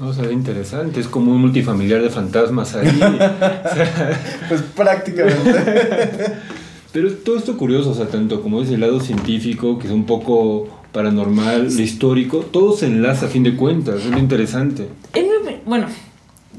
O 0.00 0.12
sea, 0.12 0.30
interesante, 0.30 1.00
es 1.00 1.08
como 1.08 1.32
un 1.32 1.40
multifamiliar 1.40 2.00
de 2.02 2.10
fantasmas 2.10 2.74
ahí. 2.76 2.86
O 3.02 3.74
sea, 3.74 4.20
Pues 4.48 4.62
prácticamente. 4.62 5.52
Pero 6.92 7.12
todo 7.12 7.36
esto 7.36 7.56
curioso, 7.58 7.90
o 7.90 7.94
sea, 7.94 8.06
tanto 8.08 8.40
como 8.42 8.62
es 8.62 8.70
el 8.70 8.80
lado 8.80 9.00
científico, 9.00 9.78
que 9.78 9.88
es 9.88 9.92
un 9.92 10.06
poco 10.06 10.68
paranormal, 10.92 11.64
lo 11.74 11.82
histórico, 11.82 12.38
todo 12.38 12.74
se 12.76 12.86
enlaza 12.86 13.26
a 13.26 13.28
fin 13.28 13.42
de 13.42 13.54
cuentas, 13.56 13.96
es 13.96 14.06
lo 14.06 14.18
interesante. 14.18 14.88
En 15.12 15.26
mi- 15.44 15.60
bueno, 15.66 15.86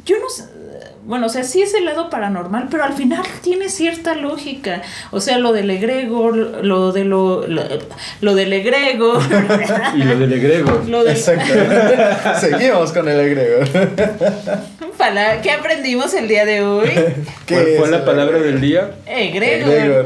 yo 0.05 0.17
no 0.19 0.29
sé. 0.29 0.43
Bueno, 1.06 1.28
o 1.28 1.30
sea, 1.30 1.43
sí 1.43 1.62
es 1.62 1.74
el 1.74 1.86
lado 1.86 2.10
paranormal, 2.10 2.68
pero 2.70 2.84
al 2.84 2.93
final 2.93 3.24
tiene 3.41 3.70
cierta 3.70 4.16
lógica. 4.16 4.82
O 5.12 5.20
sea, 5.22 5.38
lo 5.38 5.54
del 5.54 5.70
egregor, 5.70 6.36
lo 6.36 6.91
de 6.91 7.06
lo, 7.06 7.47
lo, 7.47 7.64
lo 8.22 8.36
del 8.36 8.54
egregor. 8.54 9.22
Y 9.95 10.04
lo 10.04 10.18
del 10.18 10.34
egregor. 10.34 10.88
lo 10.88 11.04
del, 11.04 11.16
Exactamente. 11.16 11.97
Seguimos 12.39 12.91
con 12.91 13.08
el 13.08 13.20
egregor. 13.20 13.68
¿Qué 15.41 15.52
aprendimos 15.52 16.14
el 16.14 16.28
día 16.28 16.45
de 16.45 16.62
hoy? 16.62 16.89
¿Qué 17.45 17.56
¿Cuál 17.56 17.68
fue 17.78 17.89
la 17.89 18.06
palabra 18.06 18.38
egregor? 18.38 18.52
del 18.54 18.62
día? 18.62 18.91
Egregor. 19.06 19.74
Egregor. 19.74 20.06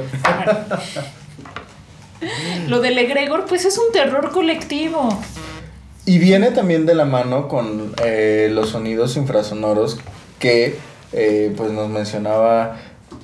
Lo 2.68 2.80
del 2.80 2.98
egregor, 2.98 3.46
pues 3.46 3.66
es 3.66 3.78
un 3.78 3.91
terror 3.91 4.32
colectivo. 4.32 5.20
Y 6.06 6.20
viene 6.20 6.52
también 6.52 6.86
de 6.86 6.96
la 6.96 7.06
mano 7.06 7.48
con 7.48 7.94
eh, 8.04 8.50
los 8.52 8.70
sonidos 8.70 9.18
infrasonoros 9.18 10.00
que 10.44 10.76
eh, 11.14 11.54
pues 11.56 11.72
nos 11.72 11.89
mencionaba 11.89 12.76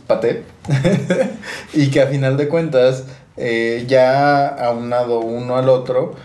Pate 0.08 0.46
y 1.74 1.92
que 1.92 2.02
a 2.02 2.08
final 2.08 2.38
de 2.38 2.48
cuentas 2.48 3.04
eh, 3.36 3.84
ya 3.90 4.48
aunado 4.48 5.20
uno 5.20 5.58
al 5.58 5.68
otro 5.68 6.16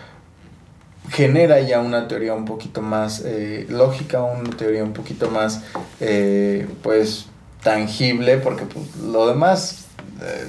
genera 1.09 1.59
ya 1.59 1.81
una 1.81 2.07
teoría 2.07 2.33
un 2.33 2.45
poquito 2.45 2.81
más 2.81 3.23
eh, 3.25 3.65
lógica, 3.67 4.21
una 4.21 4.55
teoría 4.55 4.85
un 4.85 4.93
poquito 4.93 5.29
más 5.29 5.63
eh, 5.99 6.65
pues 6.81 7.25
tangible 7.61 8.37
porque 8.37 8.63
pues, 8.63 8.95
lo 8.95 9.27
demás 9.27 9.87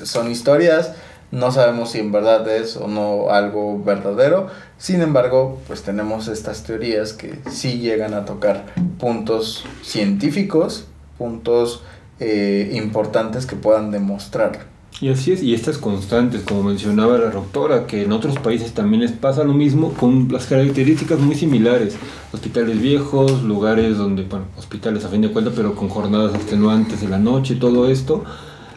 son 0.05 0.31
historias 0.31 0.93
no 1.37 1.53
sabemos 1.53 1.91
si 1.91 1.99
en 1.99 2.13
verdad 2.13 2.49
es 2.49 2.79
o 2.79 2.89
no 2.89 3.29
algo 3.31 3.83
verdadero. 3.85 4.47
Sin 4.79 5.03
embargo, 5.03 5.61
pues 5.67 5.83
tenemos 5.83 6.29
estas 6.29 6.63
teorías 6.63 7.13
que 7.13 7.39
sí 7.51 7.79
llegan 7.79 8.15
a 8.15 8.25
tocar 8.25 8.65
puntos 8.99 9.67
científicos, 9.83 10.87
puntos 11.19 11.83
eh, 12.21 12.71
importantes 12.75 13.45
que 13.45 13.55
puedan 13.55 13.91
demostrar. 13.91 14.75
Y 14.99 15.11
así 15.11 15.33
es, 15.33 15.43
y 15.43 15.53
estas 15.53 15.77
constantes, 15.77 16.41
como 16.41 16.63
mencionaba 16.63 17.19
la 17.19 17.29
doctora, 17.29 17.87
que 17.87 18.05
en 18.05 18.13
otros 18.13 18.39
países 18.39 18.73
también 18.73 19.03
les 19.03 19.13
pasa 19.13 19.45
lo 19.45 19.53
mismo 19.53 19.93
con 19.93 20.29
las 20.33 20.47
características 20.47 21.19
muy 21.19 21.35
similares. 21.35 21.97
Hospitales 22.33 22.81
viejos, 22.81 23.43
lugares 23.43 23.99
donde, 23.99 24.23
bueno, 24.23 24.47
hospitales 24.57 25.05
a 25.05 25.11
fin 25.11 25.21
de 25.21 25.31
cuentas, 25.31 25.53
pero 25.55 25.75
con 25.75 25.91
jornadas 25.91 26.35
extenuantes 26.35 27.03
de 27.03 27.09
la 27.09 27.19
noche, 27.19 27.57
todo 27.57 27.91
esto, 27.91 28.25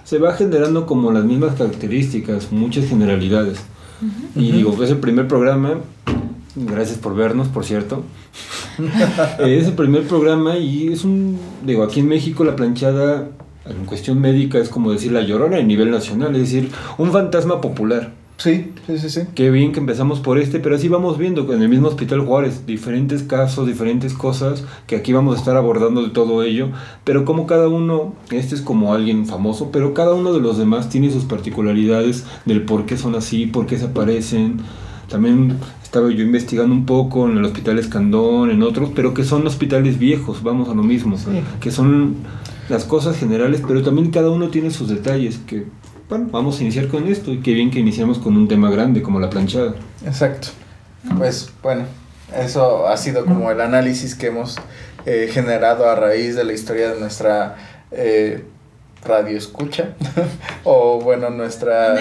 se 0.04 0.18
va 0.18 0.34
generando 0.34 0.86
como 0.86 1.12
las 1.12 1.24
mismas 1.24 1.56
características, 1.56 2.52
muchas 2.52 2.88
generalidades. 2.88 3.60
Y 4.36 4.52
digo, 4.52 4.78
que 4.78 4.86
es 4.86 4.91
el 4.91 5.00
primer 5.00 5.28
programa, 5.28 5.76
gracias 6.56 6.97
por 6.97 7.16
vernos, 7.16 7.47
por 7.47 7.66
cierto. 7.66 8.04
Eh, 9.39 9.58
es 9.60 9.68
el 9.68 9.74
primer 9.74 10.08
programa 10.08 10.58
y 10.58 10.88
es 10.88 11.04
un, 11.04 11.38
digo, 11.66 11.84
aquí 11.84 12.00
en 12.00 12.08
México 12.08 12.45
la 12.45 12.56
planchada 12.56 13.28
en 13.66 13.86
cuestión 13.86 14.22
médica 14.22 14.58
es 14.58 14.70
como 14.70 14.91
decir 14.91 15.12
la 15.12 15.22
llorona 15.22 15.58
a 15.58 15.62
nivel 15.62 15.91
nacional, 15.91 16.34
es 16.36 16.43
decir, 16.43 16.72
un 16.97 17.12
fantasma 17.12 17.60
popular. 17.60 18.14
Sí, 18.40 18.72
sí, 18.88 18.98
sí, 18.98 19.10
sí. 19.10 19.22
Qué 19.36 19.52
bien 19.52 19.74
que 19.74 19.80
empezamos 19.82 20.22
por 20.22 20.38
este, 20.40 20.62
pero 20.62 20.76
así 20.78 20.88
vamos 20.88 21.18
viendo 21.18 21.46
que 21.46 21.54
en 21.56 21.62
el 21.62 21.68
mismo 21.68 21.90
Hospital 21.90 22.22
Juárez, 22.22 22.66
diferentes 22.66 23.22
casos, 23.22 23.68
diferentes 23.68 24.14
cosas, 24.14 24.64
que 24.88 24.96
aquí 24.96 25.12
vamos 25.12 25.36
a 25.36 25.40
estar 25.40 25.58
abordando 25.58 26.02
de 26.04 26.10
todo 26.12 26.42
ello, 26.44 26.70
pero 27.04 27.26
como 27.26 27.46
cada 27.48 27.68
uno, 27.68 28.16
este 28.32 28.56
es 28.56 28.62
como 28.62 28.94
alguien 28.94 29.26
famoso, 29.26 29.72
pero 29.74 29.94
cada 29.94 30.14
uno 30.14 30.32
de 30.32 30.40
los 30.40 30.58
demás 30.58 30.88
tiene 30.88 31.12
sus 31.12 31.26
particularidades 31.26 32.26
del 32.46 32.62
por 32.64 32.86
qué 32.86 32.96
son 32.98 33.16
así, 33.16 33.46
por 33.46 33.66
qué 33.66 33.78
se 33.78 33.86
aparecen. 33.88 34.62
También 35.10 35.58
estaba 35.84 36.10
yo 36.10 36.24
investigando 36.24 36.74
un 36.74 36.86
poco 36.86 37.28
en 37.28 37.38
el 37.40 37.44
Hospital 37.44 37.78
Escandón, 37.78 38.52
en 38.52 38.64
otros, 38.64 38.92
pero 38.96 39.14
que 39.14 39.26
son 39.26 39.46
hospitales 39.48 40.00
viejos, 40.00 40.44
vamos 40.44 40.70
a 40.70 40.74
lo 40.76 40.84
mismo, 40.84 41.18
Sí. 41.18 41.26
que 41.60 41.72
son 41.72 42.16
las 42.70 42.86
cosas 42.86 43.18
generales, 43.18 43.62
pero 43.68 43.82
también 43.82 44.12
cada 44.12 44.30
uno 44.30 44.48
tiene 44.48 44.70
sus 44.72 44.88
detalles, 44.88 45.40
que 45.48 45.66
bueno, 46.10 46.28
vamos 46.32 46.60
a 46.60 46.64
iniciar 46.64 46.88
con 46.88 47.07
esto 47.07 47.32
y 47.32 47.39
qué 47.41 47.53
bien 47.53 47.70
que 47.72 47.80
iniciamos 47.80 48.18
con 48.18 48.36
un 48.36 48.47
tema 48.47 48.70
grande 48.72 49.01
como 49.01 49.20
la 49.20 49.30
planchada. 49.30 49.76
Exacto. 50.05 50.49
Pues 51.18 51.49
bueno, 51.64 51.84
eso 52.36 52.88
ha 52.88 52.97
sido 52.97 53.26
como 53.26 53.51
el 53.51 53.62
análisis 53.62 54.16
que 54.16 54.28
hemos 54.28 54.57
eh, 55.05 55.30
generado 55.32 55.89
a 55.89 55.95
raíz 55.95 56.36
de 56.36 56.43
la 56.43 56.53
historia 56.53 56.91
de 56.93 56.99
nuestra 56.99 57.55
eh, 57.91 58.43
radio 59.05 59.38
escucha 59.38 59.93
o 60.64 60.99
bueno 60.99 61.30
nuestra. 61.30 61.95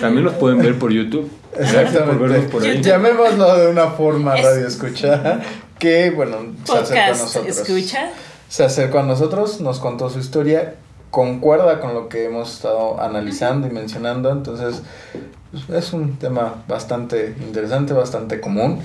También 0.00 0.24
nos 0.24 0.34
pueden 0.34 0.58
ver 0.58 0.78
por 0.78 0.90
YouTube. 0.92 1.30
Gracias 1.56 2.02
por 2.02 2.18
por 2.18 2.62
ahí. 2.62 2.68
YouTube. 2.76 2.82
llamémoslo 2.82 3.58
de 3.58 3.68
una 3.68 3.88
forma 3.88 4.36
Es- 4.36 4.44
radio 4.44 4.66
escucha 4.66 5.40
que 5.78 6.10
bueno 6.10 6.36
se 6.64 6.72
acercó 6.72 7.00
a 7.00 7.06
Podcast, 7.06 7.22
nosotros 7.22 7.58
escucha. 7.58 8.10
se 8.48 8.64
acercó 8.64 8.98
a 8.98 9.02
nosotros 9.04 9.60
nos 9.60 9.78
contó 9.78 10.10
su 10.10 10.18
historia 10.18 10.74
concuerda 11.10 11.80
con 11.80 11.94
lo 11.94 12.08
que 12.08 12.24
hemos 12.24 12.54
estado 12.54 13.00
analizando 13.00 13.66
y 13.66 13.70
mencionando 13.70 14.30
entonces 14.30 14.82
pues, 15.50 15.84
es 15.84 15.92
un 15.92 16.16
tema 16.16 16.62
bastante 16.68 17.34
interesante 17.40 17.92
bastante 17.92 18.40
común 18.40 18.80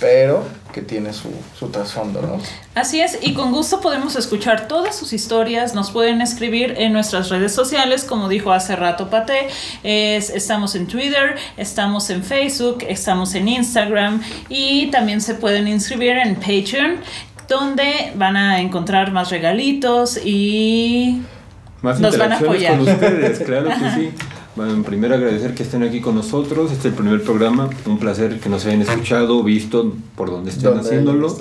pero 0.00 0.44
que 0.72 0.82
tiene 0.82 1.12
su, 1.12 1.30
su 1.58 1.68
trasfondo 1.68 2.20
no 2.20 2.38
Así 2.74 3.00
es, 3.00 3.18
y 3.22 3.34
con 3.34 3.52
gusto 3.52 3.80
podemos 3.80 4.16
escuchar 4.16 4.66
todas 4.66 4.96
sus 4.96 5.12
historias, 5.12 5.74
nos 5.74 5.92
pueden 5.92 6.20
escribir 6.20 6.74
en 6.76 6.92
nuestras 6.92 7.28
redes 7.28 7.54
sociales, 7.54 8.04
como 8.04 8.28
dijo 8.28 8.52
hace 8.52 8.74
rato 8.74 9.08
Pate, 9.08 9.46
es, 9.84 10.30
estamos 10.30 10.74
en 10.74 10.88
Twitter, 10.88 11.36
estamos 11.56 12.10
en 12.10 12.24
Facebook, 12.24 12.84
estamos 12.88 13.34
en 13.36 13.46
Instagram 13.46 14.22
y 14.48 14.90
también 14.90 15.20
se 15.20 15.34
pueden 15.34 15.68
inscribir 15.68 16.18
en 16.18 16.34
Patreon, 16.34 16.98
donde 17.48 18.12
van 18.16 18.36
a 18.36 18.60
encontrar 18.60 19.12
más 19.12 19.30
regalitos 19.30 20.18
y 20.24 21.22
Más 21.84 22.00
Nos 22.00 22.16
van 22.16 22.32
a 22.32 22.36
interacciones 22.38 22.78
con 22.86 22.94
ustedes, 22.94 23.38
claro 23.40 23.68
que 23.68 23.90
sí. 24.00 24.10
Bueno, 24.56 24.72
en 24.72 24.84
primero 24.84 25.16
agradecer 25.16 25.52
que 25.52 25.64
estén 25.64 25.82
aquí 25.82 26.00
con 26.00 26.14
nosotros. 26.14 26.70
Este 26.70 26.86
es 26.88 26.94
el 26.94 26.98
primer 27.02 27.20
programa. 27.24 27.68
Un 27.86 27.98
placer 27.98 28.38
que 28.38 28.48
nos 28.48 28.64
hayan 28.64 28.82
escuchado, 28.82 29.42
visto 29.42 29.92
por 30.14 30.30
donde 30.30 30.50
estén 30.52 30.78
haciéndolo. 30.78 31.36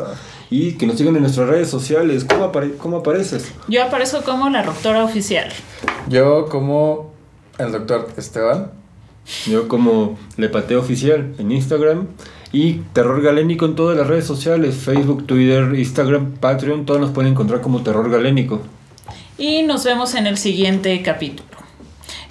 Y 0.50 0.74
que 0.74 0.88
nos 0.88 0.98
sigan 0.98 1.16
en 1.16 1.22
nuestras 1.22 1.48
redes 1.48 1.70
sociales. 1.70 2.26
¿Cómo, 2.26 2.52
apare- 2.52 2.76
cómo 2.76 2.98
apareces? 2.98 3.52
yo 3.68 3.84
aparezco 3.84 4.24
como 4.24 4.50
la 4.50 4.64
doctora 4.64 5.04
oficial. 5.04 5.50
yo 6.10 6.48
como 6.50 7.14
el 7.60 7.72
doctor 7.72 8.08
Esteban 8.18 8.72
Yo 9.46 9.68
como 9.68 10.18
Lepateo 10.38 10.80
Oficial 10.80 11.36
en 11.38 11.52
Instagram. 11.52 12.08
Y 12.52 12.82
Terror 12.94 13.22
Galénico 13.22 13.66
en 13.66 13.76
todas 13.76 13.96
las 13.96 14.08
redes 14.08 14.26
sociales. 14.26 14.76
Facebook, 14.76 15.28
Twitter, 15.28 15.76
Instagram, 15.76 16.32
Patreon. 16.40 16.86
Todos 16.88 17.00
nos 17.00 17.12
pueden 17.12 17.32
encontrar 17.34 17.62
como 17.62 17.84
Terror 17.84 18.10
Galénico. 18.10 18.60
Y 19.38 19.64
nos 19.64 19.84
vemos 19.84 20.16
en 20.16 20.28
el 20.28 20.38
siguiente 20.38 21.02
capítulo. 21.02 21.50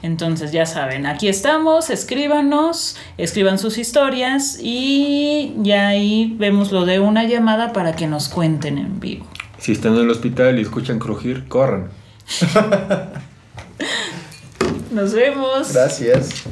Entonces 0.03 0.50
ya 0.50 0.66
saben, 0.66 1.07
aquí 1.07 1.28
estamos, 1.28 1.88
escríbanos, 1.88 2.96
escriban 3.18 3.59
sus 3.59 3.78
historias 3.78 4.59
y 4.61 5.55
ya 5.59 5.88
ahí 5.88 6.34
vemos 6.38 6.72
lo 6.72 6.84
de 6.84 6.98
una 6.98 7.24
llamada 7.24 7.72
para 7.72 7.94
que 7.94 8.09
nos 8.09 8.28
cuenten 8.28 8.78
en 8.78 8.98
vivo. 8.98 9.26
Si 9.59 9.72
están 9.72 9.94
en 9.94 10.00
el 10.00 10.11
hospital 10.11 10.59
y 10.59 10.62
escuchan 10.62 10.98
crujir, 10.98 11.46
corran. 11.46 11.90
Nos 14.90 15.14
vemos. 15.14 15.72
gracias 15.72 16.44